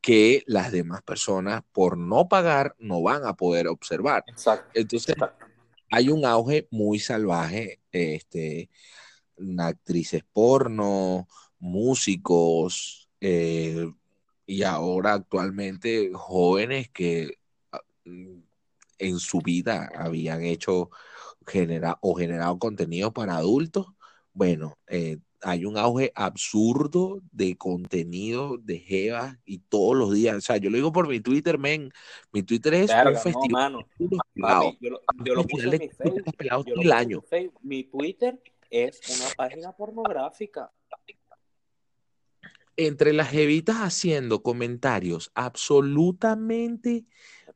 que 0.00 0.42
las 0.46 0.72
demás 0.72 1.02
personas, 1.02 1.62
por 1.72 1.98
no 1.98 2.28
pagar, 2.28 2.74
no 2.78 3.02
van 3.02 3.24
a 3.24 3.34
poder 3.34 3.68
observar. 3.68 4.24
Exacto. 4.28 4.70
Entonces, 4.74 5.10
exacto. 5.10 5.46
hay 5.90 6.08
un 6.08 6.24
auge 6.24 6.66
muy 6.70 6.98
salvaje, 6.98 7.80
este, 7.92 8.70
actrices 9.58 10.22
porno, 10.32 11.28
músicos, 11.58 12.99
eh, 13.20 13.90
y 14.46 14.62
ahora 14.62 15.14
actualmente 15.14 16.10
jóvenes 16.12 16.90
que 16.90 17.38
ah, 17.72 17.80
mm, 18.04 18.38
en 18.98 19.18
su 19.18 19.40
vida 19.40 19.90
habían 19.94 20.42
hecho 20.42 20.90
genera 21.46 21.98
o 22.00 22.14
generado 22.14 22.58
contenido 22.58 23.12
para 23.12 23.36
adultos. 23.36 23.86
Bueno, 24.32 24.78
eh, 24.86 25.18
hay 25.42 25.64
un 25.64 25.76
auge 25.78 26.12
absurdo 26.14 27.20
de 27.32 27.56
contenido 27.56 28.58
de 28.58 28.78
jevas 28.78 29.36
y 29.44 29.58
todos 29.58 29.96
los 29.96 30.12
días. 30.12 30.36
O 30.36 30.40
sea, 30.40 30.58
yo 30.58 30.70
lo 30.70 30.76
digo 30.76 30.92
por 30.92 31.08
mi 31.08 31.20
Twitter, 31.20 31.58
men. 31.58 31.92
Mi 32.32 32.42
Twitter 32.42 32.74
es 32.74 32.88
Verga, 32.88 33.08
un 33.08 33.14
no, 33.14 33.20
festival 33.20 33.72
mano. 33.72 33.86
yo 34.80 34.90
lo, 34.90 35.00
yo 35.24 35.34
lo 35.34 35.44
puse 35.44 35.64
en 35.64 35.70
mi 35.70 35.88
Facebook. 35.88 36.36
Yo 36.66 36.74
lo 36.74 36.82
el 36.82 36.86
en 36.88 36.92
año. 36.92 37.22
Facebook. 37.22 37.60
Mi 37.62 37.84
Twitter 37.84 38.40
es 38.70 39.00
una 39.08 39.34
página 39.36 39.72
pornográfica. 39.72 40.70
Entre 42.76 43.12
las 43.12 43.30
jevitas 43.30 43.76
haciendo 43.76 44.42
comentarios 44.42 45.30
absolutamente 45.34 47.04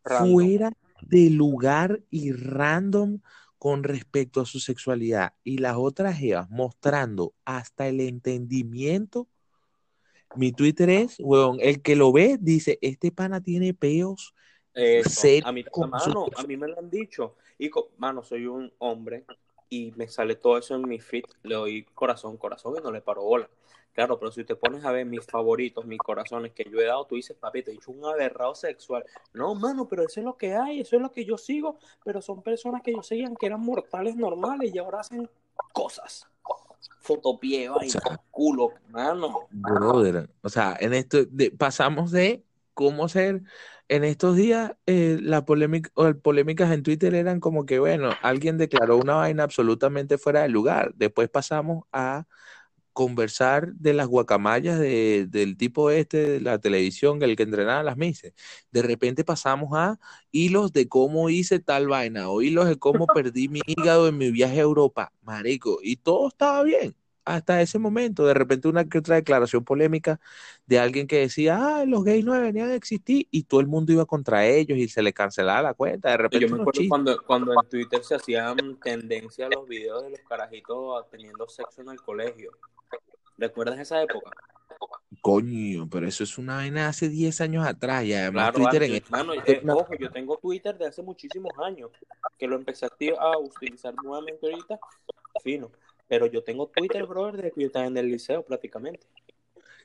Random. 0.04 0.32
fuera 0.32 0.72
de 1.02 1.30
lugar 1.30 2.02
y 2.10 2.32
random 2.32 3.20
con 3.58 3.82
respecto 3.82 4.40
a 4.40 4.46
su 4.46 4.60
sexualidad 4.60 5.32
y 5.42 5.58
las 5.58 5.76
otras 5.76 6.18
jevas 6.18 6.50
mostrando 6.50 7.32
hasta 7.44 7.88
el 7.88 8.00
entendimiento. 8.00 9.26
Mi 10.36 10.52
Twitter 10.52 10.90
es, 10.90 11.16
weón, 11.18 11.58
el 11.60 11.80
que 11.80 11.96
lo 11.96 12.12
ve 12.12 12.36
dice, 12.40 12.78
este 12.82 13.10
pana 13.10 13.40
tiene 13.40 13.72
peos 13.72 14.34
Eso. 14.74 15.28
A 15.44 15.52
mí, 15.52 15.64
con 15.64 15.98
su 16.00 16.10
mano, 16.10 16.26
a 16.36 16.42
mí 16.42 16.56
me 16.56 16.68
lo 16.68 16.78
han 16.78 16.90
dicho. 16.90 17.36
Y, 17.58 17.70
mano, 17.96 18.22
soy 18.22 18.46
un 18.46 18.72
hombre 18.78 19.24
y 19.70 19.92
me 19.96 20.08
sale 20.08 20.34
todo 20.34 20.58
eso 20.58 20.74
en 20.74 20.88
mi 20.88 20.98
feed. 20.98 21.24
Le 21.42 21.54
doy 21.54 21.84
corazón, 21.94 22.36
corazón 22.36 22.74
y 22.78 22.82
no 22.82 22.90
le 22.90 23.00
paro 23.00 23.22
bola. 23.22 23.48
Claro, 23.94 24.18
pero 24.18 24.32
si 24.32 24.42
te 24.44 24.56
pones 24.56 24.84
a 24.84 24.90
ver 24.90 25.06
mis 25.06 25.24
favoritos, 25.24 25.86
mis 25.86 25.98
corazones 26.00 26.52
que 26.52 26.64
yo 26.68 26.80
he 26.80 26.84
dado, 26.84 27.04
tú 27.06 27.14
dices, 27.14 27.36
papi, 27.38 27.62
te 27.62 27.70
he 27.70 27.74
dicho 27.74 27.92
un 27.92 28.04
aberrado 28.04 28.54
sexual. 28.56 29.04
No, 29.32 29.54
mano, 29.54 29.86
pero 29.88 30.02
eso 30.02 30.18
es 30.18 30.24
lo 30.26 30.36
que 30.36 30.54
hay, 30.54 30.80
eso 30.80 30.96
es 30.96 31.02
lo 31.02 31.12
que 31.12 31.24
yo 31.24 31.38
sigo. 31.38 31.78
Pero 32.04 32.20
son 32.20 32.42
personas 32.42 32.82
que 32.82 32.92
yo 32.92 33.02
seguían 33.04 33.36
que 33.36 33.46
eran 33.46 33.60
mortales 33.60 34.16
normales 34.16 34.74
y 34.74 34.78
ahora 34.78 35.00
hacen 35.00 35.30
cosas. 35.72 36.26
Fotopié, 36.98 37.68
vaina, 37.68 37.92
sea, 37.92 38.20
culo, 38.32 38.72
mano. 38.88 39.46
Brother, 39.50 40.28
o 40.42 40.48
sea, 40.48 40.76
en 40.80 40.92
esto 40.94 41.24
de- 41.26 41.52
pasamos 41.52 42.10
de 42.10 42.42
cómo 42.72 43.08
ser 43.08 43.42
en 43.88 44.02
estos 44.02 44.34
días 44.34 44.72
eh, 44.86 45.18
la 45.20 45.44
polémica 45.44 45.90
o 45.94 46.06
el- 46.06 46.16
polémicas 46.16 46.72
en 46.72 46.82
Twitter 46.82 47.14
eran 47.14 47.38
como 47.38 47.64
que 47.66 47.78
bueno, 47.78 48.10
alguien 48.22 48.58
declaró 48.58 48.96
una 48.96 49.14
vaina 49.16 49.44
absolutamente 49.44 50.18
fuera 50.18 50.42
de 50.42 50.48
lugar. 50.48 50.92
Después 50.96 51.28
pasamos 51.28 51.84
a 51.92 52.26
conversar 52.94 53.74
de 53.74 53.92
las 53.94 54.06
guacamayas 54.08 54.78
de- 54.80 55.26
del 55.28 55.56
tipo 55.58 55.90
este 55.90 56.18
de 56.30 56.40
la 56.40 56.58
televisión, 56.60 57.22
el 57.22 57.36
que 57.36 57.42
entrenaba 57.44 57.82
las 57.82 57.98
mises. 57.98 58.34
De 58.70 58.82
repente 58.82 59.24
pasamos 59.24 59.70
a 59.76 59.98
hilos 60.30 60.72
de 60.72 60.88
cómo 60.88 61.28
hice 61.30 61.58
tal 61.60 61.88
vaina 61.88 62.30
o 62.30 62.42
hilos 62.42 62.66
de 62.68 62.78
cómo 62.78 63.06
perdí 63.12 63.48
mi 63.48 63.60
hígado 63.66 64.08
en 64.08 64.18
mi 64.18 64.30
viaje 64.30 64.58
a 64.60 64.62
Europa, 64.62 65.12
marico, 65.22 65.78
y 65.82 65.96
todo 65.96 66.28
estaba 66.28 66.62
bien. 66.64 66.96
hasta 67.26 67.62
ese 67.62 67.78
momento. 67.78 68.26
De 68.26 68.34
repente 68.34 68.68
una 68.68 68.84
que 68.86 68.98
otra 68.98 69.16
declaración 69.16 69.64
polémica 69.64 70.20
de 70.66 70.78
alguien 70.78 71.06
que 71.06 71.20
decía, 71.20 71.58
ah, 71.78 71.84
los 71.86 72.04
gays 72.04 72.24
no 72.24 72.34
deberían 72.34 72.70
existir 72.72 73.28
y 73.30 73.44
todo 73.44 73.60
el 73.60 73.66
mundo 73.66 73.92
iba 73.92 74.04
contra 74.06 74.46
ellos 74.46 74.76
y 74.78 74.88
se 74.88 75.02
le 75.02 75.12
cancelaba 75.14 75.62
la 75.62 75.74
cuenta. 75.74 76.10
De 76.10 76.16
repente 76.18 76.48
yo 76.48 76.48
me 76.50 76.56
acuerdo 76.56 76.86
cuando, 76.86 77.22
cuando 77.24 77.54
en 77.54 77.68
Twitter 77.68 78.02
se 78.04 78.14
hacían 78.16 78.78
tendencia 78.82 79.48
los 79.48 79.66
videos 79.68 80.02
de 80.04 80.10
los 80.10 80.20
carajitos 80.22 81.08
teniendo 81.10 81.48
sexo 81.48 81.82
en 81.82 81.88
el 81.90 82.00
colegio. 82.02 82.52
¿Recuerdas 83.36 83.78
esa 83.78 84.02
época? 84.02 84.30
Coño, 85.20 85.88
pero 85.90 86.06
eso 86.06 86.24
es 86.24 86.38
una 86.38 86.56
vaina 86.56 86.88
hace 86.88 87.08
10 87.08 87.40
años 87.40 87.66
atrás 87.66 88.04
y 88.04 88.12
además 88.12 88.52
Twitter 88.52 88.82
en 88.82 88.94
eh, 88.94 89.62
ojo, 89.68 89.94
yo 89.98 90.10
tengo 90.10 90.36
Twitter 90.38 90.76
de 90.76 90.86
hace 90.86 91.02
muchísimos 91.02 91.52
años 91.64 91.90
que 92.38 92.46
lo 92.46 92.56
empecé 92.56 92.86
a 92.86 93.38
utilizar 93.38 93.94
nuevamente 94.02 94.46
ahorita, 94.46 94.78
fino. 95.42 95.70
Pero 96.08 96.26
yo 96.26 96.42
tengo 96.42 96.66
Twitter, 96.66 97.06
brother, 97.06 97.36
desde 97.36 97.52
que 97.52 97.60
yo 97.62 97.66
estaba 97.68 97.86
en 97.86 97.96
el 97.96 98.08
liceo 98.08 98.42
prácticamente. 98.42 99.06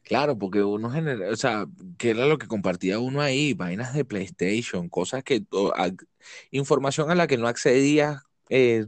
Claro, 0.04 0.38
porque 0.38 0.64
uno 0.64 0.90
genera, 0.90 1.30
o 1.30 1.36
sea, 1.36 1.66
¿qué 1.98 2.12
era 2.12 2.26
lo 2.26 2.38
que 2.38 2.48
compartía 2.48 3.00
uno 3.00 3.22
ahí? 3.22 3.54
Vainas 3.54 3.94
de 3.94 4.06
PlayStation, 4.06 4.90
cosas 4.90 5.24
que, 5.24 5.44
información 6.52 7.12
a 7.12 7.16
la 7.16 7.28
que 7.28 7.38
no 7.38 7.48
accedía 7.48 8.24
eh, 8.50 8.88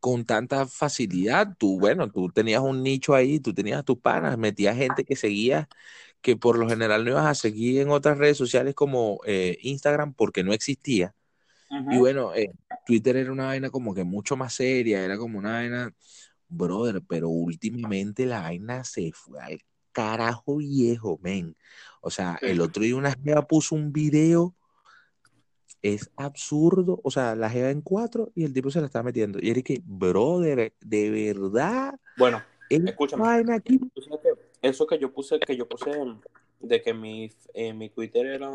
con 0.00 0.24
tanta 0.24 0.66
facilidad. 0.66 1.56
Tú, 1.58 1.78
bueno, 1.80 2.10
tú 2.10 2.28
tenías 2.30 2.60
un 2.60 2.82
nicho 2.82 3.14
ahí, 3.14 3.40
tú 3.40 3.54
tenías 3.54 3.84
tus 3.84 3.98
panas, 3.98 4.38
metías 4.38 4.76
gente 4.76 5.04
que 5.04 5.16
seguía, 5.16 5.68
que 6.20 6.36
por 6.36 6.58
lo 6.58 6.68
general 6.68 7.04
no 7.04 7.10
ibas 7.12 7.26
a 7.26 7.34
seguir 7.34 7.80
en 7.80 7.90
otras 7.90 8.18
redes 8.18 8.36
sociales 8.36 8.74
como 8.74 9.20
eh, 9.26 9.58
Instagram 9.62 10.14
porque 10.14 10.44
no 10.44 10.52
existía. 10.52 11.14
Y 11.90 11.98
bueno, 11.98 12.34
eh, 12.34 12.50
Twitter 12.86 13.16
era 13.16 13.30
una 13.30 13.46
vaina 13.46 13.68
como 13.70 13.94
que 13.94 14.02
mucho 14.02 14.36
más 14.36 14.54
seria, 14.54 15.04
era 15.04 15.18
como 15.18 15.38
una 15.38 15.52
vaina 15.52 15.94
brother, 16.48 17.02
pero 17.06 17.28
últimamente 17.28 18.24
la 18.24 18.40
vaina 18.40 18.84
se 18.84 19.12
fue 19.12 19.40
al 19.40 19.60
carajo 19.92 20.56
viejo, 20.56 21.18
men. 21.22 21.56
O 22.00 22.10
sea, 22.10 22.38
el 22.42 22.60
otro 22.60 22.82
día 22.82 22.96
una 22.96 23.12
jeva 23.12 23.46
puso 23.46 23.74
un 23.74 23.92
video, 23.92 24.54
es 25.82 26.10
absurdo, 26.16 27.00
o 27.02 27.10
sea, 27.10 27.34
la 27.34 27.50
jeva 27.50 27.70
en 27.70 27.82
cuatro 27.82 28.30
y 28.34 28.44
el 28.44 28.52
tipo 28.52 28.70
se 28.70 28.80
la 28.80 28.86
está 28.86 29.02
metiendo. 29.02 29.38
Y 29.40 29.50
era 29.50 29.62
que, 29.62 29.80
brother, 29.84 30.72
de 30.80 31.10
verdad. 31.10 31.98
Bueno, 32.16 32.42
escúchame. 32.68 33.54
Aquí? 33.54 33.80
Eso 34.60 34.86
que 34.86 34.98
yo 34.98 35.12
puse, 35.12 35.38
que 35.38 35.56
yo 35.56 35.68
puse 35.68 35.90
de 36.60 36.82
que 36.82 36.92
mi, 36.92 37.30
eh, 37.54 37.72
mi 37.72 37.88
Twitter 37.90 38.26
era 38.26 38.50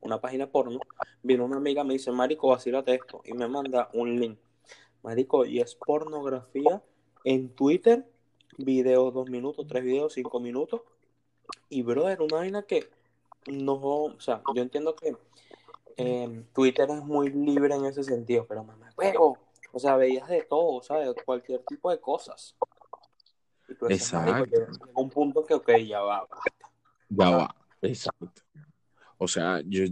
una 0.00 0.20
página 0.20 0.46
porno, 0.46 0.80
vino 1.22 1.44
una 1.44 1.56
amiga, 1.56 1.84
me 1.84 1.94
dice, 1.94 2.10
Marico, 2.10 2.48
vacílate 2.48 2.94
esto, 2.94 3.22
y 3.24 3.32
me 3.32 3.48
manda 3.48 3.88
un 3.94 4.18
link. 4.20 4.38
Marico, 5.02 5.44
y 5.44 5.60
es 5.60 5.74
pornografía 5.74 6.82
en 7.24 7.48
Twitter, 7.50 8.06
video 8.58 9.10
dos 9.10 9.30
minutos, 9.30 9.66
tres 9.68 9.84
videos, 9.84 10.14
cinco 10.14 10.40
minutos. 10.40 10.82
Y, 11.68 11.82
brother, 11.82 12.20
una 12.22 12.36
vaina 12.36 12.62
que 12.62 12.88
no, 13.46 13.74
o 13.74 14.20
sea, 14.20 14.42
yo 14.54 14.62
entiendo 14.62 14.96
que 14.96 15.16
em, 15.96 16.44
Twitter 16.52 16.88
es 16.90 17.04
muy 17.04 17.30
libre 17.30 17.74
en 17.74 17.86
ese 17.86 18.02
sentido, 18.04 18.46
pero 18.46 18.64
mamá, 18.64 18.90
juego, 18.94 19.38
o 19.72 19.78
sea, 19.78 19.96
veías 19.96 20.28
de 20.28 20.42
todo, 20.42 20.82
¿sabes? 20.82 21.14
Cualquier 21.24 21.60
tipo 21.64 21.90
de 21.90 22.00
cosas. 22.00 22.56
exacto. 23.88 24.44
un 24.94 25.10
punto 25.10 25.44
que, 25.44 25.54
ok, 25.54 25.70
ya 25.86 26.00
va, 26.00 26.20
basta. 26.20 26.70
Ya 27.08 27.30
va, 27.30 27.56
exacto. 27.82 28.42
O 29.18 29.28
sea, 29.28 29.60
yo, 29.64 29.84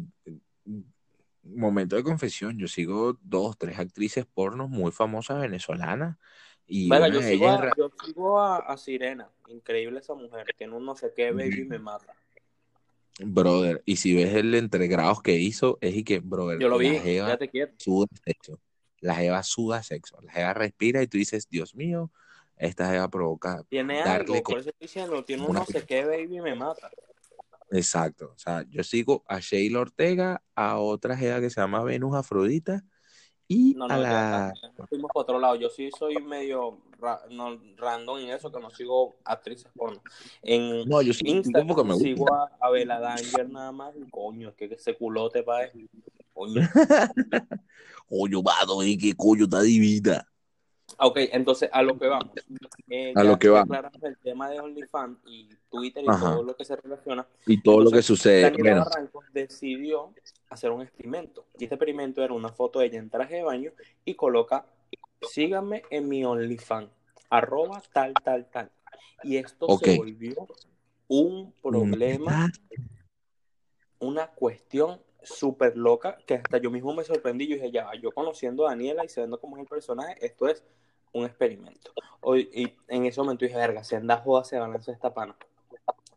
momento 1.42 1.96
de 1.96 2.02
confesión, 2.02 2.58
yo 2.58 2.68
sigo 2.68 3.18
dos, 3.22 3.56
tres 3.56 3.78
actrices 3.78 4.26
pornos 4.26 4.68
muy 4.68 4.92
famosas 4.92 5.40
venezolanas 5.40 6.16
bueno, 6.88 7.08
yo 7.08 7.22
sigo, 7.22 8.40
a, 8.40 8.76
Sirena, 8.76 9.28
increíble 9.48 10.00
esa 10.00 10.14
mujer, 10.14 10.46
tiene 10.56 10.74
un 10.74 10.84
no 10.84 10.96
sé 10.96 11.12
qué 11.14 11.32
baby 11.32 11.64
me 11.64 11.78
mata. 11.78 12.14
Brother, 13.20 13.82
y 13.84 13.96
si 13.96 14.14
ves 14.14 14.34
el 14.34 14.54
entregrados 14.54 15.22
que 15.22 15.36
hizo, 15.36 15.78
es 15.80 15.94
y 15.96 16.04
que, 16.04 16.20
brother, 16.20 16.58
yo 16.58 16.68
lo 16.68 16.78
vi, 16.78 16.98
ya 17.02 17.36
te 17.36 17.48
quiero. 17.48 17.72
Suda 17.76 18.08
sexo. 18.24 18.58
La 19.00 19.14
jeva 19.16 19.42
suda 19.42 19.82
sexo. 19.82 20.18
La 20.22 20.32
jeva 20.32 20.54
respira 20.54 21.02
y 21.02 21.06
tú 21.06 21.18
dices, 21.18 21.48
Dios 21.48 21.74
mío, 21.74 22.10
esta 22.56 22.90
jeva 22.90 23.08
provoca. 23.08 23.62
Tiene 23.68 24.02
algo, 24.02 24.42
por 24.42 24.58
eso 24.58 24.70
estoy 24.70 24.86
diciendo, 24.86 25.24
tiene 25.24 25.44
un 25.44 25.52
no 25.52 25.66
sé 25.66 25.84
qué 25.84 26.04
baby 26.04 26.40
me 26.40 26.54
mata. 26.54 26.90
Exacto. 27.70 28.32
O 28.34 28.38
sea, 28.38 28.64
yo 28.68 28.84
sigo 28.84 29.24
a 29.26 29.40
Sheila 29.40 29.80
Ortega, 29.80 30.42
a 30.54 30.78
otra 30.78 31.16
jeva 31.16 31.40
que 31.40 31.50
se 31.50 31.60
llama 31.60 31.82
Venus 31.82 32.14
Afrodita 32.14 32.84
y 33.48 33.74
no, 33.74 33.88
no, 33.88 33.94
a 33.94 33.98
la... 33.98 34.52
fuimos 34.88 35.10
por 35.12 35.22
otro 35.22 35.38
lado. 35.38 35.56
Yo 35.56 35.68
sí 35.68 35.90
soy 35.98 36.16
medio 36.22 36.82
random 37.76 38.18
en 38.18 38.30
eso, 38.30 38.50
que 38.50 38.60
no 38.60 38.70
sigo 38.70 39.16
actrices 39.24 39.70
porno. 39.74 40.00
En 40.42 40.88
no, 40.88 41.02
yo 41.02 41.12
sí, 41.12 41.24
Instagram 41.26 41.86
me 41.86 41.94
sigo 41.96 42.32
a, 42.32 42.50
a 42.60 42.70
Bella 42.70 42.98
Danger 42.98 43.50
nada 43.50 43.72
más. 43.72 43.94
Y 43.96 44.08
coño, 44.10 44.50
es 44.50 44.54
que 44.54 44.64
ese 44.66 44.96
culote 44.96 45.42
pa' 45.42 45.68
Coño. 46.32 46.62
coño, 48.08 48.42
vado, 48.42 48.82
y 48.82 48.96
qué 48.96 49.14
coño, 49.14 49.44
está 49.44 49.60
divina. 49.60 50.26
Ok, 50.98 51.18
entonces 51.32 51.70
a 51.72 51.82
lo 51.82 51.98
que 51.98 52.06
vamos. 52.06 52.30
Eh, 52.88 53.12
a 53.14 53.24
lo 53.24 53.38
que 53.38 53.48
vamos. 53.48 53.76
El 54.02 54.16
tema 54.18 54.50
de 54.50 54.60
OnlyFans 54.60 55.18
y 55.26 55.48
Twitter 55.70 56.04
y 56.04 56.06
todo 56.06 56.42
lo 56.42 56.56
que 56.56 56.64
se 56.64 56.76
relaciona. 56.76 57.26
Y 57.46 57.62
todo 57.62 57.80
lo 57.80 57.90
que 57.90 58.02
sucede. 58.02 58.42
Daniel 58.42 58.80
Barranco 58.80 59.22
decidió 59.32 60.12
hacer 60.50 60.70
un 60.70 60.82
experimento. 60.82 61.46
Y 61.58 61.64
este 61.64 61.74
experimento 61.74 62.22
era 62.22 62.34
una 62.34 62.50
foto 62.50 62.78
de 62.78 62.86
ella 62.86 62.98
en 62.98 63.10
traje 63.10 63.36
de 63.36 63.42
baño 63.42 63.72
y 64.04 64.14
coloca, 64.14 64.66
síganme 65.30 65.82
en 65.90 66.08
mi 66.08 66.24
OnlyFans, 66.24 66.90
arroba 67.30 67.82
tal, 67.92 68.14
tal, 68.24 68.50
tal. 68.50 68.70
Y 69.22 69.36
esto 69.36 69.66
se 69.78 69.96
volvió 69.96 70.48
un 71.08 71.52
problema, 71.62 72.50
una 73.98 74.28
cuestión 74.28 75.00
súper 75.22 75.76
loca 75.76 76.18
que 76.26 76.34
hasta 76.34 76.58
yo 76.58 76.70
mismo 76.70 76.94
me 76.94 77.04
sorprendí. 77.04 77.46
Yo 77.46 77.54
dije, 77.54 77.70
ya, 77.70 77.88
yo 78.00 78.10
conociendo 78.10 78.66
a 78.66 78.70
Daniela 78.70 79.04
y 79.04 79.08
sabiendo 79.08 79.40
cómo 79.40 79.56
es 79.56 79.62
el 79.62 79.68
personaje, 79.68 80.16
esto 80.24 80.48
es 80.48 80.64
un 81.12 81.24
experimento. 81.24 81.92
Hoy, 82.20 82.50
y 82.52 82.72
en 82.88 83.06
ese 83.06 83.20
momento 83.20 83.44
dije, 83.44 83.56
verga, 83.56 83.84
se 83.84 83.96
anda 83.96 84.18
joda, 84.18 84.44
se 84.44 84.58
lanzar 84.58 84.94
esta 84.94 85.12
pana. 85.14 85.36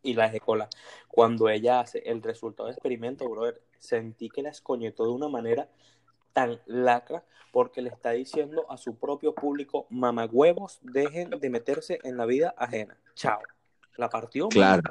Y 0.01 0.13
la 0.13 0.25
dejé 0.25 0.39
cola. 0.39 0.69
Cuando 1.07 1.49
ella 1.49 1.79
hace 1.79 1.99
el 2.05 2.21
resultado 2.21 2.67
del 2.67 2.75
experimento, 2.75 3.27
brother, 3.27 3.61
sentí 3.79 4.29
que 4.29 4.43
la 4.43 4.49
escoñetó 4.49 5.05
de 5.05 5.11
una 5.11 5.27
manera 5.27 5.67
tan 6.35 6.59
lacra 6.65 7.23
porque 7.51 7.81
le 7.81 7.89
está 7.89 8.11
diciendo 8.11 8.69
a 8.69 8.75
su 8.75 8.99
propio 8.99 9.33
público, 9.33 9.87
mamagüevos, 9.89 10.79
dejen 10.83 11.29
de 11.29 11.49
meterse 11.49 11.99
en 12.03 12.17
la 12.17 12.25
vida 12.25 12.53
ajena. 12.57 12.97
Chao. 13.15 13.39
La 13.95 14.09
partió. 14.09 14.49
Claro. 14.49 14.83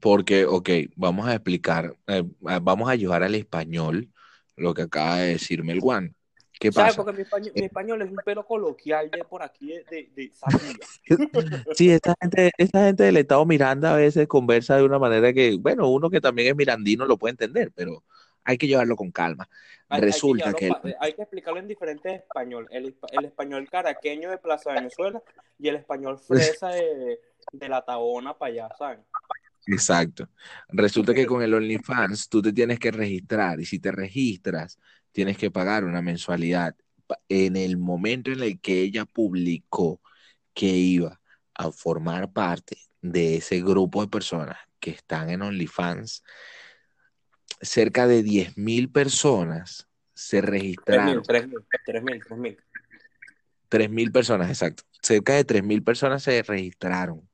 Porque, 0.00 0.46
ok, 0.46 0.70
vamos 0.96 1.28
a 1.28 1.34
explicar, 1.34 1.94
eh, 2.06 2.24
vamos 2.40 2.88
a 2.88 2.92
ayudar 2.92 3.22
al 3.22 3.34
español 3.34 4.08
lo 4.56 4.72
que 4.72 4.82
acaba 4.82 5.18
de 5.18 5.32
decirme 5.32 5.72
el 5.72 5.80
Juan. 5.80 6.16
¿Qué 6.58 6.72
¿Sabes? 6.72 6.96
pasa? 6.96 7.04
Porque 7.04 7.52
mi 7.54 7.64
español, 7.64 8.00
es 8.00 8.10
un 8.10 8.16
pelo 8.24 8.46
coloquial 8.46 9.10
de 9.10 9.24
por 9.24 9.42
aquí, 9.42 9.74
de, 9.90 10.10
de, 10.16 10.32
Sí, 11.74 11.90
esta 11.90 12.14
gente, 12.18 12.50
esta 12.56 12.86
gente 12.86 13.04
del 13.04 13.18
Estado 13.18 13.44
Miranda 13.44 13.92
a 13.92 13.96
veces 13.96 14.26
conversa 14.26 14.76
de 14.76 14.84
una 14.84 14.98
manera 14.98 15.34
que, 15.34 15.58
bueno, 15.60 15.88
uno 15.88 16.08
que 16.08 16.22
también 16.22 16.48
es 16.48 16.56
mirandino 16.56 17.04
lo 17.04 17.18
puede 17.18 17.32
entender, 17.32 17.70
pero 17.74 18.02
hay 18.48 18.56
que 18.56 18.66
llevarlo 18.66 18.96
con 18.96 19.10
calma. 19.10 19.46
Resulta 19.90 20.54
que... 20.54 20.72
Hay 21.00 21.12
que, 21.12 21.20
explicarlo 21.20 21.60
en 21.60 21.68
diferentes 21.68 22.20
español. 22.20 22.66
El, 22.70 22.96
el, 23.12 23.24
español 23.26 23.68
caraqueño 23.70 24.30
de 24.30 24.38
Plaza 24.38 24.72
Venezuela 24.72 25.22
y 25.58 25.68
el 25.68 25.76
español 25.76 26.18
fresa 26.26 26.68
de, 26.68 27.20
de 27.52 27.68
la 27.68 27.84
Tabona 27.84 28.38
para 28.38 28.52
allá. 28.52 28.68
Exacto. 29.66 30.30
Resulta 30.68 31.12
que 31.12 31.26
con 31.26 31.42
el 31.42 31.52
OnlyFans 31.52 32.30
tú 32.30 32.40
te 32.40 32.54
tienes 32.54 32.78
que 32.78 32.90
registrar 32.90 33.60
y 33.60 33.66
si 33.66 33.78
te 33.80 33.92
registras 33.92 34.78
tienes 35.12 35.36
que 35.36 35.50
pagar 35.50 35.84
una 35.84 36.00
mensualidad. 36.00 36.74
En 37.28 37.54
el 37.54 37.76
momento 37.76 38.30
en 38.30 38.42
el 38.42 38.60
que 38.60 38.80
ella 38.80 39.04
publicó 39.04 40.00
que 40.54 40.68
iba 40.68 41.20
a 41.52 41.70
formar 41.70 42.32
parte 42.32 42.78
de 43.02 43.36
ese 43.36 43.60
grupo 43.60 44.00
de 44.00 44.08
personas 44.08 44.56
que 44.80 44.90
están 44.90 45.28
en 45.28 45.42
OnlyFans, 45.42 46.22
cerca 47.60 48.06
de 48.06 48.24
10.000 48.24 48.92
personas 48.92 49.88
se 50.14 50.40
registraron. 50.40 51.22
3.000, 51.22 51.64
3.000, 51.86 52.24
3.000. 52.26 52.58
3.000 53.70 54.12
personas, 54.12 54.48
exacto. 54.48 54.82
Cerca 55.02 55.34
de 55.34 55.46
3.000 55.46 55.84
personas 55.84 56.22
se 56.22 56.42
registraron 56.42 57.28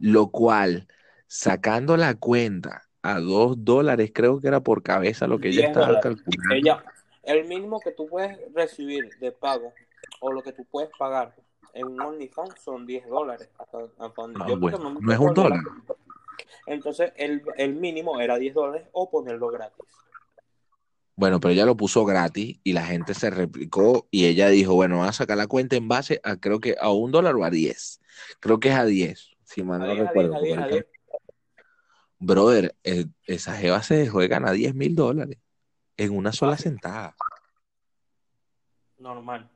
lo 0.00 0.28
cual, 0.28 0.86
sacando 1.26 1.96
la 1.96 2.14
cuenta 2.14 2.82
a 3.02 3.20
dos 3.20 3.64
dólares, 3.64 4.10
creo 4.12 4.40
que 4.40 4.48
era 4.48 4.60
por 4.60 4.82
cabeza 4.82 5.26
lo 5.26 5.38
que 5.38 5.48
ella 5.48 5.68
estaba 5.68 6.00
calculando. 6.00 6.54
Ella, 6.54 6.84
el 7.22 7.46
mínimo 7.46 7.80
que 7.80 7.92
tú 7.92 8.06
puedes 8.06 8.38
recibir 8.54 9.10
de 9.20 9.32
pago 9.32 9.72
o 10.20 10.32
lo 10.32 10.42
que 10.42 10.52
tú 10.52 10.64
puedes 10.64 10.90
pagar 10.98 11.34
en 11.72 11.86
un 11.86 12.00
OnlyFans 12.00 12.54
son 12.62 12.86
10 12.86 13.06
dólares. 13.06 13.48
Hasta, 13.58 13.78
ah, 13.98 14.12
no, 14.16 15.12
es 15.12 15.18
un 15.18 15.34
dólar. 15.34 15.34
dólar. 15.34 15.62
Entonces, 16.66 17.12
el, 17.16 17.42
el, 17.56 17.74
mínimo 17.74 18.20
era 18.20 18.36
10 18.38 18.54
dólares 18.54 18.88
o 18.92 19.10
ponerlo 19.10 19.48
gratis. 19.48 19.84
Bueno, 21.16 21.40
pero 21.40 21.52
ella 21.52 21.64
lo 21.64 21.76
puso 21.76 22.04
gratis 22.04 22.60
y 22.62 22.74
la 22.74 22.84
gente 22.84 23.14
se 23.14 23.30
replicó 23.30 24.06
y 24.10 24.26
ella 24.26 24.48
dijo, 24.48 24.74
bueno, 24.74 24.98
va 24.98 25.08
a 25.08 25.12
sacar 25.12 25.38
la 25.38 25.46
cuenta 25.46 25.74
en 25.74 25.88
base 25.88 26.20
a 26.22 26.36
creo 26.36 26.60
que 26.60 26.76
a 26.78 26.90
un 26.90 27.10
dólar 27.10 27.34
o 27.36 27.44
a 27.44 27.50
diez. 27.50 28.00
Creo 28.38 28.60
que 28.60 28.68
es 28.68 28.74
a 28.74 28.84
diez, 28.84 29.30
si 29.44 29.62
mal 29.62 29.80
no 29.80 29.94
recuerdo. 29.94 30.36
Brother, 32.18 32.74
eh, 32.84 33.06
esa 33.24 33.54
jeva 33.54 33.82
se 33.82 34.08
juegan 34.08 34.46
a 34.46 34.52
diez 34.52 34.74
mil 34.74 34.94
dólares 34.94 35.38
en 35.96 36.14
una 36.14 36.32
sola 36.32 36.58
sentada. 36.58 37.16
Normal. 38.98 39.48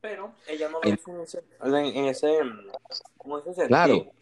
Pero 0.00 0.32
ella 0.46 0.68
no 0.68 0.80
lo 0.80 0.88
hizo 0.88 1.10
en 1.10 1.20
ese, 1.20 1.44
en 1.64 2.04
ese, 2.04 2.28
sentido. 2.28 3.66
Claro, 3.66 4.12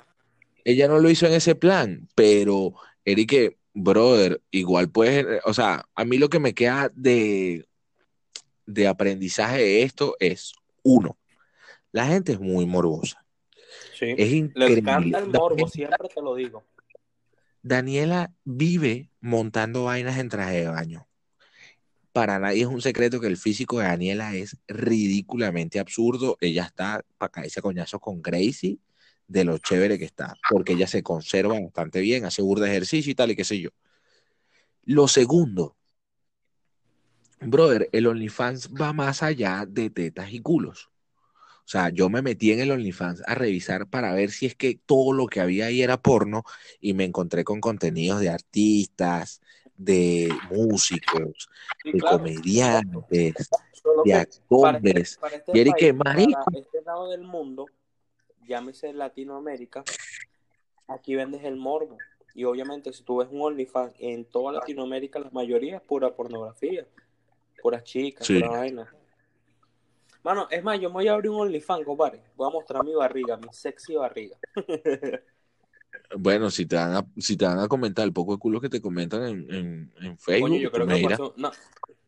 ella 0.64 0.88
no 0.88 0.98
lo 0.98 1.10
hizo 1.10 1.26
en 1.26 1.34
ese 1.34 1.54
plan, 1.54 2.08
pero 2.14 2.74
Eric, 3.04 3.56
brother, 3.74 4.40
igual 4.50 4.90
puedes, 4.90 5.40
o 5.44 5.52
sea, 5.52 5.84
a 5.94 6.04
mí 6.04 6.16
lo 6.16 6.28
que 6.28 6.40
me 6.40 6.54
queda 6.54 6.90
de, 6.94 7.66
de 8.66 8.88
aprendizaje 8.88 9.58
de 9.58 9.82
esto 9.82 10.16
es, 10.18 10.54
uno, 10.82 11.18
la 11.92 12.06
gente 12.06 12.32
es 12.32 12.40
muy 12.40 12.66
morbosa. 12.66 13.24
Sí. 13.98 14.14
Es 14.16 14.32
increíble. 14.32 14.74
Le 14.74 14.80
encanta 14.80 15.18
el 15.18 15.28
morbo, 15.28 15.68
siempre 15.68 16.08
te 16.12 16.22
lo 16.22 16.34
digo. 16.34 16.64
Daniela 17.62 18.32
vive 18.44 19.10
montando 19.20 19.84
vainas 19.84 20.18
en 20.18 20.28
traje 20.28 20.62
de 20.62 20.68
baño. 20.68 21.06
Para 22.12 22.38
nadie 22.38 22.62
es 22.62 22.68
un 22.68 22.82
secreto 22.82 23.20
que 23.20 23.26
el 23.26 23.36
físico 23.36 23.78
de 23.78 23.86
Daniela 23.86 24.34
es 24.34 24.56
ridículamente 24.68 25.80
absurdo. 25.80 26.36
Ella 26.40 26.64
está 26.64 27.04
para 27.18 27.32
caerse 27.32 27.62
coñazo 27.62 27.98
con 27.98 28.22
Gracie 28.22 28.78
de 29.26 29.44
lo 29.44 29.58
chévere 29.58 29.98
que 29.98 30.04
está, 30.04 30.34
porque 30.50 30.74
ella 30.74 30.86
se 30.86 31.02
conserva 31.02 31.58
bastante 31.58 32.00
bien, 32.00 32.24
hace 32.24 32.42
burda 32.42 32.66
de 32.66 32.72
ejercicio 32.72 33.12
y 33.12 33.14
tal, 33.14 33.30
y 33.30 33.36
qué 33.36 33.44
sé 33.44 33.60
yo. 33.60 33.70
Lo 34.84 35.08
segundo, 35.08 35.76
brother, 37.40 37.88
el 37.92 38.06
OnlyFans 38.06 38.70
va 38.74 38.92
más 38.92 39.22
allá 39.22 39.64
de 39.66 39.90
tetas 39.90 40.32
y 40.32 40.40
culos. 40.40 40.90
O 41.64 41.66
sea, 41.66 41.88
yo 41.88 42.10
me 42.10 42.20
metí 42.20 42.52
en 42.52 42.60
el 42.60 42.70
OnlyFans 42.70 43.22
a 43.26 43.34
revisar 43.34 43.86
para 43.86 44.12
ver 44.12 44.30
si 44.30 44.44
es 44.44 44.54
que 44.54 44.78
todo 44.84 45.14
lo 45.14 45.26
que 45.26 45.40
había 45.40 45.66
ahí 45.66 45.80
era 45.80 45.96
porno 45.96 46.42
y 46.78 46.92
me 46.92 47.04
encontré 47.04 47.42
con 47.42 47.60
contenidos 47.60 48.20
de 48.20 48.28
artistas, 48.28 49.40
de 49.76 50.30
músicos, 50.50 51.48
de 51.82 52.00
comediantes, 52.00 53.48
de 54.04 54.14
actores. 54.14 55.18
y 55.54 55.58
Eric, 55.58 55.74
este, 55.76 55.92
marico. 55.94 56.44
este 56.52 56.82
lado 56.82 57.10
del 57.10 57.22
mundo, 57.22 57.66
llámese 58.46 58.92
Latinoamérica, 58.92 59.84
aquí 60.88 61.14
vendes 61.14 61.44
el 61.44 61.56
morbo. 61.56 61.98
Y 62.34 62.44
obviamente 62.44 62.92
si 62.92 63.02
tú 63.04 63.18
ves 63.18 63.28
un 63.30 63.42
OnlyFans 63.42 63.94
en 63.98 64.24
toda 64.24 64.52
Latinoamérica, 64.52 65.18
la 65.18 65.30
mayoría 65.30 65.76
es 65.76 65.82
pura 65.82 66.14
pornografía, 66.14 66.86
puras 67.62 67.84
chicas, 67.84 68.26
pura 68.26 68.48
vaina. 68.48 68.92
Mano, 70.24 70.48
es 70.50 70.64
más, 70.64 70.80
yo 70.80 70.88
me 70.88 70.94
voy 70.94 71.08
a 71.08 71.14
abrir 71.14 71.30
un 71.30 71.42
OnlyFans, 71.42 71.84
compadre. 71.84 72.22
Voy 72.34 72.48
a 72.48 72.50
mostrar 72.50 72.82
mi 72.82 72.94
barriga, 72.94 73.36
mi 73.36 73.48
sexy 73.52 73.94
barriga. 73.94 74.36
bueno, 76.18 76.50
si 76.50 76.66
te 76.66 76.76
van 76.76 76.94
a, 76.94 77.06
si 77.18 77.36
te 77.36 77.44
van 77.44 77.60
a 77.60 77.68
comentar 77.68 78.04
el 78.04 78.12
poco 78.12 78.32
de 78.32 78.38
culo 78.38 78.60
que 78.60 78.68
te 78.68 78.80
comentan 78.80 79.22
en, 79.24 79.92
en, 80.00 80.18
Facebook. 80.18 80.48
Coño, 80.48 80.60
yo 80.60 80.72
creo 80.72 80.86
que 80.86 81.06
pasó, 81.06 81.34
no, 81.36 81.50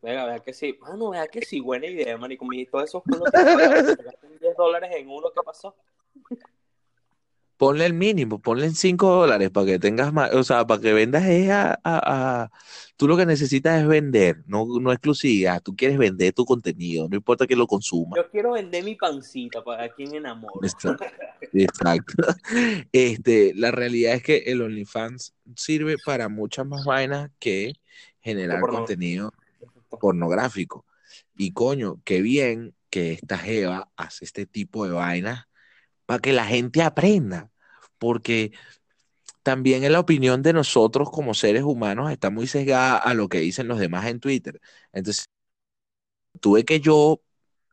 Venga, 0.06 0.24
vea 0.24 0.38
que 0.38 0.52
sí. 0.52 0.78
Mano, 0.80 1.10
vea 1.10 1.26
que 1.26 1.42
sí, 1.42 1.60
buena 1.60 1.86
idea, 1.86 2.16
marico. 2.16 2.46
Todos 2.70 2.84
esos 2.84 3.02
culos 3.02 3.28
que 3.32 4.38
10 4.40 4.56
dólares 4.56 4.90
en 4.94 5.08
uno, 5.08 5.30
¿qué 5.34 5.40
pasó? 5.44 5.74
Ponle 7.56 7.86
el 7.86 7.94
mínimo, 7.94 8.40
ponle 8.40 8.66
en 8.66 8.74
5 8.74 9.08
dólares 9.08 9.50
para 9.50 9.66
que 9.66 9.78
tengas 9.78 10.12
más, 10.12 10.32
o 10.34 10.44
sea, 10.44 10.66
para 10.66 10.80
que 10.80 10.92
vendas 10.92 11.24
es 11.24 11.48
a, 11.50 12.50
tú 12.96 13.08
lo 13.08 13.16
que 13.16 13.26
necesitas 13.26 13.80
es 13.80 13.86
vender, 13.86 14.42
no, 14.46 14.66
no 14.80 14.92
exclusividad, 14.92 15.62
tú 15.62 15.74
quieres 15.74 15.98
vender 15.98 16.32
tu 16.32 16.44
contenido, 16.44 17.08
no 17.08 17.16
importa 17.16 17.46
que 17.46 17.56
lo 17.56 17.66
consuma. 17.66 18.16
Yo 18.16 18.30
quiero 18.30 18.52
vender 18.52 18.84
mi 18.84 18.94
pancita 18.94 19.62
para 19.64 19.88
quien 19.88 20.14
enamore. 20.14 20.66
Exacto. 20.66 21.04
Exacto. 21.52 22.14
Este, 22.92 23.52
la 23.54 23.70
realidad 23.70 24.14
es 24.14 24.22
que 24.22 24.36
el 24.46 24.62
OnlyFans 24.62 25.34
sirve 25.54 25.96
para 26.04 26.28
muchas 26.28 26.66
más 26.66 26.84
vainas 26.84 27.30
que 27.38 27.74
generar 28.20 28.60
contenido 28.60 29.32
pornográfico. 30.00 30.84
Y 31.36 31.52
coño, 31.52 32.00
qué 32.04 32.22
bien 32.22 32.74
que 32.90 33.12
esta 33.12 33.38
Jeva 33.38 33.90
hace 33.96 34.24
este 34.24 34.46
tipo 34.46 34.86
de 34.86 34.92
vainas 34.92 35.45
para 36.06 36.20
que 36.20 36.32
la 36.32 36.46
gente 36.46 36.82
aprenda, 36.82 37.50
porque 37.98 38.52
también 39.42 39.84
en 39.84 39.92
la 39.92 40.00
opinión 40.00 40.42
de 40.42 40.52
nosotros 40.52 41.10
como 41.10 41.34
seres 41.34 41.62
humanos 41.62 42.10
está 42.10 42.30
muy 42.30 42.46
sesgada 42.46 42.96
a 42.96 43.14
lo 43.14 43.28
que 43.28 43.40
dicen 43.40 43.68
los 43.68 43.78
demás 43.78 44.06
en 44.06 44.20
Twitter. 44.20 44.60
Entonces, 44.92 45.26
tuve 46.40 46.64
que 46.64 46.80
yo 46.80 47.20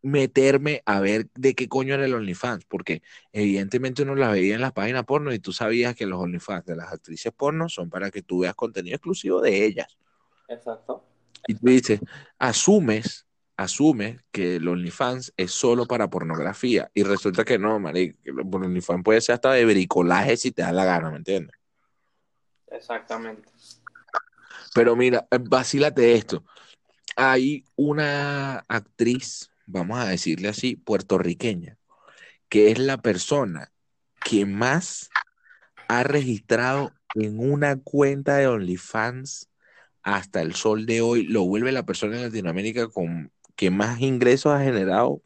meterme 0.04 0.84
a 0.86 1.00
ver 1.00 1.30
de 1.34 1.56
qué 1.56 1.68
coño 1.70 1.96
era 1.96 2.06
el 2.06 2.14
OnlyFans, 2.14 2.66
porque 2.66 3.02
evidentemente 3.32 4.04
uno 4.04 4.16
la 4.16 4.30
veía 4.30 4.56
en 4.56 4.62
las 4.62 4.74
páginas 4.74 5.06
porno 5.06 5.34
y 5.34 5.40
tú 5.40 5.54
sabías 5.54 5.96
que 5.96 6.06
los 6.06 6.20
OnlyFans 6.20 6.66
de 6.66 6.76
las 6.76 6.92
actrices 6.92 7.32
porno 7.32 7.70
son 7.70 7.90
para 7.90 8.12
que 8.12 8.22
tú 8.22 8.40
veas 8.40 8.54
contenido 8.54 8.96
exclusivo 8.96 9.42
de 9.42 9.66
ellas. 9.66 9.98
Exacto. 10.50 11.06
Y 11.48 11.56
tú 11.56 11.68
dices, 11.68 12.00
asumes 12.38 13.23
asume 13.58 14.20
que 14.32 14.56
el 14.58 14.68
OnlyFans 14.68 15.34
es 15.38 15.52
solo 15.52 15.86
para 15.86 16.10
pornografía 16.10 16.90
y 16.94 17.04
resulta 17.04 17.44
que 17.44 17.60
no, 17.60 17.80
marico, 17.80 18.18
el 18.24 18.40
OnlyFans 18.40 19.04
puede 19.04 19.22
ser 19.22 19.36
hasta 19.36 19.52
de 19.52 19.66
bricolaje 19.66 20.38
si 20.38 20.52
te 20.52 20.62
da 20.62 20.72
la 20.72 20.86
gana, 20.86 21.12
¿me 21.12 21.18
entiendes? 21.18 21.56
Exactamente. 22.68 23.50
Pero 24.74 24.96
mira, 24.96 25.28
vacílate 25.50 26.14
esto. 26.14 26.44
Hay 27.16 27.64
una 27.76 28.66
actriz, 28.68 29.52
vamos 29.68 30.00
a 30.00 30.08
decirle 30.08 30.50
así, 30.50 30.76
puertorriqueña, 30.76 31.78
que 32.50 32.72
es 32.72 32.80
la 32.80 32.98
persona 32.98 33.72
que 34.24 34.46
más 34.46 35.10
ha 35.88 36.04
registrado 36.04 36.92
en 37.14 37.40
una 37.40 37.80
cuenta 37.80 38.38
de 38.38 38.48
OnlyFans 38.48 39.50
hasta 40.02 40.42
el 40.42 40.56
sol 40.56 40.86
de 40.88 41.02
hoy. 41.02 41.24
Lo 41.28 41.44
vuelve 41.44 41.72
la 41.72 41.86
persona 41.86 42.16
en 42.16 42.24
Latinoamérica 42.24 42.88
con 42.88 43.32
que 43.64 43.72
más 43.72 44.02
ingresos 44.02 44.52
ha 44.52 44.62
generado 44.62 45.22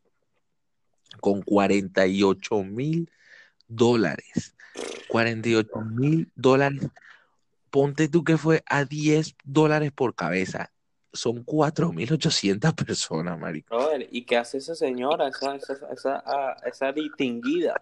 con 1.19 1.41
48 1.41 2.63
mil 2.65 3.09
dólares. 3.67 4.55
48 5.07 5.81
mil 5.81 6.31
dólares. 6.35 6.87
Ponte 7.71 8.07
tú 8.07 8.23
que 8.23 8.37
fue 8.37 8.61
a 8.67 8.85
10 8.85 9.33
dólares 9.43 9.91
por 9.91 10.13
cabeza. 10.13 10.71
Son 11.13 11.43
4.800 11.43 12.75
personas, 12.75 13.39
marico. 13.39 13.75
¿Y 14.11 14.23
qué 14.23 14.37
hace 14.37 14.59
esa 14.59 14.75
señora, 14.75 15.29
esa, 15.29 15.55
esa, 15.55 16.57
esa, 16.63 16.91
distinguida? 16.91 17.73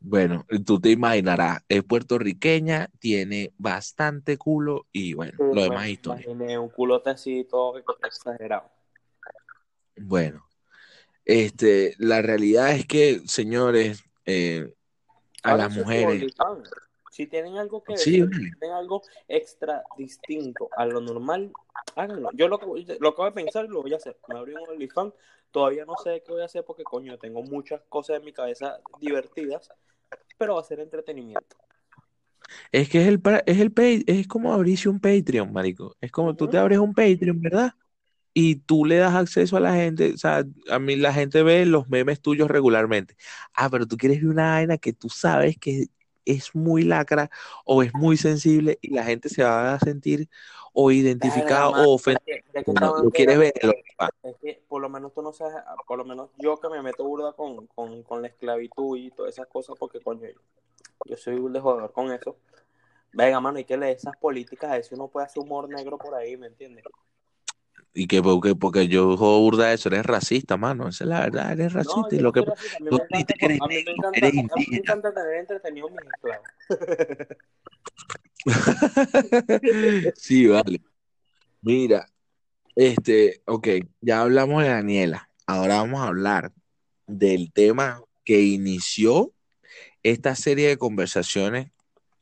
Bueno, 0.00 0.44
tú 0.64 0.80
te 0.80 0.90
imaginarás, 0.90 1.60
es 1.68 1.84
puertorriqueña, 1.84 2.90
tiene 2.98 3.52
bastante 3.58 4.38
culo 4.38 4.86
y 4.90 5.14
bueno, 5.14 5.34
lo 5.38 5.62
demás 5.62 5.86
historia. 5.86 6.24
Tiene 6.24 6.58
un 6.58 6.68
culote 6.68 7.10
así 7.10 7.46
todo 7.48 7.80
exagerado. 8.02 8.75
Bueno, 9.96 10.46
este, 11.24 11.94
la 11.98 12.22
realidad 12.22 12.72
es 12.72 12.86
que, 12.86 13.20
señores, 13.26 14.04
eh, 14.24 14.72
a 15.42 15.56
las 15.56 15.74
mujeres. 15.74 16.34
Si 17.10 17.26
tienen 17.26 17.56
algo 17.56 17.82
que 17.82 17.94
decir, 17.94 18.28
si 18.30 18.50
tienen 18.58 18.76
algo 18.76 19.00
extra 19.26 19.82
distinto 19.96 20.68
a 20.76 20.84
lo 20.84 21.00
normal, 21.00 21.50
háganlo. 21.94 22.28
Yo 22.34 22.46
lo, 22.46 22.60
lo 23.00 23.08
acabo 23.08 23.24
de 23.24 23.32
pensar 23.32 23.64
y 23.64 23.68
lo 23.68 23.80
voy 23.80 23.94
a 23.94 23.96
hacer. 23.96 24.18
Me 24.28 24.38
abrí 24.38 24.52
un 24.52 24.68
OnlyFans, 24.68 25.14
todavía 25.50 25.86
no 25.86 25.94
sé 25.96 26.22
qué 26.24 26.32
voy 26.32 26.42
a 26.42 26.44
hacer 26.44 26.62
porque, 26.64 26.84
coño, 26.84 27.16
tengo 27.18 27.42
muchas 27.42 27.80
cosas 27.88 28.18
en 28.18 28.24
mi 28.26 28.32
cabeza 28.34 28.80
divertidas, 29.00 29.70
pero 30.36 30.56
va 30.56 30.60
a 30.60 30.64
ser 30.64 30.80
entretenimiento. 30.80 31.56
Es 32.70 32.88
que 32.90 33.00
es 33.00 33.08
el, 33.08 33.22
es 33.46 33.58
el 33.58 33.72
es 34.06 34.28
como 34.28 34.52
abrirse 34.52 34.88
un 34.88 35.00
Patreon, 35.00 35.52
marico. 35.52 35.96
Es 36.00 36.12
como 36.12 36.36
tú 36.36 36.48
te 36.48 36.58
abres 36.58 36.78
un 36.78 36.92
Patreon, 36.92 37.40
¿verdad? 37.40 37.72
Y 38.38 38.56
tú 38.56 38.84
le 38.84 38.96
das 38.96 39.14
acceso 39.14 39.56
a 39.56 39.60
la 39.60 39.72
gente, 39.72 40.12
o 40.12 40.18
sea, 40.18 40.44
a 40.70 40.78
mí 40.78 40.94
la 40.94 41.14
gente 41.14 41.42
ve 41.42 41.64
los 41.64 41.88
memes 41.88 42.20
tuyos 42.20 42.50
regularmente. 42.50 43.16
Ah, 43.54 43.70
pero 43.70 43.86
tú 43.86 43.96
quieres 43.96 44.20
ver 44.20 44.28
una 44.28 44.50
vaina 44.50 44.76
que 44.76 44.92
tú 44.92 45.08
sabes 45.08 45.56
que 45.56 45.86
es 46.26 46.54
muy 46.54 46.82
lacra 46.82 47.30
o 47.64 47.82
es 47.82 47.94
muy 47.94 48.18
sensible 48.18 48.78
y 48.82 48.92
la 48.92 49.04
gente 49.04 49.30
se 49.30 49.42
va 49.42 49.72
a 49.72 49.78
sentir 49.78 50.28
o 50.74 50.90
identificado 50.90 51.70
o 51.70 51.94
ofendido. 51.94 52.36
No, 52.78 53.10
quieres 53.10 53.38
ver. 53.38 53.54
Es 54.22 54.36
que 54.42 54.62
por 54.68 54.82
lo 54.82 54.90
menos 54.90 55.14
tú 55.14 55.22
no 55.22 55.32
sabes, 55.32 55.54
por 55.86 55.96
lo 55.96 56.04
menos 56.04 56.28
yo 56.36 56.60
que 56.60 56.68
me 56.68 56.82
meto 56.82 57.04
burda 57.04 57.32
con, 57.32 57.66
con, 57.68 58.20
la 58.20 58.28
esclavitud 58.28 58.98
y 58.98 59.12
todas 59.12 59.32
esas 59.32 59.46
cosas, 59.46 59.76
porque 59.78 59.98
coño, 60.00 60.28
yo, 61.06 61.16
soy 61.16 61.36
un 61.36 61.58
jugador 61.58 61.90
con 61.90 62.12
eso. 62.12 62.36
Venga, 63.14 63.40
mano, 63.40 63.56
hay 63.56 63.64
que 63.64 63.78
leer 63.78 63.96
esas 63.96 64.18
políticas, 64.18 64.72
a 64.72 64.82
si 64.82 64.94
uno 64.94 65.08
puede 65.08 65.24
hacer 65.24 65.42
humor 65.42 65.70
negro 65.70 65.96
por 65.96 66.14
ahí, 66.14 66.36
¿me 66.36 66.48
entiendes? 66.48 66.84
Y 67.98 68.08
que 68.08 68.22
porque, 68.22 68.54
porque 68.54 68.88
yo 68.88 69.16
juego 69.16 69.40
burda 69.40 69.72
eso, 69.72 69.88
eres 69.88 70.04
racista, 70.04 70.58
mano. 70.58 70.86
Esa 70.86 71.04
es 71.04 71.08
la 71.08 71.20
verdad, 71.20 71.52
eres 71.52 71.72
racista. 71.72 72.14
y 72.14 72.18
lo 72.18 72.30
que 72.30 72.42
tú 72.42 72.52
dices 73.08 73.34
que 73.38 73.46
eres, 73.46 73.58
encanta, 73.58 74.18
eres 74.18 74.34
indígena. 74.34 74.66
Me 74.70 74.76
encanta 74.76 75.14
tener 75.14 75.34
entretenido 75.36 75.88
mis 75.88 76.00
esclavos. 76.12 76.46
sí, 80.16 80.46
vale. 80.46 80.82
Mira, 81.62 82.06
este, 82.74 83.40
ok, 83.46 83.68
ya 84.02 84.20
hablamos 84.20 84.62
de 84.62 84.68
Daniela. 84.68 85.30
Ahora 85.46 85.76
vamos 85.76 86.02
a 86.02 86.08
hablar 86.08 86.52
del 87.06 87.50
tema 87.50 88.02
que 88.26 88.42
inició 88.42 89.32
esta 90.02 90.34
serie 90.34 90.68
de 90.68 90.76
conversaciones 90.76 91.70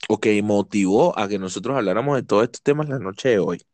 o 0.09 0.21
que 0.21 0.41
motivó 0.41 1.19
a 1.19 1.27
que 1.27 1.41
nosotros 1.41 1.77
habláramos 1.77 2.15
de 2.15 2.23
todos 2.23 2.45
estos 2.45 2.63
temas 2.63 2.89
la 2.89 3.01
noche 3.01 3.31
de 3.31 3.41
hoy. 3.41 3.67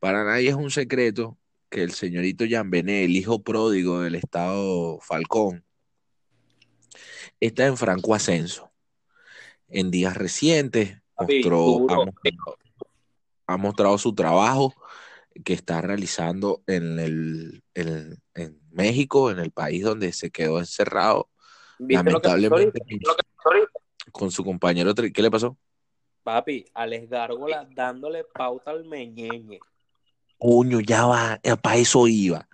Para 0.00 0.24
nadie 0.24 0.48
es 0.48 0.54
un 0.54 0.70
secreto 0.70 1.38
que 1.68 1.82
el 1.82 1.92
señorito 1.92 2.46
Jean 2.46 2.70
Benet, 2.70 3.04
el 3.04 3.16
hijo 3.16 3.42
pródigo 3.42 4.00
del 4.00 4.16
estado 4.16 4.98
Falcón, 5.00 5.64
está 7.38 7.66
en 7.66 7.76
franco 7.76 8.14
ascenso. 8.14 8.70
En 9.68 9.90
días 9.90 10.16
recientes 10.16 10.98
mostró, 11.18 11.86
ha, 11.90 11.96
mostrado, 12.04 12.58
ha, 13.46 13.56
mostrado, 13.56 13.98
su 13.98 14.14
trabajo 14.14 14.74
que 15.44 15.52
está 15.52 15.80
realizando 15.80 16.62
en, 16.66 16.98
el, 16.98 17.62
en, 17.74 18.16
en, 18.34 18.58
México, 18.70 19.30
en 19.30 19.38
el 19.38 19.52
país 19.52 19.84
donde 19.84 20.12
se 20.12 20.30
quedó 20.30 20.58
encerrado. 20.58 21.28
Lamentablemente, 21.78 22.80
con 24.10 24.30
su 24.30 24.44
compañero. 24.44 24.94
¿Qué 24.94 25.22
le 25.22 25.30
pasó? 25.30 25.56
Papi, 26.22 26.66
Alex 26.74 27.08
Gárgola 27.08 27.68
dándole 27.70 28.24
pauta 28.24 28.70
al 28.70 28.84
meñeñe. 28.84 29.60
Coño, 30.40 30.80
ya 30.80 31.04
va, 31.04 31.38
para 31.62 31.76
eso 31.76 32.08
iba. 32.08 32.48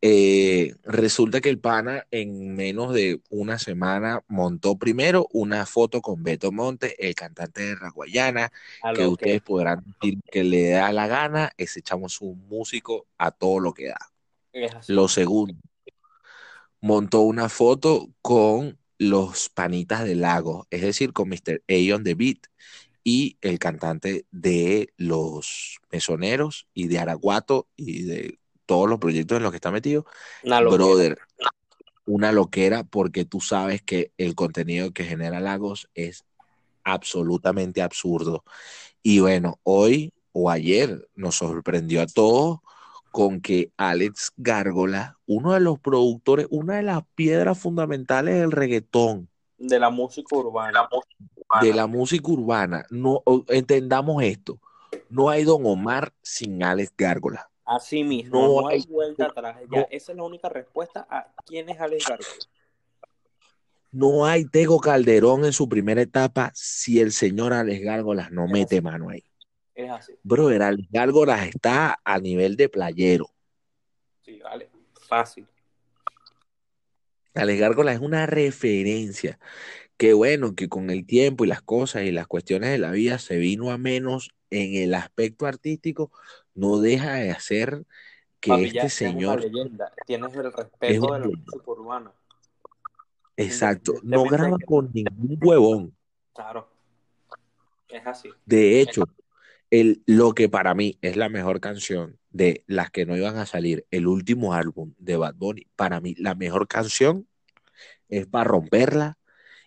Eh, 0.00 0.74
resulta 0.84 1.40
que 1.40 1.48
el 1.48 1.60
pana 1.60 2.04
en 2.10 2.54
menos 2.56 2.92
de 2.92 3.20
una 3.30 3.58
semana 3.58 4.22
montó 4.26 4.76
primero 4.76 5.28
una 5.32 5.66
foto 5.66 6.00
con 6.00 6.22
Beto 6.24 6.50
Monte, 6.52 6.94
el 7.08 7.14
cantante 7.14 7.62
de 7.62 7.74
Raguayana, 7.76 8.52
que 8.94 9.06
ustedes 9.06 9.40
podrán 9.40 9.84
decir 9.84 10.20
que 10.30 10.42
le 10.42 10.70
da 10.70 10.92
la 10.92 11.06
gana, 11.06 11.52
ese 11.56 11.78
echamos 11.78 12.20
un 12.20 12.44
músico 12.48 13.06
a 13.18 13.30
todo 13.30 13.60
lo 13.60 13.72
que 13.72 13.88
da. 13.88 13.98
Lo 14.88 15.06
segundo, 15.06 15.54
montó 16.80 17.20
una 17.20 17.48
foto 17.48 18.08
con 18.20 18.78
los 18.98 19.48
panitas 19.48 20.04
del 20.04 20.22
lago, 20.22 20.66
es 20.70 20.82
decir, 20.82 21.12
con 21.12 21.28
Mr. 21.28 21.62
Aeon 21.68 22.02
The 22.02 22.14
Beat 22.14 22.38
y 23.08 23.38
el 23.40 23.58
cantante 23.58 24.26
de 24.30 24.92
los 24.98 25.78
mesoneros 25.90 26.66
y 26.74 26.88
de 26.88 26.98
Araguato 26.98 27.66
y 27.74 28.02
de 28.02 28.38
todos 28.66 28.86
los 28.86 28.98
proyectos 28.98 29.38
en 29.38 29.44
los 29.44 29.50
que 29.50 29.56
está 29.56 29.70
metido. 29.70 30.04
Brother, 30.42 31.16
una 32.04 32.32
loquera 32.32 32.84
porque 32.84 33.24
tú 33.24 33.40
sabes 33.40 33.80
que 33.80 34.12
el 34.18 34.34
contenido 34.34 34.92
que 34.92 35.04
genera 35.04 35.40
Lagos 35.40 35.88
es 35.94 36.26
absolutamente 36.84 37.80
absurdo. 37.80 38.44
Y 39.02 39.20
bueno, 39.20 39.58
hoy 39.62 40.12
o 40.32 40.50
ayer 40.50 41.08
nos 41.14 41.36
sorprendió 41.36 42.02
a 42.02 42.06
todos 42.06 42.58
con 43.10 43.40
que 43.40 43.72
Alex 43.78 44.32
Gárgola, 44.36 45.16
uno 45.24 45.54
de 45.54 45.60
los 45.60 45.78
productores, 45.78 46.46
una 46.50 46.76
de 46.76 46.82
las 46.82 47.04
piedras 47.14 47.58
fundamentales 47.58 48.34
del 48.34 48.52
reggaetón. 48.52 49.30
De 49.56 49.78
la 49.78 49.88
música 49.88 50.36
urbana. 50.36 50.90
De 51.62 51.72
la 51.72 51.86
música 51.86 52.30
urbana. 52.30 52.84
No, 52.90 53.22
entendamos 53.48 54.22
esto. 54.22 54.60
No 55.08 55.30
hay 55.30 55.44
Don 55.44 55.64
Omar 55.64 56.12
sin 56.22 56.62
Alex 56.62 56.92
Gárgola. 56.96 57.50
Así 57.64 58.02
mismo, 58.02 58.62
no, 58.62 58.68
hay 58.68 58.82
vuelta 58.88 59.26
atrás. 59.26 59.58
esa 59.90 60.12
es 60.12 60.16
la 60.16 60.22
única 60.22 60.48
respuesta 60.48 61.06
a 61.10 61.30
quién 61.44 61.68
es 61.68 61.78
Alex 61.78 62.06
Gárgola. 62.08 62.30
No 63.90 64.26
hay 64.26 64.44
Tego 64.46 64.80
Calderón 64.80 65.44
en 65.44 65.52
su 65.52 65.68
primera 65.68 66.00
etapa 66.00 66.50
si 66.54 67.00
el 67.00 67.12
señor 67.12 67.52
Alex 67.52 67.82
Gárgolas 67.82 68.30
no 68.30 68.46
mete 68.46 68.80
mano 68.80 69.10
ahí. 69.10 69.24
Es 69.74 69.90
así. 69.90 70.12
Brother, 70.22 70.62
Alex 70.62 70.88
Gárgolas 70.90 71.46
está 71.46 71.98
a 72.04 72.18
nivel 72.18 72.56
de 72.56 72.68
playero. 72.68 73.30
Sí, 74.22 74.40
vale, 74.40 74.70
fácil. 75.06 75.46
Alex 77.34 77.60
Gárgolas 77.60 77.94
es 77.94 78.00
una 78.00 78.26
referencia. 78.26 79.38
Que 79.98 80.14
bueno, 80.14 80.54
que 80.54 80.68
con 80.68 80.88
el 80.88 81.04
tiempo 81.04 81.44
y 81.44 81.48
las 81.48 81.60
cosas 81.60 82.04
y 82.04 82.12
las 82.12 82.26
cuestiones 82.26 82.70
de 82.70 82.78
la 82.78 82.92
vida 82.92 83.18
se 83.18 83.36
vino 83.36 83.70
a 83.70 83.78
menos 83.78 84.30
en 84.50 84.74
el 84.74 84.94
aspecto 84.94 85.44
artístico, 85.44 86.10
no 86.54 86.78
deja 86.80 87.14
de 87.14 87.30
hacer 87.30 87.84
que 88.40 88.64
este 88.64 88.88
señor. 88.88 89.44
Tienes 90.06 90.34
el 90.34 90.52
respeto 90.52 91.12
de 91.12 91.20
la 91.20 91.26
música 91.26 91.62
urbana. 91.66 92.12
Exacto, 93.36 93.94
no 94.02 94.24
graba 94.24 94.56
con 94.64 94.90
ningún 94.92 95.38
huevón. 95.40 95.94
Claro, 96.34 96.68
es 97.88 98.06
así. 98.06 98.30
De 98.46 98.80
hecho, 98.80 99.04
el, 99.70 100.02
lo 100.06 100.32
que 100.32 100.48
para 100.48 100.74
mí 100.74 100.98
es 101.02 101.16
la 101.16 101.28
mejor 101.28 101.60
canción 101.60 102.18
de 102.30 102.64
las 102.66 102.90
que 102.90 103.06
no 103.06 103.16
iban 103.16 103.36
a 103.36 103.46
salir, 103.46 103.86
el 103.90 104.06
último 104.06 104.54
álbum 104.54 104.94
de 104.98 105.16
Bad 105.16 105.34
Bunny, 105.34 105.66
para 105.76 106.00
mí 106.00 106.14
la 106.18 106.34
mejor 106.34 106.68
canción 106.68 107.26
es 108.08 108.26
para 108.26 108.44
romperla 108.44 109.17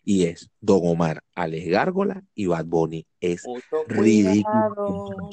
y 0.04 0.26
es 0.26 0.52
Don 0.60 0.82
Omar, 0.84 1.24
Alex 1.36 1.68
Gárgola 1.70 2.24
y 2.34 2.47
Bad 2.47 2.66
Bunny. 2.66 3.06
Es 3.20 3.43
ridículo. 3.88 5.30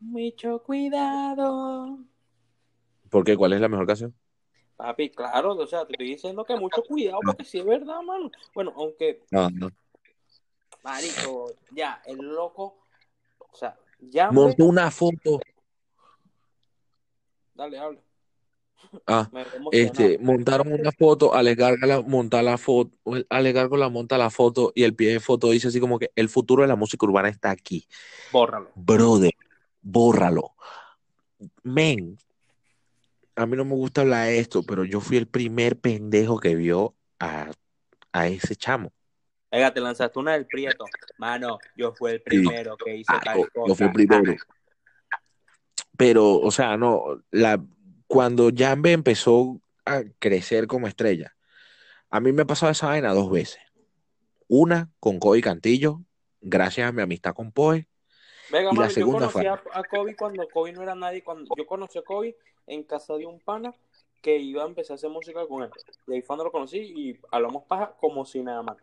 Mucho 0.00 0.62
cuidado. 0.62 1.98
¿Por 3.08 3.24
qué? 3.24 3.36
¿Cuál 3.36 3.52
es 3.54 3.60
la 3.60 3.68
mejor 3.68 3.86
canción? 3.86 4.14
Papi, 4.76 5.10
claro, 5.10 5.54
o 5.54 5.66
sea, 5.66 5.86
te 5.86 5.92
estoy 5.92 6.08
diciendo 6.08 6.44
que 6.44 6.56
mucho 6.56 6.82
cuidado 6.82 7.20
porque 7.24 7.44
sí 7.44 7.58
es 7.58 7.64
verdad, 7.64 8.02
mano. 8.02 8.30
Bueno, 8.54 8.72
aunque. 8.76 9.22
No, 9.30 9.48
no. 9.50 9.70
Marico, 10.82 11.52
ya, 11.70 12.02
el 12.06 12.18
loco. 12.18 12.82
O 13.38 13.56
sea, 13.56 13.78
ya. 14.00 14.30
Montó 14.30 14.64
una 14.64 14.90
foto. 14.90 15.40
Dale, 17.54 17.78
habla. 17.78 18.00
Ah, 19.06 19.28
este, 19.72 20.18
montaron 20.18 20.72
una 20.72 20.92
foto, 20.92 21.34
Alex 21.34 21.56
Gárgola 21.56 22.00
monta 22.02 22.42
la 22.42 22.56
foto, 22.58 22.96
Alex 23.28 23.54
Gárgola 23.54 23.88
monta 23.88 24.16
la 24.18 24.30
foto 24.30 24.72
y 24.74 24.84
el 24.84 24.94
pie 24.94 25.12
de 25.12 25.20
foto 25.20 25.50
dice 25.50 25.68
así 25.68 25.80
como 25.80 25.98
que 25.98 26.10
el 26.14 26.28
futuro 26.28 26.62
de 26.62 26.68
la 26.68 26.76
música 26.76 27.04
urbana 27.06 27.28
está 27.28 27.50
aquí. 27.50 27.86
Bórralo. 28.32 28.70
Brother, 28.74 29.32
bórralo. 29.82 30.52
Men, 31.62 32.18
a 33.36 33.46
mí 33.46 33.56
no 33.56 33.64
me 33.64 33.74
gusta 33.74 34.02
hablar 34.02 34.26
de 34.26 34.38
esto, 34.38 34.62
pero 34.62 34.84
yo 34.84 35.00
fui 35.00 35.16
el 35.16 35.26
primer 35.26 35.78
pendejo 35.78 36.38
que 36.38 36.54
vio 36.54 36.94
a, 37.18 37.50
a 38.12 38.28
ese 38.28 38.56
chamo. 38.56 38.92
Venga, 39.50 39.72
te 39.72 39.80
lanzaste 39.80 40.18
una 40.18 40.32
del 40.32 40.46
Prieto. 40.46 40.84
Mano, 41.18 41.58
yo 41.76 41.92
fui 41.92 42.12
el 42.12 42.22
primero 42.22 42.76
que 42.76 42.96
hice 42.96 43.12
tal 43.24 43.48
cosa. 43.52 43.68
Yo 43.68 43.74
fui 43.74 43.86
el 43.86 43.92
primero. 43.92 44.34
Pero, 45.96 46.38
o 46.40 46.50
sea, 46.50 46.76
no, 46.76 47.22
la, 47.30 47.62
cuando 48.14 48.50
Jambe 48.56 48.92
empezó 48.92 49.60
a 49.84 50.04
crecer 50.20 50.68
como 50.68 50.86
estrella, 50.86 51.34
a 52.10 52.20
mí 52.20 52.30
me 52.30 52.42
ha 52.42 52.44
pasado 52.44 52.70
esa 52.70 52.86
vaina 52.86 53.12
dos 53.12 53.28
veces. 53.28 53.60
Una 54.46 54.88
con 55.00 55.18
Kobe 55.18 55.40
Cantillo, 55.40 56.00
gracias 56.40 56.88
a 56.88 56.92
mi 56.92 57.02
amistad 57.02 57.34
con 57.34 57.50
Poe. 57.50 57.88
Venga, 58.52 58.70
y 58.72 58.76
la 58.76 58.88
segunda 58.88 59.26
yo 59.26 59.32
conocí 59.32 59.48
a, 59.48 59.82
Kobe 59.82 60.14
cuando 60.14 60.46
Kobe 60.48 60.72
no 60.72 60.82
era 60.82 60.94
nadie. 60.94 61.24
Cuando 61.24 61.52
yo 61.56 61.66
conocí 61.66 61.98
a 61.98 62.02
Kobe 62.02 62.36
en 62.68 62.84
casa 62.84 63.14
de 63.14 63.26
un 63.26 63.40
pana 63.40 63.74
que 64.22 64.38
iba 64.38 64.62
a 64.62 64.66
empezar 64.66 64.94
a 64.94 64.94
hacer 64.94 65.10
música 65.10 65.44
con 65.48 65.64
él. 65.64 65.70
Y 66.06 66.12
ahí 66.12 66.20
fue 66.20 66.28
cuando 66.28 66.44
lo 66.44 66.52
conocí 66.52 66.78
y 66.78 67.18
hablamos 67.32 67.64
paja 67.64 67.96
como 67.98 68.24
si 68.24 68.44
nada 68.44 68.62
más. 68.62 68.76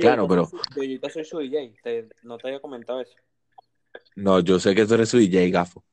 claro, 0.00 0.26
pero. 0.26 0.48
Yo 0.74 1.10
soy 1.10 1.24
su 1.26 1.38
DJ, 1.38 1.74
no 2.22 2.38
te 2.38 2.48
había 2.48 2.60
comentado 2.60 3.02
eso. 3.02 3.14
No, 4.14 4.40
yo 4.40 4.58
sé 4.58 4.74
que 4.74 4.86
tú 4.86 4.94
eres 4.94 5.10
su 5.10 5.18
DJ, 5.18 5.50
gafo. 5.50 5.84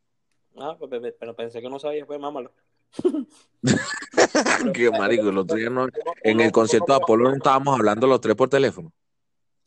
Ah, 0.58 0.76
pues, 0.78 1.14
pero 1.20 1.36
pensé 1.36 1.62
que 1.62 1.70
no 1.70 1.80
sabía, 1.80 2.06
pues 2.06 2.20
mámalo. 2.20 2.52
Qué 4.74 4.92
marico, 4.92 5.30
el 5.30 5.38
otro 5.38 5.58
día 5.58 5.70
no, 5.70 5.88
en 6.24 6.40
el 6.40 6.52
concierto 6.52 6.92
de 6.92 6.98
Apolo 6.98 7.30
no 7.30 7.36
estábamos 7.36 7.78
hablando 7.78 8.08
los 8.08 8.22
tres 8.22 8.36
por 8.36 8.50
teléfono. 8.50 8.92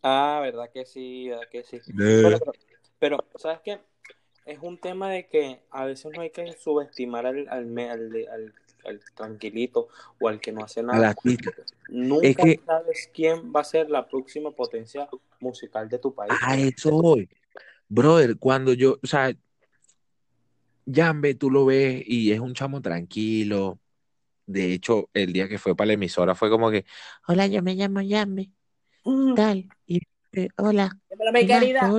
Ah, 0.03 0.39
verdad 0.43 0.71
que 0.73 0.85
sí, 0.87 1.29
verdad 1.29 1.49
que 1.51 1.65
sí. 1.65 1.81
Pero, 2.99 3.25
¿sabes 3.37 3.61
qué? 3.65 3.81
Es 4.45 4.61
un 4.63 4.79
tema 4.79 5.11
de 5.11 5.27
que 5.27 5.61
a 5.71 5.85
veces 5.85 6.13
no 6.15 6.21
hay 6.21 6.31
que 6.31 6.53
subestimar 6.53 7.27
al, 7.27 7.49
al, 7.49 8.55
al, 8.85 9.01
tranquilito 9.15 9.89
o 10.21 10.29
al 10.29 10.41
que 10.41 10.53
no 10.53 10.63
hace 10.63 10.85
nada. 10.85 11.17
Nunca 11.89 12.45
sabes 12.65 13.11
quién 13.13 13.53
va 13.55 13.61
a 13.61 13.65
ser 13.65 13.91
la 13.91 14.07
próxima 14.07 14.53
potencia 14.53 15.09
musical 15.41 15.89
de 15.89 15.99
tu 15.99 16.15
país. 16.15 16.33
A 16.43 16.57
eso 16.57 16.91
voy. 16.93 17.29
Brother, 17.89 18.37
cuando 18.39 18.73
yo, 18.73 18.99
o 19.03 19.07
sea, 19.07 19.35
Yambe, 20.87 21.35
tú 21.35 21.51
lo 21.51 21.67
ves 21.67 22.03
y 22.07 22.33
es 22.33 22.41
un 22.41 22.55
chamo 22.55 22.81
tranquilo. 22.81 23.81
De 24.47 24.73
hecho, 24.73 25.11
el 25.13 25.33
día 25.33 25.49
que 25.49 25.59
fue 25.59 25.77
para 25.77 25.89
la 25.89 25.93
emisora 25.95 26.35
fue 26.35 26.49
como 26.49 26.71
que, 26.71 26.87
hola, 27.27 27.49
yo 27.49 27.63
me 27.63 27.75
llamo 27.75 28.01
Yambe. 28.01 28.51
Mm. 29.05 29.35
Tal. 29.35 29.69
Y 29.87 30.01
hola. 30.57 30.97
Dímelo, 31.11 31.33
mi 31.33 31.47
querida. 31.47 31.93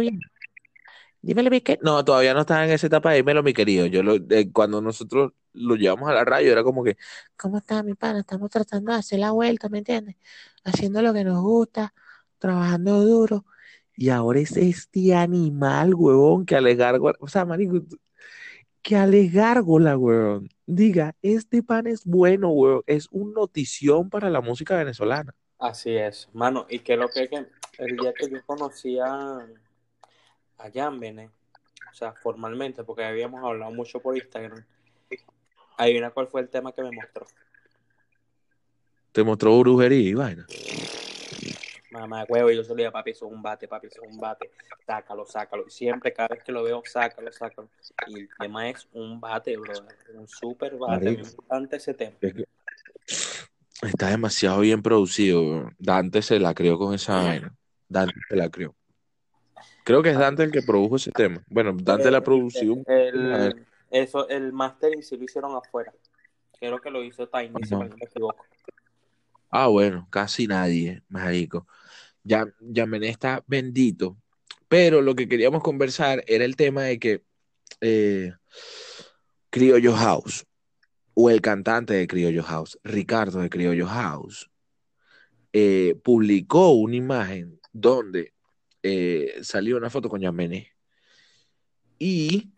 Dímelo, 1.22 1.50
mi 1.50 1.62
querida. 1.62 1.82
No, 1.84 2.06
todavía 2.06 2.34
no 2.34 2.42
estaba 2.42 2.66
en 2.66 2.72
esa 2.72 2.88
etapa 2.88 3.12
dímelo, 3.12 3.44
mi 3.44 3.54
querido. 3.54 3.86
Yo 3.86 4.02
lo, 4.02 4.16
cuando 4.54 4.82
nosotros 4.82 5.34
lo 5.54 5.76
llevamos 5.76 6.10
a 6.10 6.14
la 6.14 6.24
radio 6.24 6.52
era 6.52 6.64
como 6.64 6.84
que, 6.84 6.98
¿cómo 7.36 7.58
está 7.58 7.84
mi 7.84 7.96
pana? 7.96 8.20
Estamos 8.20 8.50
tratando 8.50 8.94
de 8.94 9.00
hacer 9.00 9.20
la 9.20 9.32
vuelta, 9.32 9.68
¿me 9.68 9.80
entiendes? 9.80 10.16
Haciendo 10.64 11.02
lo 11.02 11.14
que 11.14 11.26
nos 11.26 11.42
gusta, 11.42 11.94
trabajando 12.38 13.04
duro. 13.04 13.46
Y 13.96 14.10
ahora 14.10 14.40
es 14.40 14.56
este 14.56 15.16
animal, 15.16 15.96
huevón, 15.96 16.46
que 16.46 16.56
alegargo, 16.56 17.12
o 17.20 17.28
sea, 17.28 17.46
marico, 17.46 17.82
que 18.88 18.96
alegargola, 18.96 19.98
huevón. 19.98 20.48
Diga, 20.66 21.14
este 21.22 21.62
pan 21.62 21.88
es 21.88 22.06
bueno, 22.06 22.52
huevón. 22.52 22.84
Es 22.88 23.10
un 23.12 23.34
notición 23.34 24.10
para 24.10 24.30
la 24.30 24.40
música 24.40 24.78
venezolana. 24.78 25.36
Así 25.60 25.94
es, 25.94 26.30
mano. 26.32 26.66
Y 26.70 26.80
que 26.80 26.96
lo 26.96 27.10
que, 27.10 27.28
que 27.28 27.48
el 27.80 27.98
día 27.98 28.14
que 28.14 28.30
yo 28.30 28.38
conocí 28.46 28.98
a, 28.98 29.40
a 30.58 30.68
o 30.68 31.94
sea, 31.94 32.14
formalmente, 32.14 32.86
porque 32.86 33.04
habíamos 33.04 33.44
hablado 33.44 33.74
mucho 33.74 34.00
por 34.00 34.16
Instagram, 34.16 34.64
adivina 35.78 36.12
cuál 36.12 36.28
fue 36.28 36.40
el 36.40 36.48
tema 36.48 36.72
que 36.72 36.82
me 36.82 36.92
mostró. 36.92 37.26
Te 39.12 39.22
mostró 39.22 39.60
brujería 39.60 40.10
y 40.10 40.14
vaina. 40.14 40.48
Mamá 42.00 42.26
huevo, 42.28 42.52
yo 42.52 42.64
solía, 42.64 42.92
papi, 42.92 43.12
eso 43.12 43.26
es 43.28 43.32
un 43.34 43.42
bate, 43.42 43.68
papi, 43.68 43.88
eso 43.88 44.02
es 44.04 44.12
un 44.12 44.18
bate, 44.18 44.52
sácalo, 44.86 45.26
sácalo. 45.26 45.66
Y 45.68 45.72
siempre, 45.72 46.14
cada 46.14 46.30
vez 46.30 46.44
que 46.44 46.52
lo 46.52 46.64
veo, 46.64 46.82
sácalo, 46.86 47.32
sácalo. 47.32 47.70
Y 48.08 48.20
el 48.22 48.30
tema 48.40 48.70
es 48.70 48.88
un 48.94 49.20
bate, 49.20 49.58
bro, 49.58 49.74
un 50.14 50.28
super 50.28 50.76
bate. 50.78 51.06
Marico. 51.12 51.28
encanta 51.44 51.76
ese 51.78 51.94
tema. 51.94 52.16
Es 52.22 52.34
que 52.34 52.46
está 53.82 54.10
demasiado 54.10 54.60
bien 54.62 54.82
producido. 54.82 55.42
weón. 55.42 55.76
Dante 55.80 56.22
se 56.22 56.40
la 56.40 56.54
creó 56.54 56.78
con 56.78 56.94
esa 56.94 57.24
vaina. 57.24 57.54
Dante 57.90 58.16
se 58.30 58.36
la 58.36 58.50
creó. 58.50 58.76
Creo 59.84 60.04
que 60.04 60.10
es 60.10 60.18
Dante 60.18 60.44
el 60.44 60.52
que 60.52 60.62
produjo 60.62 60.98
ese 60.98 61.12
tema. 61.12 61.42
Bueno, 61.48 61.76
Dante 61.82 62.12
la 62.12 62.22
produció. 62.22 62.74
un- 62.74 62.84
El, 62.88 63.66
eso, 63.90 64.28
el 64.28 64.52
mastering 64.52 65.02
sí 65.02 65.16
lo 65.18 65.24
hicieron 65.24 65.56
afuera. 65.56 65.94
Creo 66.60 66.82
que 66.82 66.90
lo 66.90 67.04
hizo 67.04 67.28
Tiny, 67.30 67.64
si 67.64 67.72
no 67.72 67.80
me 67.88 68.06
equivoco. 68.06 68.46
Ah, 69.50 69.68
bueno, 69.68 70.06
casi 70.10 70.46
nadie, 70.46 71.02
marico. 71.08 71.66
Ya, 72.28 72.46
Yamené 72.60 73.08
está 73.08 73.44
bendito. 73.48 74.18
Pero 74.68 75.02
lo 75.02 75.16
que 75.16 75.30
queríamos 75.30 75.64
conversar 75.64 76.24
era 76.28 76.44
el 76.44 76.58
tema 76.58 76.84
de 76.84 77.00
que 77.00 77.24
eh, 77.80 78.34
Criollo 79.50 79.94
House, 79.94 80.46
o 81.14 81.30
el 81.30 81.42
cantante 81.42 81.94
de 81.94 82.06
Criollo 82.06 82.44
House, 82.44 82.78
Ricardo 82.84 83.40
de 83.40 83.50
Criollo 83.50 83.88
House, 83.88 84.52
eh, 85.54 85.96
publicó 86.04 86.72
una 86.72 86.98
imagen 86.98 87.60
donde 87.72 88.34
eh, 88.84 89.36
salió 89.42 89.78
una 89.78 89.90
foto 89.90 90.10
con 90.10 90.20
Yamené. 90.20 90.74
Y 91.98 92.52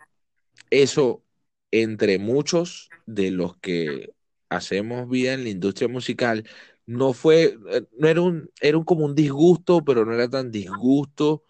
eso, 0.71 1.23
entre 1.71 2.17
muchos 2.17 2.89
de 3.05 3.29
los 3.31 3.55
que 3.57 4.13
hacemos 4.49 5.07
vida 5.07 5.33
en 5.33 5.43
la 5.43 5.49
industria 5.49 5.87
musical, 5.87 6.43
no 6.89 7.13
fue, 7.13 7.55
eh, 7.69 7.85
no 7.99 8.07
era 8.07 8.21
un, 8.21 8.49
era 8.59 8.75
un 8.75 8.83
como 8.83 9.05
un 9.05 9.13
disgusto, 9.13 9.85
pero 9.85 10.05
no 10.05 10.13
era 10.15 10.27
tan 10.27 10.49
disgusto, 10.49 11.43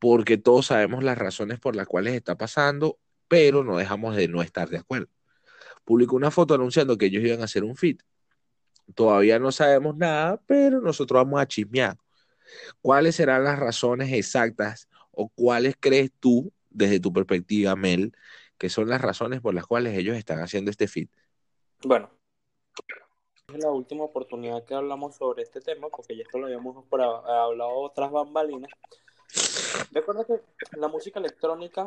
porque 0.00 0.36
todos 0.36 0.66
sabemos 0.66 1.04
las 1.04 1.16
razones 1.16 1.60
por 1.60 1.76
las 1.76 1.86
cuales 1.86 2.14
está 2.14 2.36
pasando, 2.36 2.98
pero 3.28 3.62
no 3.62 3.76
dejamos 3.76 4.16
de 4.16 4.26
no 4.26 4.42
estar 4.42 4.68
de 4.68 4.78
acuerdo. 4.78 5.06
Publicó 5.84 6.16
una 6.16 6.32
foto 6.32 6.54
anunciando 6.54 6.98
que 6.98 7.06
ellos 7.06 7.22
iban 7.22 7.40
a 7.40 7.44
hacer 7.44 7.62
un 7.62 7.76
feat. 7.76 8.00
Todavía 8.96 9.38
no 9.38 9.52
sabemos 9.52 9.96
nada, 9.96 10.42
pero 10.44 10.80
nosotros 10.80 11.22
vamos 11.22 11.40
a 11.40 11.46
chismear. 11.46 11.96
¿Cuáles 12.82 13.14
serán 13.14 13.44
las 13.44 13.60
razones 13.60 14.12
exactas 14.12 14.88
o 15.12 15.28
cuáles 15.28 15.76
crees 15.78 16.10
tú, 16.18 16.52
desde 16.68 16.98
tu 16.98 17.12
perspectiva, 17.12 17.76
Mel, 17.76 18.12
que 18.58 18.68
son 18.68 18.88
las 18.88 19.00
razones 19.00 19.40
por 19.40 19.54
las 19.54 19.66
cuales 19.66 19.96
ellos 19.96 20.16
están 20.16 20.40
haciendo 20.40 20.72
este 20.72 20.88
feat? 20.88 21.10
Bueno, 21.84 22.10
es 23.52 23.62
la 23.62 23.70
última 23.70 24.04
oportunidad 24.04 24.64
que 24.64 24.74
hablamos 24.74 25.16
sobre 25.16 25.42
este 25.42 25.60
tema, 25.60 25.88
porque 25.88 26.16
ya 26.16 26.22
esto 26.22 26.38
lo 26.38 26.46
habíamos 26.46 26.76
hablado 26.90 27.70
otras 27.70 28.10
bambalinas. 28.10 28.70
Recuerda 29.92 30.24
que 30.24 30.40
la 30.76 30.88
música 30.88 31.20
electrónica 31.20 31.86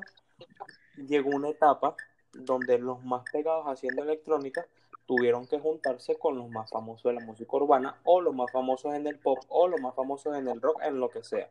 llegó 0.95 1.32
a 1.32 1.36
una 1.36 1.49
etapa 1.49 1.95
donde 2.34 2.80
los 2.80 3.03
más 3.03 3.24
pegados 3.32 3.66
haciendo 3.68 4.03
electrónica 4.03 4.66
tuvieron 5.05 5.45
que 5.47 5.59
juntarse 5.59 6.16
con 6.16 6.38
los 6.38 6.49
más 6.49 6.70
famosos 6.70 7.03
de 7.03 7.20
la 7.20 7.26
música 7.26 7.57
urbana 7.57 7.99
o 8.05 8.22
los 8.22 8.34
más 8.34 8.51
famosos 8.51 8.93
en 8.93 9.05
el 9.05 9.20
pop 9.20 9.39
o 9.49 9.68
los 9.68 9.80
más 9.82 9.93
famosos 9.95 10.36
en 10.36 10.47
el 10.47 10.61
rock, 10.61 10.82
en 10.84 10.99
lo 10.99 11.09
que 11.09 11.24
sea, 11.24 11.49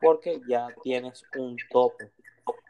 porque 0.00 0.40
ya 0.48 0.68
tienes 0.82 1.24
un 1.36 1.56
tope. 1.70 2.10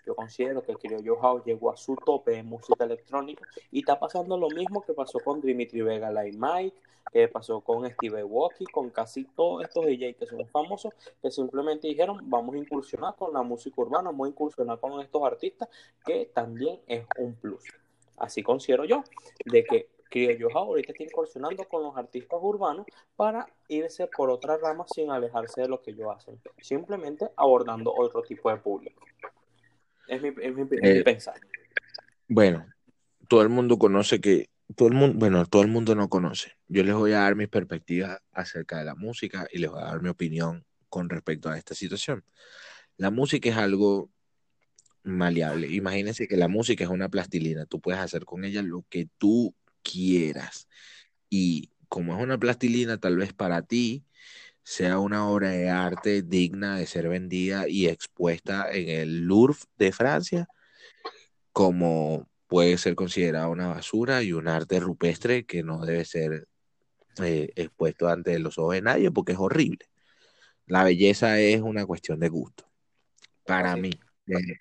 Yo 0.06 0.14
considero 0.14 0.62
que 0.62 0.74
Criollo 0.74 1.16
House 1.16 1.44
llegó 1.44 1.70
a 1.70 1.76
su 1.76 1.96
tope 1.96 2.32
de 2.32 2.42
música 2.42 2.84
electrónica 2.84 3.44
y 3.70 3.80
está 3.80 3.98
pasando 3.98 4.36
lo 4.36 4.48
mismo 4.48 4.82
que 4.82 4.92
pasó 4.92 5.18
con 5.20 5.40
Dimitri 5.40 5.80
Vega, 5.82 6.10
Like 6.10 6.36
Mike, 6.38 6.76
que 7.12 7.28
pasó 7.28 7.60
con 7.60 7.88
Steve 7.90 8.20
Aoki, 8.20 8.64
con 8.66 8.90
casi 8.90 9.24
todos 9.24 9.64
estos 9.64 9.86
DJs 9.86 10.16
que 10.16 10.26
son 10.26 10.46
famosos, 10.48 10.92
que 11.22 11.30
simplemente 11.30 11.88
dijeron, 11.88 12.18
vamos 12.24 12.54
a 12.54 12.58
incursionar 12.58 13.14
con 13.16 13.32
la 13.32 13.42
música 13.42 13.80
urbana, 13.80 14.10
vamos 14.10 14.26
a 14.26 14.30
incursionar 14.30 14.78
con 14.80 15.00
estos 15.00 15.22
artistas, 15.22 15.68
que 16.04 16.30
también 16.34 16.80
es 16.86 17.06
un 17.18 17.34
plus. 17.34 17.64
Así 18.16 18.42
considero 18.42 18.84
yo, 18.84 19.02
de 19.44 19.64
que 19.64 19.88
Criollo 20.08 20.48
ahorita 20.56 20.92
está 20.92 21.04
incursionando 21.04 21.64
con 21.64 21.82
los 21.82 21.96
artistas 21.96 22.38
urbanos 22.40 22.86
para 23.16 23.46
irse 23.68 24.06
por 24.06 24.30
otra 24.30 24.56
rama 24.56 24.84
sin 24.86 25.10
alejarse 25.10 25.62
de 25.62 25.68
lo 25.68 25.82
que 25.82 25.90
ellos 25.90 26.08
hacen, 26.14 26.40
simplemente 26.60 27.30
abordando 27.36 27.92
otro 27.92 28.22
tipo 28.22 28.50
de 28.50 28.58
público. 28.58 29.04
Es 30.08 30.22
mi, 30.22 30.28
es 30.28 30.54
mi, 30.54 30.62
es 30.62 30.68
mi 30.70 30.78
Eh, 30.82 31.02
pensar. 31.02 31.40
Bueno, 32.28 32.66
todo 33.28 33.42
el 33.42 33.48
mundo 33.48 33.78
conoce 33.78 34.20
que, 34.20 34.48
todo 34.76 34.88
el 34.88 34.94
mundo, 34.94 35.18
bueno, 35.18 35.46
todo 35.46 35.62
el 35.62 35.68
mundo 35.68 35.94
no 35.94 36.08
conoce. 36.08 36.52
Yo 36.68 36.82
les 36.84 36.94
voy 36.94 37.12
a 37.12 37.20
dar 37.20 37.36
mis 37.36 37.48
perspectivas 37.48 38.18
acerca 38.32 38.78
de 38.78 38.84
la 38.84 38.94
música 38.94 39.46
y 39.52 39.58
les 39.58 39.70
voy 39.70 39.80
a 39.80 39.86
dar 39.86 40.02
mi 40.02 40.08
opinión 40.08 40.64
con 40.88 41.08
respecto 41.08 41.50
a 41.50 41.58
esta 41.58 41.74
situación. 41.74 42.24
La 42.96 43.10
música 43.10 43.48
es 43.48 43.56
algo 43.56 44.10
maleable. 45.02 45.68
Imagínense 45.68 46.26
que 46.26 46.36
la 46.36 46.48
música 46.48 46.84
es 46.84 46.90
una 46.90 47.08
plastilina. 47.08 47.66
Tú 47.66 47.80
puedes 47.80 48.00
hacer 48.00 48.24
con 48.24 48.44
ella 48.44 48.62
lo 48.62 48.84
que 48.88 49.08
tú 49.18 49.54
quieras. 49.82 50.68
Y 51.28 51.70
como 51.88 52.16
es 52.16 52.22
una 52.22 52.38
plastilina, 52.38 52.98
tal 52.98 53.16
vez 53.16 53.32
para 53.32 53.62
ti 53.62 54.04
sea 54.64 54.98
una 54.98 55.28
obra 55.28 55.50
de 55.50 55.70
arte 55.70 56.22
digna 56.22 56.78
de 56.78 56.86
ser 56.86 57.08
vendida 57.08 57.68
y 57.68 57.86
expuesta 57.88 58.70
en 58.72 58.88
el 58.88 59.20
Louvre 59.26 59.56
de 59.78 59.92
Francia, 59.92 60.48
como 61.52 62.28
puede 62.46 62.78
ser 62.78 62.94
considerada 62.94 63.48
una 63.48 63.68
basura 63.68 64.22
y 64.22 64.32
un 64.32 64.48
arte 64.48 64.80
rupestre 64.80 65.44
que 65.46 65.62
no 65.62 65.84
debe 65.84 66.04
ser 66.04 66.46
eh, 67.22 67.50
expuesto 67.56 68.08
ante 68.08 68.38
los 68.38 68.58
ojos 68.58 68.74
de 68.74 68.82
nadie 68.82 69.10
porque 69.10 69.32
es 69.32 69.38
horrible. 69.38 69.86
La 70.66 70.84
belleza 70.84 71.40
es 71.40 71.60
una 71.62 71.86
cuestión 71.86 72.20
de 72.20 72.28
gusto. 72.28 72.64
Para 73.46 73.76
mí, 73.76 73.90
desde- 74.26 74.60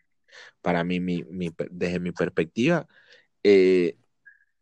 para 0.62 0.84
mí, 0.84 1.00
mi- 1.00 1.26
desde 1.72 2.00
mi 2.00 2.12
perspectiva, 2.12 2.88
eh, 3.44 3.98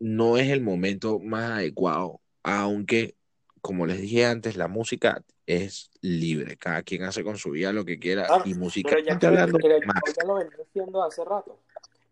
no 0.00 0.38
es 0.38 0.50
el 0.50 0.62
momento 0.62 1.20
más 1.20 1.52
adecuado, 1.52 2.20
aunque, 2.42 3.16
como 3.62 3.86
les 3.86 4.00
dije 4.00 4.26
antes, 4.26 4.56
la 4.56 4.68
música 4.68 5.24
es 5.46 5.90
libre, 6.02 6.56
cada 6.58 6.82
quien 6.82 7.04
hace 7.04 7.24
con 7.24 7.38
su 7.38 7.50
vida 7.50 7.72
lo 7.72 7.84
que 7.84 7.98
quiera 7.98 8.26
Ah, 8.30 8.42
y 8.44 8.54
pero 8.82 9.00
ya 9.00 9.14
hablando, 9.28 9.58
que 9.58 9.86
más. 9.86 10.02
ya 10.16 10.24
lo 10.26 10.34
venía 10.34 10.52
haciendo 10.68 11.02
hace 11.02 11.24
rato. 11.24 11.58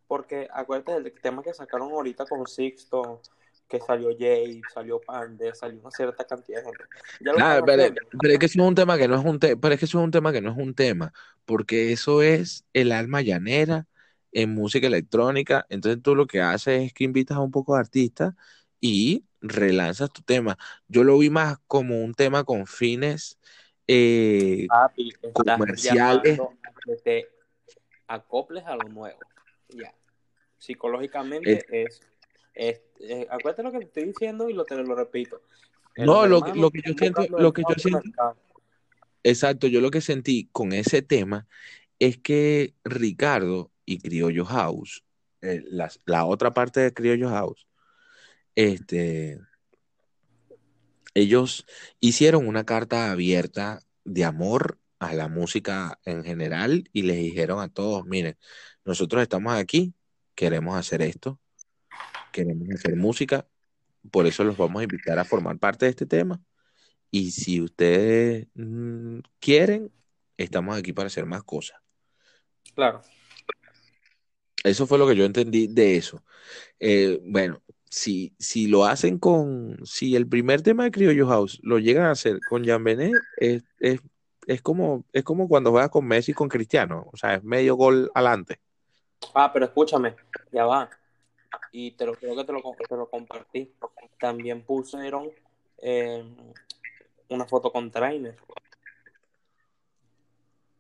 Porque 0.07 0.49
acuérdate 0.53 0.93
del 1.01 1.13
tema 1.21 1.43
que 1.43 1.55
sacaron 1.55 1.91
ahorita 1.93 2.27
con 2.27 2.47
Sixto, 2.47 3.21
que 3.69 3.81
salió 3.81 4.11
Jay, 4.19 4.63
salió 4.75 5.01
Pande, 5.01 5.55
salió 5.55 5.81
una 5.81 5.91
cierta 5.91 6.25
cantidad 6.25 6.61
de 6.61 6.65
gente. 6.67 6.85
Ya 7.21 7.33
lo 7.33 7.37
Claro, 7.37 7.61
están 7.67 7.67
pero, 7.67 8.33
es 8.35 8.39
que 8.39 8.47
eso 8.47 8.61
es 8.63 8.69
un 8.69 8.75
tema 8.75 8.99
que 8.99 9.09
no 9.09 9.17
es 9.19 9.25
un 9.25 9.39
tema, 9.39 9.61
pero 9.61 9.75
es 9.75 9.81
que 9.81 9.87
eso 9.87 9.99
es 10.01 10.05
un 10.05 10.11
tema 10.11 10.33
que 10.33 10.41
no 10.41 10.51
es 10.51 10.59
un 10.59 10.75
tema, 10.75 11.13
porque 11.45 11.93
eso 11.93 12.23
es 12.23 12.65
el 12.73 12.93
alma 12.93 13.23
llanera 13.23 13.87
en 14.33 14.55
música 14.55 14.87
electrónica. 14.89 15.67
Entonces 15.69 16.03
tú 16.03 16.15
lo 16.17 16.27
que 16.27 16.41
haces 16.41 16.83
es 16.83 16.93
que 16.93 17.05
invitas 17.05 17.37
a 17.37 17.41
un 17.41 17.51
poco 17.53 17.75
de 17.75 17.81
artistas 17.81 18.35
y 18.81 19.25
relanzas 19.41 20.13
tu 20.13 20.23
tema. 20.23 20.59
Yo 20.89 21.05
lo 21.05 21.19
vi 21.19 21.31
más 21.31 21.59
como 21.67 22.03
un 22.03 22.15
tema 22.15 22.45
con 22.45 22.67
fines 22.67 23.39
eh, 23.87 24.67
Papi, 24.69 25.13
comerciales. 25.33 26.41
te 27.03 27.29
acoples 28.07 28.65
a 28.65 28.77
lo 28.77 28.89
nuevo. 28.89 29.19
Ya. 29.69 29.93
Psicológicamente 30.59 31.53
Es- 31.53 31.65
es, 31.71 32.01
es, 32.55 32.83
es- 33.01 33.27
acuérdate 33.31 33.63
lo 33.63 33.73
que 33.73 33.79
te 33.79 33.85
estoy 33.87 34.05
diciendo 34.05 34.49
y 34.49 34.53
lo 34.53 34.65
te 34.65 34.77
lo 34.77 34.95
repito. 34.95 35.43
Eh, 35.97 36.05
no, 36.07 36.27
lo, 36.27 36.41
que- 36.41 36.51
hermanos 36.51 36.57
lo 36.63 36.71
que 36.71 36.83
yo 36.87 36.95
siento, 36.97 37.27
lo 37.29 37.53
que 37.53 37.63
yo 37.69 37.75
siento, 37.77 38.01
mercado. 38.05 38.37
exacto, 39.23 39.67
yo 39.67 39.81
lo 39.81 39.91
que 39.91 40.01
sentí 40.01 40.49
con 40.53 40.73
ese 40.73 41.03
tema 41.03 41.49
es 41.99 42.19
que 42.19 42.75
Ricardo 42.85 43.71
y 43.85 43.99
Criollo 43.99 44.45
House, 44.45 45.05
eh, 45.43 45.65
la 46.05 46.25
otra 46.27 46.53
parte 46.53 46.81
de 46.81 46.95
Criollo 46.95 47.29
House, 47.29 47.67
este, 48.55 49.41
ellos 51.15 51.67
hicieron 52.01 52.47
una 52.47 52.65
carta 52.65 53.11
abierta 53.11 53.81
de 54.05 54.25
amor 54.25 54.79
a 54.99 55.15
la 55.15 55.29
música 55.29 55.99
en 56.05 56.25
general 56.25 56.89
y 56.93 57.03
les 57.03 57.17
dijeron 57.17 57.61
a 57.61 57.69
todos, 57.69 58.05
miren, 58.07 58.37
nosotros 58.85 59.23
estamos 59.23 59.55
aquí, 59.55 59.95
queremos 60.35 60.77
hacer 60.77 61.03
esto, 61.03 61.41
queremos 62.33 62.69
hacer 62.71 62.97
música, 62.97 63.47
por 64.11 64.27
eso 64.27 64.45
los 64.45 64.57
vamos 64.57 64.81
a 64.81 64.85
invitar 64.85 65.19
a 65.19 65.25
formar 65.25 65.59
parte 65.59 65.87
de 65.87 65.91
este 65.91 66.07
tema. 66.07 66.41
Y 67.11 67.33
si 67.33 67.61
ustedes 67.61 68.47
mm, 68.55 69.19
quieren, 69.41 69.93
estamos 70.37 70.77
aquí 70.77 70.93
para 70.93 71.09
hacer 71.09 71.27
más 71.27 71.43
cosas. 71.43 71.81
Claro. 72.75 73.03
Eso 74.63 74.87
fue 74.87 74.99
lo 74.99 75.09
que 75.09 75.17
yo 75.17 75.25
entendí 75.25 75.67
de 75.67 75.97
eso. 75.97 76.23
Eh, 76.79 77.21
bueno, 77.25 77.63
si, 77.91 78.35
si 78.39 78.69
lo 78.69 78.87
hacen 78.87 79.19
con, 79.19 79.79
si 79.85 80.17
el 80.17 80.27
primer 80.29 80.63
tema 80.63 80.85
de 80.85 80.93
Criollo 80.93 81.27
House 81.29 81.61
lo 81.63 81.79
llegan 81.79 82.07
a 82.07 82.13
hacer 82.13 82.41
con 82.49 82.65
Jean 82.65 82.83
Benet, 82.85 83.15
es, 83.39 83.65
es, 83.81 84.01
es, 84.47 84.63
como, 84.63 85.05
es 85.13 85.25
como 85.25 85.49
cuando 85.49 85.73
juegas 85.73 85.91
con 85.91 86.07
Messi 86.07 86.31
y 86.33 86.35
con 86.35 86.49
Cristiano, 86.49 87.09
o 87.13 87.17
sea, 87.17 87.35
es 87.35 87.45
medio 87.45 87.75
gol 87.77 88.11
adelante. 88.15 88.61
Ah, 89.35 89.53
pero 89.53 89.67
escúchame, 89.67 90.17
ya 90.53 90.65
va. 90.67 90.89
Y 91.73 91.93
te 91.93 92.07
lo 92.07 92.15
creo 92.15 92.37
que 92.37 92.45
te 92.45 92.53
lo, 92.53 92.63
te 92.89 92.97
lo 92.97 93.09
compartí. 93.09 93.73
También 94.19 94.63
pusieron 94.63 95.31
eh, 95.79 96.25
una 97.29 97.47
foto 97.47 97.73
con 97.73 97.91
Trainer. 97.91 98.37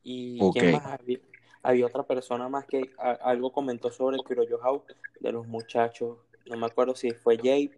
¿Y 0.03 0.41
Ok. 0.41 0.55
quién 0.55 0.73
más 0.73 0.87
había? 0.87 1.19
Había 1.63 1.87
otra 1.87 2.03
persona 2.05 2.49
más 2.49 2.65
que 2.65 2.91
a- 2.99 3.13
algo 3.13 3.53
comentó 3.53 3.91
sobre 3.91 4.17
el 4.17 4.25
Criollo 4.25 4.59
House 4.59 4.83
de 5.21 5.33
los 5.33 5.47
muchachos. 5.47 6.17
No 6.47 6.57
me 6.57 6.67
acuerdo 6.67 6.95
si 6.95 7.13
fue 7.13 7.37
Jape 7.37 7.73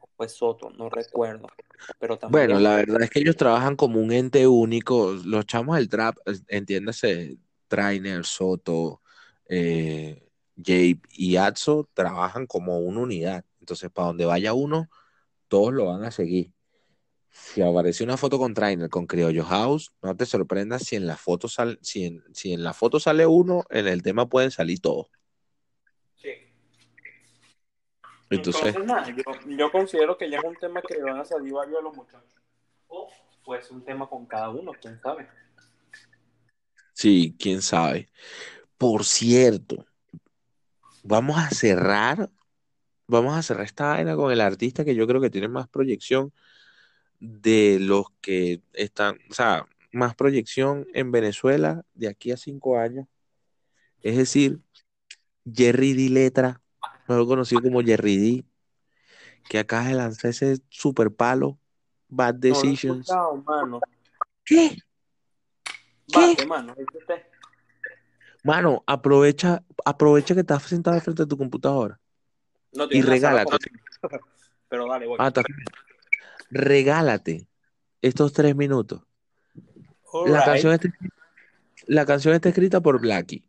o 0.00 0.08
fue 0.16 0.28
Soto, 0.28 0.70
no 0.70 0.88
recuerdo. 0.88 1.48
Pero 1.98 2.18
también. 2.18 2.46
Bueno, 2.46 2.60
la 2.60 2.76
verdad 2.76 3.02
es 3.02 3.10
que 3.10 3.20
ellos 3.20 3.36
trabajan 3.36 3.76
como 3.76 4.00
un 4.00 4.12
ente 4.12 4.46
único. 4.46 5.12
Los 5.24 5.46
chamos 5.46 5.76
del 5.76 5.88
trap, 5.88 6.16
entiéndase, 6.48 7.38
Trainer, 7.68 8.24
Soto, 8.24 9.00
eh, 9.48 10.28
Jape 10.56 11.00
y 11.10 11.36
Atso 11.36 11.88
trabajan 11.94 12.46
como 12.46 12.78
una 12.78 13.00
unidad. 13.00 13.44
Entonces, 13.60 13.90
para 13.90 14.08
donde 14.08 14.24
vaya 14.24 14.52
uno, 14.52 14.88
todos 15.48 15.72
lo 15.72 15.86
van 15.86 16.04
a 16.04 16.10
seguir. 16.10 16.52
Si 17.30 17.62
aparece 17.62 18.04
una 18.04 18.18
foto 18.18 18.38
con 18.38 18.52
Trainer, 18.52 18.90
con 18.90 19.06
Criollo 19.06 19.44
House, 19.44 19.90
no 20.02 20.14
te 20.14 20.26
sorprendas 20.26 20.82
si 20.82 20.96
en 20.96 21.06
la 21.06 21.16
foto 21.16 21.48
sale, 21.48 21.78
si 21.80 22.04
en, 22.04 22.22
si 22.34 22.52
en 22.52 22.62
la 22.62 22.74
foto 22.74 23.00
sale 23.00 23.26
uno, 23.26 23.64
en 23.70 23.88
el 23.88 24.02
tema 24.02 24.28
pueden 24.28 24.50
salir 24.50 24.80
todos. 24.80 25.06
Sí. 26.16 26.30
Entonces, 28.36 28.66
Entonces, 28.66 28.86
nada, 28.86 29.08
yo, 29.10 29.56
yo 29.56 29.70
considero 29.70 30.16
que 30.16 30.30
ya 30.30 30.38
es 30.38 30.44
un 30.44 30.56
tema 30.56 30.80
que 30.82 30.94
le 30.94 31.02
van 31.02 31.20
a 31.20 31.24
salir 31.24 31.52
varios 31.52 31.76
de 31.76 31.82
los 31.82 31.96
muchachos. 31.96 32.34
O 32.88 33.08
pues 33.44 33.70
un 33.70 33.84
tema 33.84 34.08
con 34.08 34.26
cada 34.26 34.50
uno, 34.50 34.72
quién 34.80 35.00
sabe. 35.00 35.28
sí, 36.92 37.36
quién 37.38 37.62
sabe. 37.62 38.08
Por 38.78 39.04
cierto, 39.04 39.86
vamos 41.02 41.38
a 41.38 41.50
cerrar, 41.50 42.30
vamos 43.06 43.36
a 43.36 43.42
cerrar 43.42 43.64
esta 43.64 43.88
vaina 43.88 44.16
con 44.16 44.32
el 44.32 44.40
artista 44.40 44.84
que 44.84 44.94
yo 44.94 45.06
creo 45.06 45.20
que 45.20 45.30
tiene 45.30 45.48
más 45.48 45.68
proyección 45.68 46.32
de 47.20 47.78
los 47.80 48.06
que 48.20 48.62
están, 48.72 49.18
o 49.30 49.34
sea, 49.34 49.66
más 49.92 50.14
proyección 50.14 50.86
en 50.94 51.12
Venezuela 51.12 51.84
de 51.94 52.08
aquí 52.08 52.32
a 52.32 52.36
cinco 52.36 52.78
años. 52.78 53.06
Es 54.02 54.16
decir, 54.16 54.60
Jerry 55.44 55.92
D. 55.92 56.08
Letra, 56.08 56.61
mejor 57.06 57.26
conocido 57.26 57.62
como 57.62 57.82
Jerry 57.82 58.16
D, 58.16 58.44
que 59.48 59.58
acaba 59.58 59.84
de 59.88 59.94
lanzar 59.94 60.30
ese 60.30 60.58
super 60.68 61.10
palo, 61.12 61.58
Bad 62.08 62.34
No 62.34 62.40
Decisions. 62.40 63.08
mano. 63.46 63.80
¿Qué? 64.44 64.76
¿Qué? 66.06 66.20
Bate, 66.20 66.46
mano. 66.46 66.74
aprovecha, 68.86 69.62
aprovecha 69.84 70.34
que 70.34 70.40
estás 70.40 70.62
sentado 70.64 71.00
frente 71.00 71.22
a 71.22 71.26
tu 71.26 71.38
computadora 71.38 72.00
No 72.72 72.86
y 72.90 73.02
regálate. 73.02 73.56
Pero 74.68 74.88
dale, 74.88 75.06
voy. 75.06 75.18
Ah, 75.20 75.30
regálate 76.50 77.46
estos 78.00 78.32
tres 78.32 78.56
minutos. 78.56 79.02
La 80.26 80.44
canción 80.44 80.72
está, 80.72 80.88
la 81.86 82.04
canción 82.06 82.34
está 82.34 82.48
escrita 82.48 82.80
por 82.80 83.00
Blackie. 83.00 83.44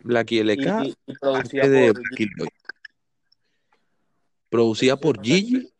Blackie 0.00 0.40
LK, 0.40 0.84
y- 0.84 0.94
y 1.06 1.14
producida 1.16 1.64
arte 1.64 1.70
de 1.70 1.92
por 1.94 2.02
Blackie 2.02 2.30
Lloyd. 2.36 2.48
Producida 4.48 4.96
por 4.96 5.22
Gigi 5.22 5.72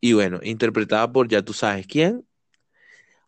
y 0.00 0.12
bueno, 0.12 0.40
interpretada 0.42 1.10
por 1.10 1.28
ya 1.28 1.42
tú 1.42 1.52
sabes 1.52 1.86
quién. 1.86 2.26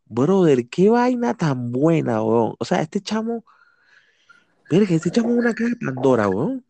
Brother, 0.06 0.68
qué 0.68 0.88
vaina 0.88 1.34
tan 1.34 1.70
buena, 1.70 2.22
weón. 2.22 2.54
O 2.58 2.64
sea, 2.64 2.80
este 2.80 3.00
chamo, 3.00 3.44
verga, 4.70 4.94
este 4.94 5.10
chamo 5.10 5.30
es 5.30 5.36
una 5.36 5.54
caja 5.54 5.70
de 5.70 5.76
Pandora, 5.76 6.28
weón. 6.28 6.64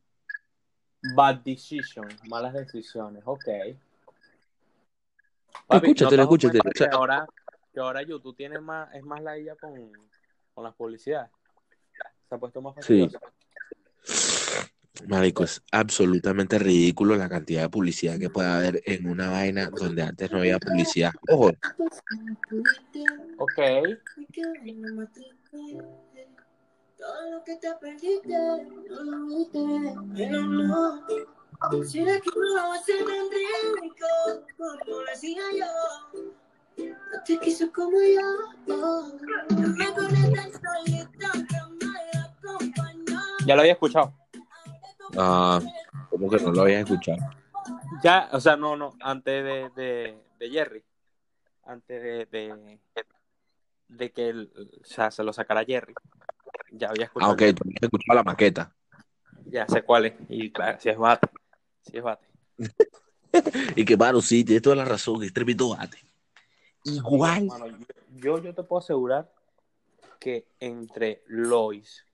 Bad 1.15 1.37
Decision, 1.45 2.09
malas 2.29 2.53
decisiones, 2.55 3.23
ok. 3.25 3.49
Escúchatelo, 5.71 6.11
¿no 6.11 6.17
das 6.17 6.25
escúchatelo, 6.25 6.63
cuenta 6.63 6.71
o 6.71 6.79
sea- 6.79 6.89
que 6.89 6.97
ahora, 6.97 7.27
que 7.73 7.81
ahora 7.81 8.03
YouTube 8.03 8.37
tiene 8.37 8.59
más, 8.59 8.93
es 8.95 9.05
más 9.05 9.23
la 9.23 9.39
IA 9.39 9.55
con, 9.57 9.93
con 10.55 10.65
las 10.65 10.75
publicidades. 10.75 11.31
Se 12.29 12.35
ha 12.35 12.39
puesto 12.39 12.61
más 12.61 12.75
Sí. 12.85 13.09
Marico, 15.07 15.45
es 15.45 15.63
absolutamente 15.71 16.59
ridículo 16.59 17.17
la 17.17 17.29
cantidad 17.29 17.63
de 17.63 17.69
publicidad 17.69 18.19
que 18.19 18.31
puede 18.31 18.49
haber 18.49 18.83
en 18.85 19.09
una 19.09 19.31
vaina 19.31 19.71
donde 19.71 20.03
antes 20.03 20.31
no 20.31 20.39
había 20.39 20.59
publicidad. 20.59 21.13
Ojo, 21.29 21.53
Ok. 23.39 23.59
Ya 43.47 43.55
lo 43.55 43.61
había 43.63 43.73
escuchado. 43.73 44.13
Ah, 45.17 45.61
como 46.11 46.29
que 46.31 46.37
no 46.39 46.53
lo 46.53 46.63
habías 46.63 46.83
escuchado. 46.83 47.19
Ya, 48.03 48.29
o 48.33 48.41
sea, 48.41 48.57
no, 48.57 48.77
no, 48.77 48.95
antes 49.01 49.45
de, 49.45 49.71
de, 49.71 50.19
de 50.39 50.51
Jerry. 50.51 50.85
Antes 51.65 52.03
de, 52.03 52.27
de, 52.27 52.79
de 53.89 54.13
que 54.13 54.29
el, 54.29 54.53
o 54.81 54.85
sea, 54.85 55.11
se 55.11 55.23
lo 55.23 55.33
sacara 55.33 55.65
Jerry. 55.65 55.95
Ya 56.73 56.89
había 56.89 57.05
Ah, 57.05 57.07
escuchado. 57.07 57.33
ok, 57.33 57.39
tú 57.55 57.63
habías 57.65 57.83
escuchado 57.83 58.17
la 58.17 58.23
maqueta. 58.23 58.75
Ya 59.47 59.67
sé 59.67 59.83
cuál 59.83 60.07
es. 60.07 60.15
Y 60.29 60.51
claro, 60.51 60.79
si 60.81 60.89
es 60.89 60.97
bate. 60.99 61.29
Si 61.83 61.97
es 61.99 62.03
bate. 62.03 62.27
Y 63.77 63.85
que, 63.85 63.95
mano, 63.97 64.23
sí, 64.23 64.43
tienes 64.43 64.63
toda 64.63 64.75
la 64.77 64.87
razón, 64.87 65.23
es 65.23 65.33
tremendo 65.35 65.69
bate. 65.77 65.99
Igual. 66.85 67.47
Yo, 68.17 68.39
yo 68.43 68.55
te 68.55 68.63
puedo 68.63 68.81
asegurar 68.81 69.31
que 70.19 70.49
entre 70.59 71.23
Lois, 71.27 72.05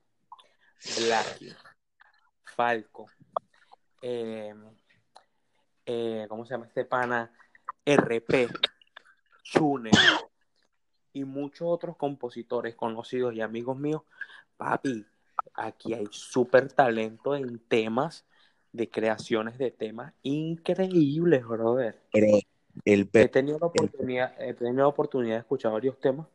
Blackie, 0.98 1.54
Falco, 2.54 3.06
eh, 4.00 4.54
eh, 5.86 6.26
¿cómo 6.28 6.44
se 6.44 6.54
llama 6.54 6.66
este 6.66 6.84
pana? 6.84 7.32
RP, 7.84 8.48
Chune 9.42 9.90
y 11.12 11.24
muchos 11.24 11.68
otros 11.68 11.96
compositores 11.96 12.74
conocidos 12.74 13.34
y 13.34 13.40
amigos 13.40 13.76
míos, 13.76 14.02
papi, 14.56 15.04
aquí 15.54 15.94
hay 15.94 16.06
súper 16.10 16.72
talento 16.72 17.34
en 17.34 17.58
temas 17.58 18.24
de 18.72 18.90
creaciones 18.90 19.58
de 19.58 19.70
temas 19.70 20.12
increíbles, 20.22 21.46
brother. 21.46 22.00
El 22.84 23.08
He 23.12 23.28
tenido 23.28 23.58
la 23.60 23.66
oportunidad, 23.66 24.34
he 24.42 24.54
tenido 24.54 24.82
la 24.82 24.88
oportunidad 24.88 25.34
de 25.36 25.40
escuchar 25.40 25.72
varios 25.72 25.98
temas 26.00 26.26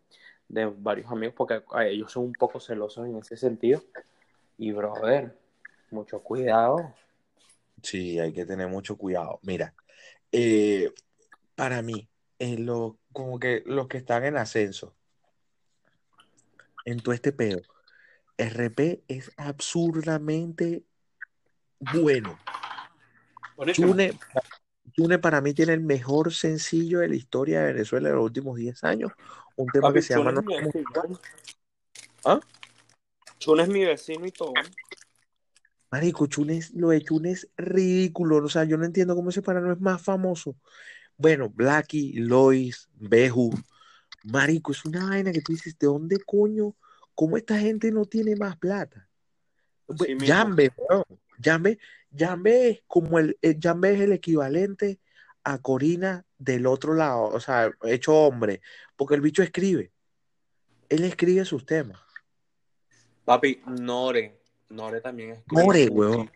de 0.48 0.66
varios 0.66 1.12
amigos 1.12 1.36
porque 1.38 1.62
a 1.72 1.86
ellos 1.86 2.12
son 2.12 2.26
un 2.26 2.34
poco 2.34 2.60
celosos 2.60 3.08
en 3.08 3.18
ese 3.18 3.38
sentido. 3.38 3.82
Y 4.58 4.72
brother, 4.72 5.38
mucho 5.92 6.22
cuidado. 6.22 6.96
Sí, 7.82 8.20
hay 8.20 8.34
que 8.34 8.46
tener 8.46 8.68
mucho 8.68 8.98
cuidado. 8.98 9.40
Mira, 9.44 9.74
eh, 10.32 10.92
para 11.56 11.82
mí, 11.82 12.10
en 12.40 12.66
lo, 12.66 12.98
como 13.14 13.40
que 13.40 13.64
los 13.66 13.88
que 13.88 13.98
están 13.98 14.26
en 14.26 14.38
ascenso, 14.38 14.96
en 16.86 17.00
todo 17.00 17.14
este 17.14 17.32
pedo, 17.32 17.62
RP 18.38 19.04
es 19.08 19.32
absurdamente 19.38 20.84
bueno. 21.94 22.40
Chune, 23.74 24.18
Chune 24.94 25.20
para 25.20 25.42
mí 25.42 25.54
tiene 25.54 25.74
el 25.74 25.82
mejor 25.82 26.34
sencillo 26.34 27.00
de 27.00 27.10
la 27.10 27.16
historia 27.16 27.62
de 27.62 27.74
Venezuela 27.74 28.10
de 28.10 28.16
los 28.16 28.24
últimos 28.24 28.58
10 28.58 28.84
años. 28.84 29.12
Un 29.56 29.68
tema 29.68 29.90
Papi, 29.90 29.96
que 29.96 30.02
se 30.02 30.16
llama 30.16 30.32
No. 30.32 30.42
¿Ah? 32.26 32.40
Chune 33.40 33.64
es 33.64 33.70
mi 33.70 33.84
vecino 33.84 34.26
y 34.26 34.32
todo. 34.32 34.54
Marico, 35.92 36.28
Chune 36.28 36.58
es- 36.58 36.74
lo 36.74 36.90
de 36.90 37.02
Chune 37.02 37.32
es 37.32 37.50
ridículo. 37.58 38.38
O 38.38 38.50
sea, 38.50 38.64
yo 38.64 38.78
no 38.78 38.86
entiendo 38.86 39.16
cómo 39.16 39.30
ese 39.30 39.42
para 39.42 39.62
no 39.62 39.72
es 39.74 39.80
más 39.80 40.02
famoso. 40.02 40.56
Bueno, 41.18 41.50
Blackie, 41.50 42.14
Lois, 42.20 42.90
Beju. 42.96 43.52
Marico, 44.24 44.72
es 44.72 44.86
una 44.86 45.10
vaina 45.10 45.32
que 45.32 45.42
tú 45.42 45.54
dices, 45.54 45.78
¿de 45.78 45.88
dónde 45.88 46.20
coño? 46.26 46.76
¿Cómo 47.16 47.38
esta 47.38 47.58
gente 47.58 47.92
no 47.92 48.06
tiene 48.06 48.36
más 48.36 48.58
plata? 48.58 49.10
Yambe, 50.20 50.72
weón. 50.78 51.04
Yambe, 51.40 51.80
Yambe 52.12 52.70
es 52.70 52.84
como 52.88 53.18
el, 53.20 53.38
el 53.42 53.60
Yambe 53.60 53.94
es 53.94 54.02
el 54.02 54.12
equivalente 54.12 55.00
a 55.44 55.58
Corina 55.58 56.26
del 56.38 56.66
otro 56.68 56.94
lado, 56.94 57.24
o 57.24 57.40
sea, 57.40 57.72
hecho 57.84 58.14
hombre, 58.14 58.62
porque 58.96 59.16
el 59.16 59.22
bicho 59.22 59.42
escribe. 59.42 59.92
él 60.90 61.04
escribe 61.04 61.46
sus 61.46 61.66
temas. 61.66 62.00
Papi, 63.26 63.62
Nore. 63.68 64.39
Nore 64.70 65.02
también 65.02 65.32
es. 65.32 65.44
Nore, 65.52 65.88
weón. 65.90 66.32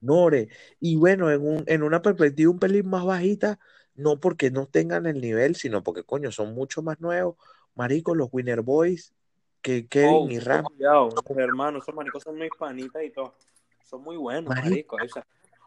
Nore. 0.00 0.48
Y 0.80 0.96
bueno, 0.96 1.30
en, 1.30 1.40
un, 1.42 1.64
en 1.66 1.82
una 1.82 2.02
perspectiva 2.02 2.50
un 2.50 2.58
pelín 2.58 2.88
más 2.88 3.04
bajita, 3.04 3.58
no 3.94 4.18
porque 4.20 4.50
no 4.50 4.66
tengan 4.66 5.06
el 5.06 5.20
nivel, 5.20 5.54
sino 5.56 5.82
porque, 5.82 6.02
coño, 6.02 6.32
son 6.32 6.54
mucho 6.54 6.82
más 6.82 7.00
nuevos. 7.00 7.36
Marico, 7.74 8.14
los 8.14 8.28
Winner 8.32 8.62
Boys, 8.62 9.12
que 9.62 9.86
Kevin 9.86 10.10
Oh, 10.14 10.28
y 10.30 10.38
Ram. 10.40 10.64
cuidado, 10.64 11.10
hermano, 11.36 11.78
esos 11.78 11.94
maricos 11.94 12.22
son 12.22 12.36
muy 12.36 12.50
panitas 12.58 13.02
y 13.04 13.10
todo. 13.10 13.34
Son 13.84 14.02
muy 14.02 14.16
buenos, 14.16 14.54
Marico. 14.54 14.96
marico. 14.96 14.96
O 14.96 15.08
sea, 15.08 15.26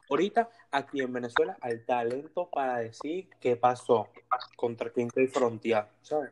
ahorita, 0.09 0.49
aquí 0.71 1.01
en 1.01 1.13
Venezuela, 1.13 1.57
hay 1.61 1.79
talento 1.85 2.49
para 2.49 2.79
decir 2.79 3.29
qué 3.39 3.55
pasó 3.55 4.09
contra 4.55 4.91
Quinto 4.91 5.21
y 5.21 5.27
Frontier, 5.27 5.85
¿sabes? 6.01 6.31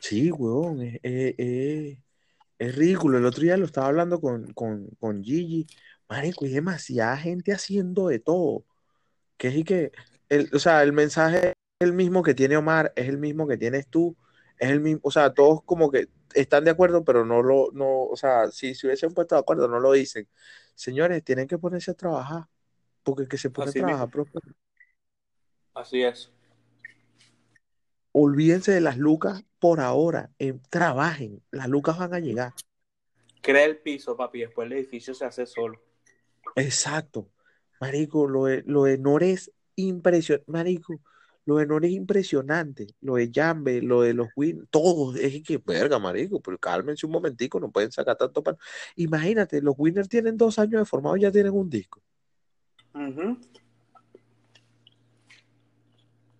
Sí, 0.00 0.30
weón, 0.30 0.80
es, 0.82 1.00
es- 1.02 1.34
es- 1.38 1.98
es 2.58 2.74
ridículo. 2.76 3.18
El 3.18 3.26
otro 3.26 3.42
día 3.42 3.56
lo 3.56 3.66
estaba 3.66 3.88
hablando 3.88 4.20
con, 4.20 4.52
con, 4.52 4.88
con 4.98 5.22
Gigi. 5.22 5.66
Marico, 6.08 6.44
hay 6.44 6.52
demasiada 6.52 7.16
gente 7.16 7.52
haciendo 7.52 8.08
de 8.08 8.18
todo. 8.18 8.64
Que 9.36 9.48
es 9.48 9.56
y 9.56 9.64
que, 9.64 9.92
el, 10.28 10.50
o 10.52 10.58
sea, 10.58 10.82
el 10.82 10.92
mensaje 10.92 11.48
es 11.50 11.54
el 11.80 11.92
mismo 11.92 12.22
que 12.22 12.34
tiene 12.34 12.56
Omar, 12.56 12.92
es 12.96 13.08
el 13.08 13.18
mismo 13.18 13.46
que 13.46 13.56
tienes 13.56 13.86
tú, 13.88 14.16
es 14.58 14.70
el 14.70 14.80
mismo, 14.80 15.00
o 15.04 15.10
sea, 15.10 15.32
todos 15.32 15.62
como 15.64 15.90
que 15.90 16.08
están 16.34 16.64
de 16.64 16.70
acuerdo, 16.72 17.04
pero 17.04 17.24
no 17.24 17.42
lo, 17.42 17.70
no, 17.72 18.04
o 18.04 18.16
sea, 18.16 18.50
si 18.50 18.74
se 18.74 18.86
hubiesen 18.86 19.14
puesto 19.14 19.34
de 19.36 19.40
acuerdo, 19.40 19.68
no 19.68 19.80
lo 19.80 19.92
dicen. 19.92 20.28
Señores, 20.74 21.22
tienen 21.24 21.46
que 21.46 21.58
ponerse 21.58 21.92
a 21.92 21.94
trabajar, 21.94 22.46
porque 23.02 23.22
el 23.22 23.28
que 23.28 23.38
se 23.38 23.50
pone 23.50 23.70
Así 23.70 23.78
a 23.78 23.82
trabajar, 23.82 24.10
prospera. 24.10 24.54
Así 25.74 26.02
es. 26.02 26.32
Olvídense 28.20 28.72
de 28.72 28.80
las 28.80 28.98
lucas 28.98 29.44
por 29.60 29.78
ahora, 29.78 30.32
eh, 30.40 30.58
trabajen, 30.70 31.40
las 31.52 31.68
lucas 31.68 31.96
van 31.98 32.14
a 32.14 32.18
llegar. 32.18 32.52
Crea 33.40 33.64
el 33.64 33.78
piso, 33.78 34.16
papi, 34.16 34.40
después 34.40 34.66
el 34.66 34.72
edificio 34.72 35.14
se 35.14 35.24
hace 35.24 35.46
solo. 35.46 35.80
Exacto. 36.56 37.28
Marico, 37.80 38.26
lo 38.26 38.46
de, 38.46 38.64
lo 38.66 38.82
de 38.84 39.00
es 39.30 39.52
impresionante. 39.76 40.50
Marico, 40.50 41.00
lo 41.44 41.58
de 41.58 41.66
Nore 41.66 41.86
es 41.86 41.94
impresionante. 41.94 42.88
Lo 43.02 43.14
de 43.14 43.30
Jambe, 43.32 43.82
lo 43.82 44.02
de 44.02 44.14
los 44.14 44.30
Win, 44.34 44.66
todo. 44.68 45.14
Es 45.14 45.40
que, 45.44 45.58
verga, 45.64 46.00
marico, 46.00 46.40
pero 46.40 46.58
cálmense 46.58 47.06
un 47.06 47.12
momentico, 47.12 47.60
no 47.60 47.70
pueden 47.70 47.92
sacar 47.92 48.16
tanto 48.16 48.42
pan. 48.42 48.56
Imagínate, 48.96 49.62
los 49.62 49.76
Winners 49.78 50.08
tienen 50.08 50.36
dos 50.36 50.58
años 50.58 50.80
de 50.80 50.86
formado 50.86 51.16
y 51.16 51.20
ya 51.20 51.30
tienen 51.30 51.52
un 51.52 51.70
disco. 51.70 52.02
Ujú. 52.94 53.38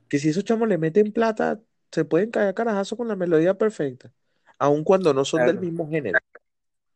Que 0.08 0.18
si 0.18 0.30
esos 0.30 0.42
chamos 0.42 0.68
le 0.68 0.76
meten 0.76 1.12
plata, 1.12 1.60
se 1.90 2.04
pueden 2.04 2.30
caer 2.30 2.54
carajazo 2.54 2.96
con 2.96 3.08
la 3.08 3.16
melodía 3.16 3.54
perfecta. 3.54 4.12
Aun 4.58 4.84
cuando 4.84 5.14
no 5.14 5.24
son 5.24 5.46
del 5.46 5.58
mismo 5.58 5.88
género. 5.88 6.18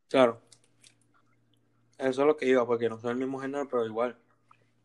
Claro. 0.08 0.40
Eso 1.98 2.22
es 2.22 2.26
lo 2.26 2.36
que 2.36 2.46
iba, 2.46 2.66
porque 2.66 2.88
no 2.88 2.98
son 2.98 3.12
el 3.12 3.16
mismo 3.16 3.38
género, 3.38 3.68
pero 3.68 3.86
igual. 3.86 4.16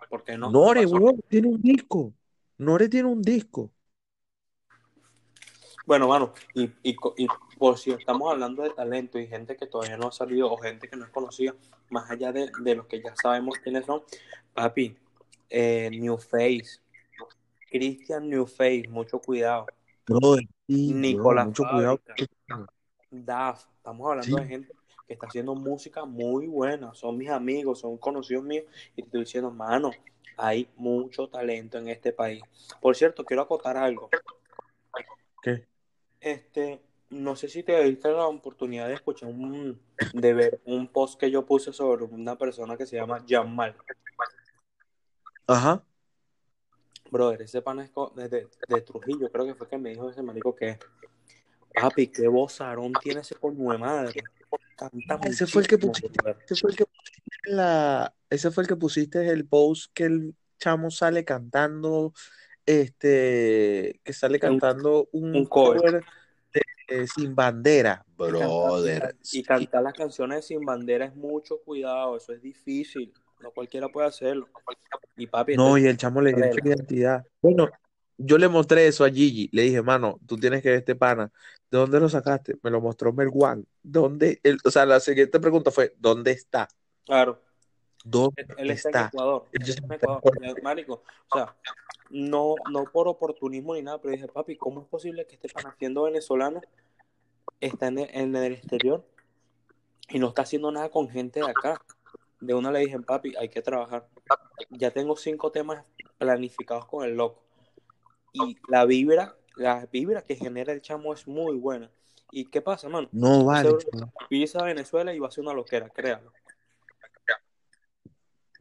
¿Por 0.10 0.24
qué 0.24 0.38
no? 0.38 0.52
Nore, 0.52 0.86
tiene 1.28 1.48
un 1.48 1.62
disco. 1.62 2.14
Nore 2.58 2.88
tiene 2.88 3.10
un 3.10 3.22
disco. 3.22 3.72
Bueno, 5.86 6.10
mano, 6.10 6.34
y, 6.54 6.66
y, 6.84 6.98
y 7.16 7.28
por 7.58 7.78
si 7.78 7.92
estamos 7.92 8.30
hablando 8.32 8.62
de 8.62 8.72
talento 8.72 9.18
y 9.18 9.26
gente 9.26 9.56
que 9.56 9.68
todavía 9.68 9.96
no 9.96 10.10
ha 10.10 10.12
salido 10.12 10.52
o 10.52 10.58
gente 10.58 10.90
que 10.90 10.98
no 10.98 11.06
es 11.06 11.12
conocida, 11.12 11.56
más 11.90 12.12
allá 12.12 12.34
de, 12.34 12.52
de 12.62 12.76
los 12.76 12.88
que 12.88 13.02
ya 13.02 13.16
sabemos 13.16 13.58
quiénes 13.64 13.86
son, 13.86 14.04
papi, 14.54 14.98
eh, 15.50 15.90
New 15.92 16.18
Face, 16.18 16.82
Christian 17.72 18.30
New 18.30 18.46
Face, 18.46 18.84
mucho 18.90 19.20
cuidado, 19.20 19.66
Brother, 20.08 20.48
sí, 20.68 20.94
Nicolás 20.94 21.48
mucho 21.48 21.64
cuidado. 21.70 22.00
Daf, 23.12 23.66
estamos 23.78 24.10
hablando 24.10 24.38
Sí. 24.38 24.44
de 24.44 24.48
gente 24.48 24.74
que 25.08 25.14
está 25.14 25.28
haciendo 25.28 25.56
música 25.56 26.06
muy 26.06 26.48
buena, 26.48 26.94
son 26.94 27.18
mis 27.18 27.30
amigos, 27.30 27.80
son 27.80 27.98
conocidos 27.98 28.44
míos, 28.44 28.66
y 28.96 29.02
te 29.02 29.08
estoy 29.08 29.20
diciendo, 29.22 29.52
mano, 29.52 29.92
hay 30.36 30.70
mucho 30.76 31.28
talento 31.30 31.78
en 31.78 31.88
este 31.88 32.12
país. 32.12 32.42
Por 32.82 32.96
cierto, 32.96 33.24
quiero 33.24 33.44
acotar 33.44 33.78
algo. 33.78 34.10
¿Qué? 35.42 35.66
Este, 36.20 36.82
no 37.10 37.36
sé 37.36 37.48
si 37.48 37.64
te 37.64 37.82
diste 37.84 38.12
la 38.12 38.28
oportunidad 38.28 38.88
de 38.88 38.96
escuchar 38.96 39.30
un, 39.30 39.80
de 40.14 40.34
ver 40.34 40.62
un 40.66 40.88
post 40.88 41.20
que 41.20 41.32
yo 41.32 41.46
puse 41.46 41.72
sobre 41.72 42.04
una 42.04 42.38
persona 42.38 42.76
que 42.76 42.86
se 42.86 42.98
llama 42.98 43.24
Jamal. 43.28 43.76
Ajá. 45.48 45.84
Brother, 47.12 47.42
ese 47.42 47.62
pana 47.62 47.84
es 47.84 47.92
de, 48.16 48.30
de- 48.30 48.48
de 48.68 48.82
Trujillo, 48.82 49.30
creo 49.32 49.46
que 49.46 49.56
fue 49.56 49.68
que 49.68 49.78
me 49.78 49.90
dijo 49.92 50.10
ese 50.10 50.22
marico 50.22 50.56
que, 50.56 50.78
papi, 51.74 52.08
qué 52.08 52.28
vozarón 52.28 52.94
tiene 52.94 53.22
ese 53.22 53.36
coño 53.36 53.72
de 53.72 53.78
madre. 53.78 54.24
Canta 54.76 55.20
Ese 55.24 55.48
fue 55.48 55.64
el 55.64 55.68
que 55.68 55.78
pusiste, 55.78 56.22
brother. 56.22 56.38
ese 56.46 56.56
fue 56.56 56.70
el 56.72 56.78
que 56.78 56.86
pusiste 56.86 57.52
la, 57.52 58.14
ese 58.30 58.52
fue 58.52 58.64
el 58.64 58.68
que 58.68 58.76
pusiste 58.76 59.30
el 59.30 59.48
post 59.48 59.92
que 59.94 60.04
el 60.06 60.36
chamo 60.60 60.92
sale 60.92 61.24
cantando, 61.26 62.14
este, 62.66 64.00
que 64.04 64.14
sale 64.14 64.40
cantando 64.40 65.08
un 65.12 65.36
un 65.36 65.46
cover. 65.46 65.82
cover 65.82 66.06
de 66.54 66.62
eh, 66.90 67.08
Sin 67.08 67.36
Bandera. 67.36 68.06
Y 68.08 68.18
cantar, 68.18 68.42
y, 68.42 68.42
Brother, 68.42 69.16
y 69.32 69.44
cantar 69.44 69.84
las 69.84 69.94
canciones 69.94 70.46
sin 70.46 70.66
bandera 70.66 71.06
es 71.06 71.16
mucho 71.16 71.60
cuidado, 71.60 72.18
eso 72.18 72.34
es 72.34 72.42
difícil. 72.42 73.14
No 73.40 73.52
cualquiera 73.52 73.88
puede 73.90 74.08
hacerlo. 74.08 74.48
Y 75.16 75.28
papi, 75.28 75.56
No, 75.56 75.78
y 75.78 75.86
el 75.86 75.98
chamo 75.98 76.22
le 76.22 76.34
dio 76.34 76.54
su 76.54 76.60
identidad. 76.60 77.26
Bueno, 77.42 77.70
yo 78.18 78.38
le 78.38 78.48
mostré 78.48 78.88
eso 78.88 79.04
a 79.06 79.10
Gigi. 79.10 79.50
Le 79.52 79.64
dije, 79.64 79.82
mano, 79.82 80.20
tú 80.26 80.38
tienes 80.38 80.62
que 80.62 80.70
ver 80.70 80.80
este 80.80 80.96
pana. 80.96 81.32
¿De 81.70 81.78
dónde 81.78 82.00
lo 82.00 82.10
sacaste? 82.10 82.56
Me 82.64 82.72
lo 82.72 82.82
mostró 82.82 83.14
Melwan. 83.14 83.66
¿Dónde? 83.84 84.40
El- 84.44 84.60
o 84.64 84.72
sea, 84.72 84.86
la 84.86 85.00
siguiente 85.00 85.40
pregunta 85.40 85.72
fue, 85.72 85.94
¿dónde 85.98 86.32
está? 86.32 86.68
Claro. 87.06 87.42
¿Dónde 88.04 88.44
Él, 88.44 88.56
él 88.58 88.72
está 88.72 88.90
en? 88.90 89.08
Ecuador, 89.08 89.46
él 89.52 89.62
Ellos 89.62 89.76
está 89.76 89.86
en 89.86 89.94
Ecuador, 89.94 90.64
marico, 90.64 91.04
o 91.30 91.38
sea, 91.38 91.56
no, 92.10 92.56
no 92.72 92.86
por 92.86 93.08
oportunismo 93.08 93.76
ni 93.76 93.82
nada, 93.82 94.00
pero 94.00 94.14
dije, 94.14 94.28
papi, 94.28 94.56
¿cómo 94.56 94.82
es 94.82 94.88
posible 94.88 95.26
que 95.26 95.36
este 95.36 95.50
pana 95.50 95.76
siendo 95.78 96.04
venezolano 96.04 96.62
está 97.60 97.88
en 97.88 98.00
el, 98.00 98.10
en 98.14 98.36
el 98.36 98.54
exterior 98.54 99.06
y 100.10 100.20
no 100.20 100.30
está 100.30 100.44
haciendo 100.44 100.72
nada 100.72 100.90
con 100.90 101.10
gente 101.10 101.42
de 101.42 101.48
acá? 101.48 101.82
De 102.40 102.54
una 102.54 102.72
le 102.72 102.80
dije, 102.80 103.00
papi, 103.00 103.36
hay 103.36 103.50
que 103.50 103.62
trabajar. 103.62 104.08
Ya 104.70 104.92
tengo 104.92 105.16
cinco 105.16 105.52
temas 105.52 105.86
planificados 106.18 106.86
con 106.86 107.04
el 107.04 107.16
loco. 107.16 107.44
Y 108.34 108.58
la 108.68 108.86
vibra, 108.86 109.36
la 109.56 109.88
vibra 109.92 110.22
que 110.22 110.36
genera 110.36 110.74
el 110.74 110.82
chamo 110.82 111.14
es 111.14 111.28
muy 111.28 111.56
buena. 111.56 111.90
¿Y 112.32 112.46
qué 112.46 112.62
pasa, 112.62 112.90
mano? 112.90 113.10
No 113.12 113.46
vale. 113.46 113.72
pisa 114.30 114.60
a 114.60 114.66
Venezuela 114.66 115.14
y 115.14 115.20
va 115.20 115.28
a 115.28 115.32
ser 115.32 115.44
una 115.44 115.54
loquera, 115.54 115.90
créalo. 115.90 116.32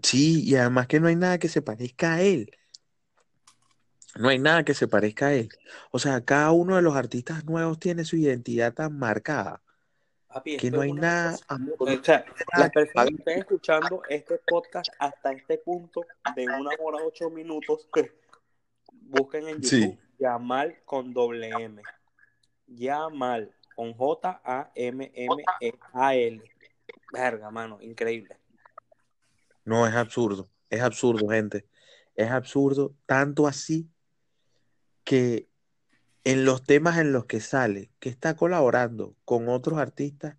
Sí, 0.02 0.44
y 0.44 0.54
además 0.56 0.86
que 0.86 1.00
no 1.00 1.08
hay 1.08 1.16
nada 1.16 1.38
que 1.38 1.48
se 1.48 1.62
parezca 1.62 2.14
a 2.14 2.22
él. 2.22 2.50
No 4.14 4.28
hay 4.28 4.38
nada 4.38 4.64
que 4.64 4.72
se 4.72 4.88
parezca 4.88 5.26
a 5.26 5.34
él. 5.34 5.48
O 5.90 5.98
sea, 5.98 6.24
cada 6.24 6.52
uno 6.52 6.76
de 6.76 6.82
los 6.82 6.96
artistas 6.96 7.44
nuevos 7.44 7.78
tiene 7.78 8.04
su 8.04 8.16
identidad 8.16 8.72
tan 8.72 8.98
marcada 8.98 9.62
Papi, 10.36 10.56
que 10.58 10.70
no 10.70 10.82
hay 10.82 10.92
nada, 10.92 11.38
cosa 11.78 11.92
O 12.00 12.04
sea, 12.04 12.24
las 12.58 12.70
que 12.70 12.80
personas 12.80 13.08
que 13.08 13.14
estén 13.14 13.38
escuchando 13.38 14.02
este 14.08 14.38
podcast 14.46 14.92
hasta 14.98 15.32
este 15.32 15.56
punto 15.58 16.02
de 16.34 16.44
una 16.44 16.70
hora 16.78 16.98
ocho 17.04 17.30
minutos, 17.30 17.88
busquen 18.92 19.48
en 19.48 19.62
Sí. 19.62 19.80
YouTube 19.82 19.98
Yamal 20.18 20.82
con 20.84 21.14
doble 21.14 21.48
M. 21.48 21.82
Yamal 22.66 23.54
con 23.74 23.94
J-A-M-M-E-A-L. 23.94 24.52
Verga, 27.12 27.50
mano, 27.50 27.78
increíble. 27.80 28.36
No, 29.64 29.86
es 29.86 29.94
absurdo. 29.94 30.50
Es 30.68 30.82
absurdo, 30.82 31.28
gente. 31.28 31.66
Es 32.14 32.30
absurdo, 32.30 32.94
tanto 33.06 33.46
así 33.46 33.88
que 35.04 35.48
en 36.26 36.44
los 36.44 36.64
temas 36.64 36.98
en 36.98 37.12
los 37.12 37.26
que 37.26 37.38
sale, 37.38 37.88
que 38.00 38.08
está 38.08 38.34
colaborando 38.34 39.14
con 39.24 39.48
otros 39.48 39.78
artistas, 39.78 40.36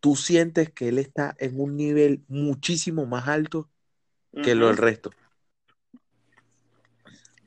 tú 0.00 0.16
sientes 0.16 0.70
que 0.70 0.88
él 0.88 0.98
está 0.98 1.36
en 1.38 1.60
un 1.60 1.76
nivel 1.76 2.24
muchísimo 2.26 3.04
más 3.04 3.28
alto 3.28 3.68
que 4.42 4.54
lo 4.54 4.68
del 4.68 4.78
resto. 4.78 5.10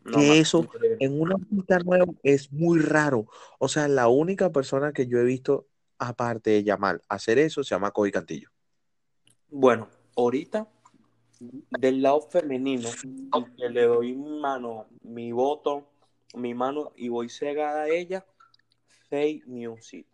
No, 0.05 0.19
Que 0.19 0.39
eso 0.39 0.59
increíble. 0.59 0.97
en 0.99 1.19
un 1.19 1.33
artista 1.33 1.79
nuevo 1.79 2.15
es 2.21 2.51
muy 2.51 2.79
raro. 2.79 3.25
O 3.57 3.67
sea, 3.67 3.87
la 3.87 4.07
única 4.07 4.51
persona 4.51 4.93
que 4.93 5.07
yo 5.07 5.17
he 5.17 5.23
visto, 5.23 5.65
aparte 5.97 6.51
de 6.51 6.63
Yamal, 6.63 7.01
hacer 7.09 7.39
eso 7.39 7.63
se 7.63 7.73
llama 7.73 7.89
Kobe 7.89 8.11
Cantillo. 8.11 8.49
Bueno, 9.49 9.89
ahorita, 10.15 10.67
del 11.79 12.03
lado 12.03 12.21
femenino, 12.21 12.89
que 13.57 13.69
le 13.69 13.85
doy 13.85 14.15
mi 14.15 14.39
mano, 14.39 14.85
mi 15.01 15.31
voto, 15.31 15.90
mi 16.33 16.53
mano, 16.53 16.91
y 16.95 17.09
voy 17.09 17.29
cegada 17.29 17.83
a 17.83 17.89
ella, 17.89 18.25
Faye 19.09 19.43
Music. 19.45 20.07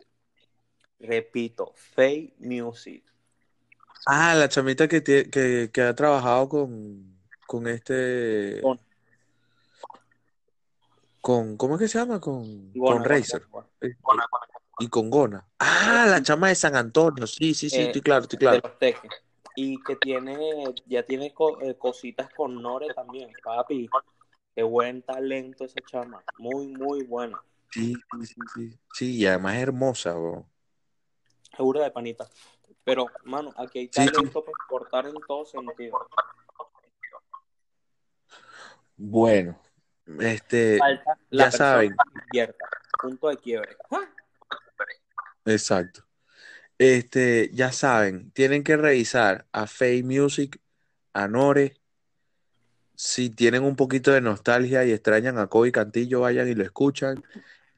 Repito, 1.00 1.72
Faye 1.76 2.34
Music. 2.38 3.04
Ah, 4.06 4.34
la 4.34 4.48
chamita 4.48 4.88
que, 4.88 5.02
que, 5.02 5.70
que 5.72 5.82
ha 5.82 5.94
trabajado 5.94 6.48
con, 6.48 7.18
con 7.46 7.66
este, 7.68 8.60
Con- 8.62 8.80
con, 11.20 11.56
¿cómo 11.56 11.74
es 11.74 11.80
que 11.80 11.88
se 11.88 11.98
llama? 11.98 12.20
Con, 12.20 12.72
Gona, 12.72 12.72
con 12.72 12.80
Gona, 12.80 13.04
Razer. 13.04 13.46
Gona. 13.50 13.68
Eh, 13.82 13.94
Y 14.80 14.88
con 14.88 15.10
Gona. 15.10 15.46
Ah, 15.58 16.06
la 16.08 16.22
chama 16.22 16.48
de 16.48 16.54
San 16.54 16.74
Antonio. 16.76 17.26
Sí, 17.26 17.52
sí, 17.52 17.68
sí, 17.68 17.82
Eh, 17.82 17.86
estoy 17.86 18.00
claro, 18.00 18.22
estoy 18.22 18.38
de 18.38 18.46
claro. 18.46 18.60
los. 18.80 18.94
Y 19.56 19.82
que 19.82 19.96
tiene, 19.96 20.72
ya 20.86 21.02
tiene 21.02 21.34
co- 21.34 21.60
eh, 21.60 21.76
cositas 21.76 22.32
con 22.32 22.62
Nore 22.62 22.94
también, 22.94 23.32
papi. 23.42 23.88
Qué 24.58 24.64
buen 24.64 25.02
talento 25.02 25.64
esa 25.64 25.80
chama. 25.82 26.20
Muy, 26.36 26.66
muy 26.66 27.04
buena. 27.04 27.40
Sí, 27.70 27.94
sí, 27.94 28.26
sí, 28.26 28.34
sí. 28.52 28.78
Sí, 28.92 29.16
y 29.18 29.24
además 29.24 29.54
hermosa, 29.54 30.14
bro. 30.14 30.48
Segura 31.56 31.84
de 31.84 31.92
panita. 31.92 32.28
Pero, 32.82 33.06
mano, 33.22 33.54
aquí 33.56 33.78
hay 33.78 33.84
Sí, 33.86 34.02
sí. 34.02 34.10
talento 34.10 34.44
para 34.44 34.58
cortar 34.68 35.06
en 35.06 35.14
todo 35.28 35.44
sentido. 35.44 36.08
Bueno, 38.96 39.60
este, 40.18 40.78
Falta 40.78 41.16
la 41.30 41.44
ya 41.44 41.50
saben. 41.52 41.96
Punto 43.00 43.28
de 43.28 43.36
quiebre. 43.36 43.76
¡Ah! 43.92 44.12
Exacto. 45.44 46.04
Este, 46.78 47.50
ya 47.52 47.70
saben, 47.70 48.32
tienen 48.32 48.64
que 48.64 48.76
revisar 48.76 49.46
a 49.52 49.68
Faye 49.68 50.02
Music, 50.02 50.60
a 51.12 51.28
Nore. 51.28 51.76
Si 53.00 53.30
tienen 53.30 53.62
un 53.62 53.76
poquito 53.76 54.10
de 54.10 54.20
nostalgia 54.20 54.84
y 54.84 54.90
extrañan 54.90 55.38
a 55.38 55.46
Kobe 55.46 55.70
Cantillo, 55.70 56.22
vayan 56.22 56.48
y 56.48 56.56
lo 56.56 56.64
escuchan. 56.64 57.22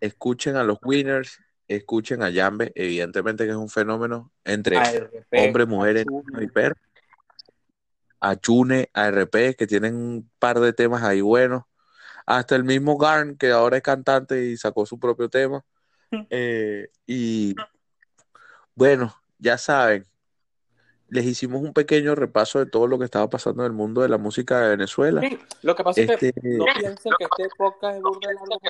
Escuchen 0.00 0.56
a 0.56 0.64
los 0.64 0.78
Winners, 0.82 1.40
escuchen 1.68 2.22
a 2.22 2.30
Yambe, 2.30 2.72
evidentemente 2.74 3.44
que 3.44 3.50
es 3.50 3.56
un 3.56 3.68
fenómeno 3.68 4.32
entre 4.44 4.78
hombres, 5.30 5.68
mujeres, 5.68 6.06
y 6.40 6.46
perros. 6.46 6.78
A 8.18 8.34
Chune, 8.36 8.88
a 8.94 9.08
RP, 9.08 9.56
que 9.56 9.66
tienen 9.66 9.94
un 9.94 10.30
par 10.38 10.58
de 10.58 10.72
temas 10.72 11.02
ahí 11.02 11.20
buenos. 11.20 11.64
Hasta 12.24 12.56
el 12.56 12.64
mismo 12.64 12.96
Garn, 12.96 13.36
que 13.36 13.50
ahora 13.50 13.76
es 13.76 13.82
cantante 13.82 14.42
y 14.46 14.56
sacó 14.56 14.86
su 14.86 14.98
propio 14.98 15.28
tema. 15.28 15.62
Eh, 16.28 16.88
y 17.06 17.54
bueno, 18.74 19.14
ya 19.38 19.56
saben, 19.58 20.09
les 21.10 21.26
hicimos 21.26 21.62
un 21.62 21.72
pequeño 21.72 22.14
repaso 22.14 22.58
de 22.58 22.66
todo 22.66 22.86
lo 22.86 22.98
que 22.98 23.04
estaba 23.04 23.28
pasando 23.30 23.62
en 23.62 23.66
el 23.68 23.72
mundo 23.72 24.02
de 24.02 24.08
la 24.08 24.18
música 24.18 24.60
de 24.60 24.70
Venezuela. 24.70 25.20
Sí, 25.20 25.38
Lo 25.62 25.74
que 25.74 25.84
pasa 25.84 26.00
es 26.00 26.06
que 26.06 26.14
Este, 26.14 26.32
no 26.56 26.70
piensen 26.72 27.14
que 27.18 27.24
este 27.24 27.48
podcast 27.56 27.96
es 27.96 28.02
burda 28.02 28.28
de 28.28 28.34
largo 28.34 28.60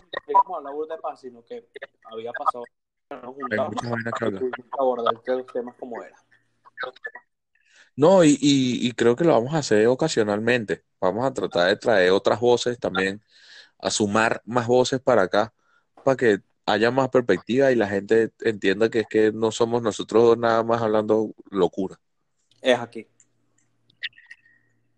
como 0.43 0.57
habla 0.57 0.71
burda 0.71 0.97
de 0.97 1.03
paz, 1.03 1.21
sino 1.21 1.45
que 1.45 1.69
había 2.05 2.33
pasado. 2.35 2.65
Que 3.09 3.57
abordar 4.79 5.15
los 5.27 5.47
temas 5.53 5.77
como 5.77 6.03
era. 6.03 6.17
No, 7.97 8.25
y, 8.25 8.31
y, 8.41 8.87
y 8.89 8.93
creo 8.93 9.17
que 9.17 9.25
lo 9.25 9.33
vamos 9.33 9.55
a 9.55 9.59
hacer 9.59 9.87
ocasionalmente. 9.89 10.85
Vamos 11.01 11.25
a 11.27 11.33
tratar 11.35 11.69
de 11.69 11.77
traer 11.77 12.11
otras 12.13 12.41
voces 12.41 12.79
también, 12.79 13.23
a 13.79 13.91
sumar 13.91 14.43
más 14.47 14.67
voces 14.67 15.01
para 15.01 15.23
acá, 15.23 15.55
para 16.05 16.17
que 16.17 16.39
haya 16.67 16.91
más 16.91 17.11
perspectiva 17.11 17.73
y 17.73 17.77
la 17.77 17.89
gente 17.89 18.33
entienda 18.41 18.91
que 18.91 19.01
es 19.01 19.09
que 19.09 19.33
no 19.33 19.51
somos 19.53 19.83
nosotros 19.83 20.23
dos 20.25 20.39
nada 20.39 20.63
más 20.65 20.83
hablando 20.83 21.35
locura. 21.51 22.01
Es 22.61 22.79
aquí. 22.79 23.07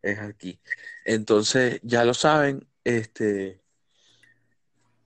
Es 0.02 0.18
aquí. 0.18 0.58
Entonces, 1.04 1.80
ya 1.82 2.04
lo 2.04 2.14
saben, 2.14 2.66
este, 2.84 3.60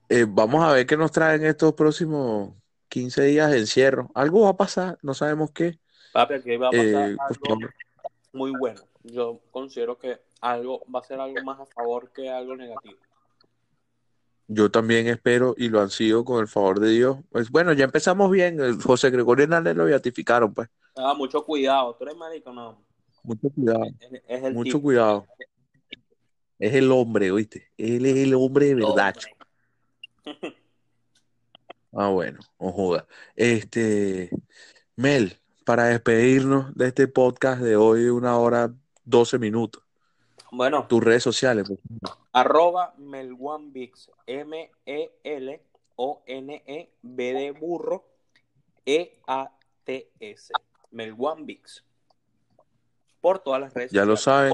eh, 0.09 0.25
vamos 0.27 0.63
a 0.63 0.71
ver 0.71 0.85
qué 0.87 0.97
nos 0.97 1.11
traen 1.11 1.45
estos 1.45 1.73
próximos 1.73 2.55
15 2.89 3.23
días 3.23 3.51
de 3.51 3.59
encierro. 3.59 4.09
Algo 4.15 4.41
va 4.43 4.49
a 4.49 4.57
pasar, 4.57 4.97
no 5.01 5.13
sabemos 5.13 5.51
qué. 5.51 5.77
Papi, 6.13 6.35
aquí 6.35 6.57
va 6.57 6.67
a 6.69 6.71
pasar 6.71 6.85
Eh, 6.85 7.17
algo 7.19 7.45
favor. 7.45 7.73
muy 8.33 8.51
bueno. 8.57 8.81
Yo 9.03 9.39
considero 9.51 9.97
que 9.97 10.19
algo 10.41 10.83
va 10.93 10.99
a 10.99 11.03
ser 11.03 11.19
algo 11.19 11.41
más 11.43 11.59
a 11.59 11.65
favor 11.67 12.11
que 12.11 12.29
algo 12.29 12.55
negativo. 12.55 12.97
Yo 14.49 14.71
también 14.71 15.07
espero 15.07 15.53
y 15.57 15.67
lo 15.69 15.81
han 15.81 15.89
sido 15.89 16.23
con 16.23 16.39
el 16.41 16.47
favor 16.47 16.79
de 16.79 16.89
Dios. 16.89 17.17
Pues 17.29 17.49
bueno, 17.51 17.73
ya 17.73 17.83
empezamos 17.85 18.31
bien. 18.31 18.59
El 18.61 18.81
José 18.81 19.09
Gregorio 19.09 19.43
Hernández 19.43 19.75
lo 19.75 19.85
beatificaron, 19.85 20.53
pues. 20.53 20.69
Ah, 20.97 21.13
mucho 21.13 21.43
cuidado. 21.45 21.95
¿Tú 21.95 22.03
eres 22.03 22.15
marico? 22.17 22.51
No. 22.51 22.81
Mucho 23.23 23.49
cuidado, 23.49 23.83
Es, 23.99 24.21
es 24.27 24.43
el 24.43 24.53
mucho 24.53 24.69
tipo. 24.69 24.81
cuidado. 24.81 25.25
Es 26.59 26.73
el 26.73 26.91
hombre, 26.91 27.31
¿oíste? 27.31 27.69
Él 27.77 28.05
es 28.05 28.15
el 28.17 28.33
hombre 28.33 28.67
de 28.67 28.75
verdad. 28.75 29.13
Hombre. 30.25 30.55
Ah, 31.93 32.09
bueno, 32.09 32.39
no 32.59 32.71
joda. 32.71 33.07
Este, 33.35 34.29
Mel, 34.95 35.37
para 35.65 35.85
despedirnos 35.85 36.73
de 36.75 36.87
este 36.87 37.07
podcast 37.07 37.61
de 37.61 37.75
hoy 37.75 38.05
una 38.05 38.37
hora 38.37 38.73
12 39.05 39.39
minutos, 39.39 39.83
Bueno, 40.51 40.85
tus 40.87 41.03
redes 41.03 41.23
sociales, 41.23 41.65
pues. 41.67 41.79
arroba 42.33 42.93
melwanbix. 42.97 44.09
M-E-L-O-N-E-B 45.97 47.33
de 47.33 47.51
burro. 47.51 48.05
E-A-T-S. 48.85 50.53
Melwanbix. 50.91 51.83
Por 53.21 53.39
todas 53.39 53.61
las 53.61 53.73
redes 53.73 53.91
Ya 53.91 54.05
lo 54.05 54.15
saben. 54.15 54.53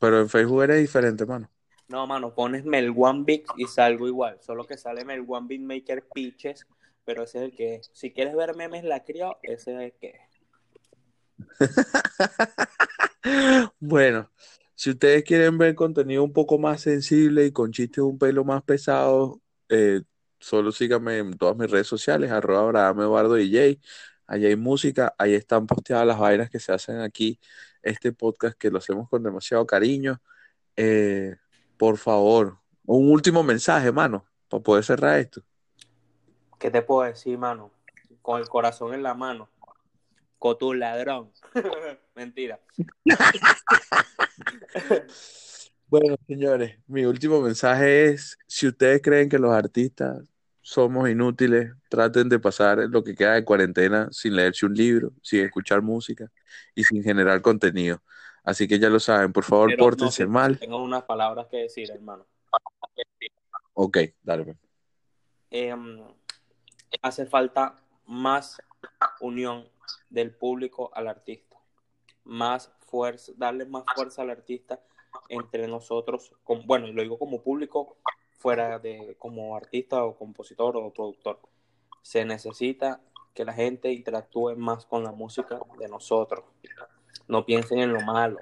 Pero 0.00 0.20
en 0.20 0.28
Facebook 0.28 0.62
eres 0.62 0.80
diferente, 0.80 1.26
mano. 1.26 1.50
No, 1.88 2.06
mano, 2.06 2.34
pones 2.34 2.64
Melwanbix 2.64 3.52
y 3.56 3.66
salgo 3.66 4.08
igual. 4.08 4.38
Solo 4.40 4.66
que 4.66 4.76
sale 4.76 5.04
Melwanbix 5.04 5.62
Maker 5.62 6.08
Pitches. 6.12 6.66
Pero 7.04 7.24
ese 7.24 7.38
es 7.38 7.44
el 7.44 7.54
que 7.54 7.74
es. 7.76 7.90
Si 7.92 8.12
quieres 8.12 8.34
ver 8.34 8.56
memes 8.56 8.84
la 8.84 9.04
criado, 9.04 9.38
ese 9.42 9.74
es 9.74 9.80
el 9.80 9.92
que 9.98 10.08
es. 10.08 10.32
Bueno, 13.78 14.30
si 14.74 14.90
ustedes 14.90 15.22
quieren 15.24 15.58
ver 15.58 15.74
contenido 15.74 16.24
un 16.24 16.32
poco 16.32 16.58
más 16.58 16.80
sensible 16.80 17.46
y 17.46 17.52
con 17.52 17.70
chistes 17.70 18.02
un 18.02 18.18
pelo 18.18 18.44
más 18.44 18.62
pesados, 18.64 19.38
eh, 19.68 20.02
solo 20.40 20.72
síganme 20.72 21.18
en 21.18 21.36
todas 21.36 21.56
mis 21.56 21.70
redes 21.70 21.86
sociales, 21.86 22.30
arroba 22.30 22.62
Abraham 22.62 23.00
Eduardo 23.02 23.34
DJ. 23.34 23.78
Allá 24.32 24.48
hay 24.48 24.56
música, 24.56 25.14
ahí 25.18 25.34
están 25.34 25.66
posteadas 25.66 26.06
las 26.06 26.18
vainas 26.18 26.48
que 26.48 26.58
se 26.58 26.72
hacen 26.72 27.00
aquí, 27.00 27.38
este 27.82 28.12
podcast 28.12 28.56
que 28.56 28.70
lo 28.70 28.78
hacemos 28.78 29.06
con 29.10 29.22
demasiado 29.22 29.66
cariño. 29.66 30.22
Eh, 30.74 31.36
por 31.76 31.98
favor, 31.98 32.56
un 32.86 33.10
último 33.10 33.42
mensaje, 33.42 33.92
mano, 33.92 34.24
para 34.48 34.62
poder 34.62 34.84
cerrar 34.84 35.18
esto. 35.18 35.42
¿Qué 36.58 36.70
te 36.70 36.80
puedo 36.80 37.06
decir, 37.06 37.36
mano? 37.36 37.72
Con 38.22 38.40
el 38.40 38.48
corazón 38.48 38.94
en 38.94 39.02
la 39.02 39.12
mano. 39.12 39.50
Con 40.38 40.56
tu 40.56 40.72
ladrón. 40.72 41.30
Mentira. 42.14 42.58
Bueno, 45.88 46.16
señores, 46.26 46.78
mi 46.86 47.04
último 47.04 47.42
mensaje 47.42 48.06
es, 48.06 48.38
si 48.46 48.66
ustedes 48.66 49.02
creen 49.02 49.28
que 49.28 49.38
los 49.38 49.52
artistas 49.52 50.22
somos 50.62 51.10
inútiles, 51.10 51.72
traten 51.90 52.28
de 52.28 52.38
pasar 52.38 52.78
lo 52.88 53.02
que 53.02 53.14
queda 53.14 53.34
de 53.34 53.44
cuarentena 53.44 54.08
sin 54.12 54.36
leerse 54.36 54.64
un 54.64 54.74
libro, 54.74 55.12
sin 55.20 55.40
escuchar 55.44 55.82
música 55.82 56.30
y 56.74 56.84
sin 56.84 57.02
generar 57.02 57.42
contenido. 57.42 58.00
Así 58.44 58.66
que 58.66 58.78
ya 58.78 58.88
lo 58.88 58.98
saben, 59.00 59.32
por 59.32 59.44
favor, 59.44 59.68
Pero 59.70 59.78
no 59.78 59.84
pórtense 59.84 60.22
sé, 60.22 60.26
mal. 60.26 60.58
tengo 60.58 60.82
unas 60.82 61.02
palabras 61.04 61.46
que 61.48 61.58
decir, 61.58 61.90
hermano. 61.90 62.26
Ok, 63.74 63.98
dale. 64.22 64.44
pues. 64.44 64.56
Em, 65.50 66.00
hace 67.02 67.26
falta 67.26 67.78
más 68.06 68.60
unión 69.20 69.68
del 70.10 70.34
público 70.34 70.90
al 70.94 71.08
artista. 71.08 71.56
Más 72.24 72.72
fuerza, 72.86 73.32
darle 73.36 73.64
más 73.66 73.84
fuerza 73.94 74.22
al 74.22 74.30
artista 74.30 74.80
entre 75.28 75.66
nosotros. 75.66 76.32
Con, 76.44 76.66
bueno, 76.66 76.86
lo 76.88 77.02
digo 77.02 77.18
como 77.18 77.42
público, 77.42 77.96
fuera 78.42 78.80
de 78.80 79.14
como 79.20 79.56
artista 79.56 80.04
o 80.04 80.16
compositor 80.16 80.76
o 80.76 80.92
productor. 80.92 81.38
Se 82.02 82.24
necesita 82.24 83.00
que 83.34 83.44
la 83.44 83.52
gente 83.52 83.92
interactúe 83.92 84.56
más 84.56 84.84
con 84.84 85.04
la 85.04 85.12
música 85.12 85.60
de 85.78 85.88
nosotros. 85.88 86.44
No 87.28 87.46
piensen 87.46 87.78
en 87.78 87.92
lo 87.92 88.00
malo, 88.00 88.38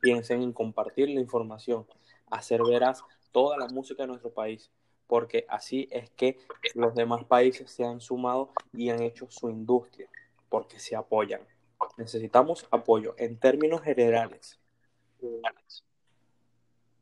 piensen 0.00 0.42
en 0.42 0.52
compartir 0.52 1.08
la 1.08 1.20
información, 1.20 1.86
hacer 2.30 2.62
veraz 2.64 3.04
toda 3.30 3.56
la 3.56 3.68
música 3.68 4.02
de 4.02 4.08
nuestro 4.08 4.30
país, 4.30 4.72
porque 5.06 5.46
así 5.48 5.88
es 5.92 6.10
que 6.10 6.38
los 6.74 6.92
demás 6.96 7.24
países 7.24 7.70
se 7.70 7.84
han 7.84 8.00
sumado 8.00 8.50
y 8.72 8.90
han 8.90 9.02
hecho 9.02 9.30
su 9.30 9.48
industria, 9.48 10.08
porque 10.48 10.80
se 10.80 10.96
apoyan. 10.96 11.42
Necesitamos 11.96 12.66
apoyo 12.72 13.14
en 13.18 13.38
términos 13.38 13.82
generales. 13.82 14.58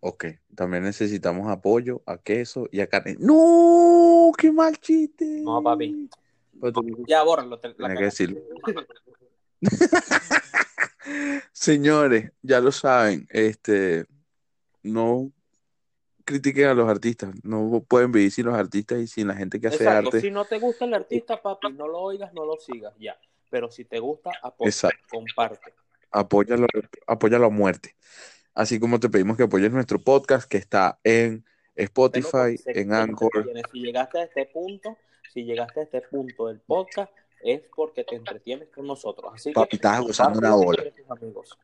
Ok, 0.00 0.24
también 0.54 0.82
necesitamos 0.82 1.48
apoyo 1.50 2.02
a 2.06 2.16
queso 2.16 2.66
y 2.72 2.80
a 2.80 2.86
carne. 2.86 3.16
¡No! 3.18 4.32
¡Qué 4.36 4.50
mal 4.50 4.78
chiste! 4.78 5.42
No, 5.42 5.62
papi. 5.62 6.08
Tú- 6.72 7.04
Ya, 7.06 7.22
bórralo. 7.22 7.58
Tenía 7.58 7.96
que 7.96 8.04
decirlo. 8.04 8.40
Señores, 11.52 12.32
ya 12.42 12.60
lo 12.60 12.72
saben, 12.72 13.26
este, 13.30 14.06
no 14.82 15.30
critiquen 16.24 16.68
a 16.68 16.74
los 16.74 16.88
artistas, 16.88 17.34
no 17.42 17.84
pueden 17.86 18.12
vivir 18.12 18.30
sin 18.30 18.46
los 18.46 18.54
artistas 18.54 19.00
y 19.00 19.06
sin 19.06 19.28
la 19.28 19.34
gente 19.34 19.60
que 19.60 19.66
hace 19.66 19.84
Exacto. 19.84 20.08
arte. 20.08 20.20
Si 20.20 20.30
no 20.30 20.44
te 20.46 20.58
gusta 20.58 20.84
el 20.86 20.94
artista, 20.94 21.42
papi, 21.42 21.72
no 21.72 21.88
lo 21.88 21.98
oigas, 21.98 22.32
no 22.32 22.46
lo 22.46 22.56
sigas, 22.56 22.94
ya. 22.98 23.18
Pero 23.50 23.70
si 23.70 23.84
te 23.84 23.98
gusta, 23.98 24.30
apoya, 24.42 24.90
comparte. 25.10 25.74
Apóyalo, 26.10 26.66
apóyalo 27.06 27.46
a 27.46 27.50
muerte. 27.50 27.96
Así 28.60 28.78
como 28.78 29.00
te 29.00 29.08
pedimos 29.08 29.38
que 29.38 29.44
apoyes 29.44 29.72
nuestro 29.72 29.98
podcast 29.98 30.46
que 30.46 30.58
está 30.58 31.00
en 31.02 31.46
Spotify, 31.74 32.58
Sé 32.58 32.78
en 32.78 32.90
que 32.90 32.94
Anchor. 32.94 33.50
Si 33.72 33.80
llegaste 33.80 34.18
a 34.18 34.24
este 34.24 34.44
punto, 34.52 34.98
si 35.32 35.44
llegaste 35.44 35.80
a 35.80 35.82
este 35.84 36.02
punto 36.02 36.48
del 36.48 36.60
podcast, 36.60 37.10
es 37.42 37.62
porque 37.74 38.04
te 38.04 38.16
entretienes 38.16 38.68
con 38.68 38.86
nosotros. 38.86 39.32
Así 39.34 39.48
que 39.48 39.54
Papi, 39.54 39.76
estás 39.76 40.02
gozando 40.02 40.40
una 40.40 40.50
tus 40.94 41.10
amigos. 41.10 41.58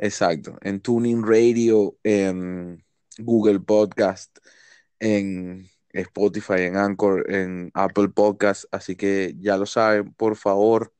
Exacto. 0.00 0.58
En 0.60 0.80
Tuning 0.80 1.24
Radio, 1.24 1.96
en 2.02 2.84
Google 3.18 3.60
Podcast, 3.60 4.36
en 4.98 5.70
Spotify, 5.90 6.62
en 6.62 6.76
Anchor, 6.76 7.32
en 7.32 7.70
Apple 7.74 8.08
Podcast. 8.08 8.64
Así 8.72 8.96
que 8.96 9.36
ya 9.38 9.56
lo 9.56 9.66
saben, 9.66 10.12
por 10.14 10.34
favor, 10.34 10.92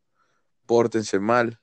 pórtense 0.67 1.19
mal, 1.19 1.59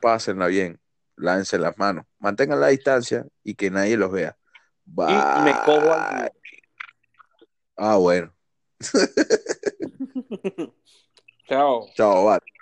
pásenla 0.00 0.46
bien, 0.46 0.80
lávense 1.18 1.58
las 1.58 1.76
manos, 1.78 2.06
mantengan 2.18 2.60
la 2.60 2.68
distancia 2.68 3.26
y 3.42 3.54
que 3.54 3.70
nadie 3.70 3.96
los 3.96 4.10
vea. 4.10 4.36
Y 4.86 5.40
me 5.42 5.52
cojo 5.64 5.92
al 5.92 6.22
Bye. 6.22 6.30
Ah, 7.76 7.96
bueno. 7.96 8.34
Chao. 11.48 11.88
Chao, 11.94 12.26
bye. 12.26 12.57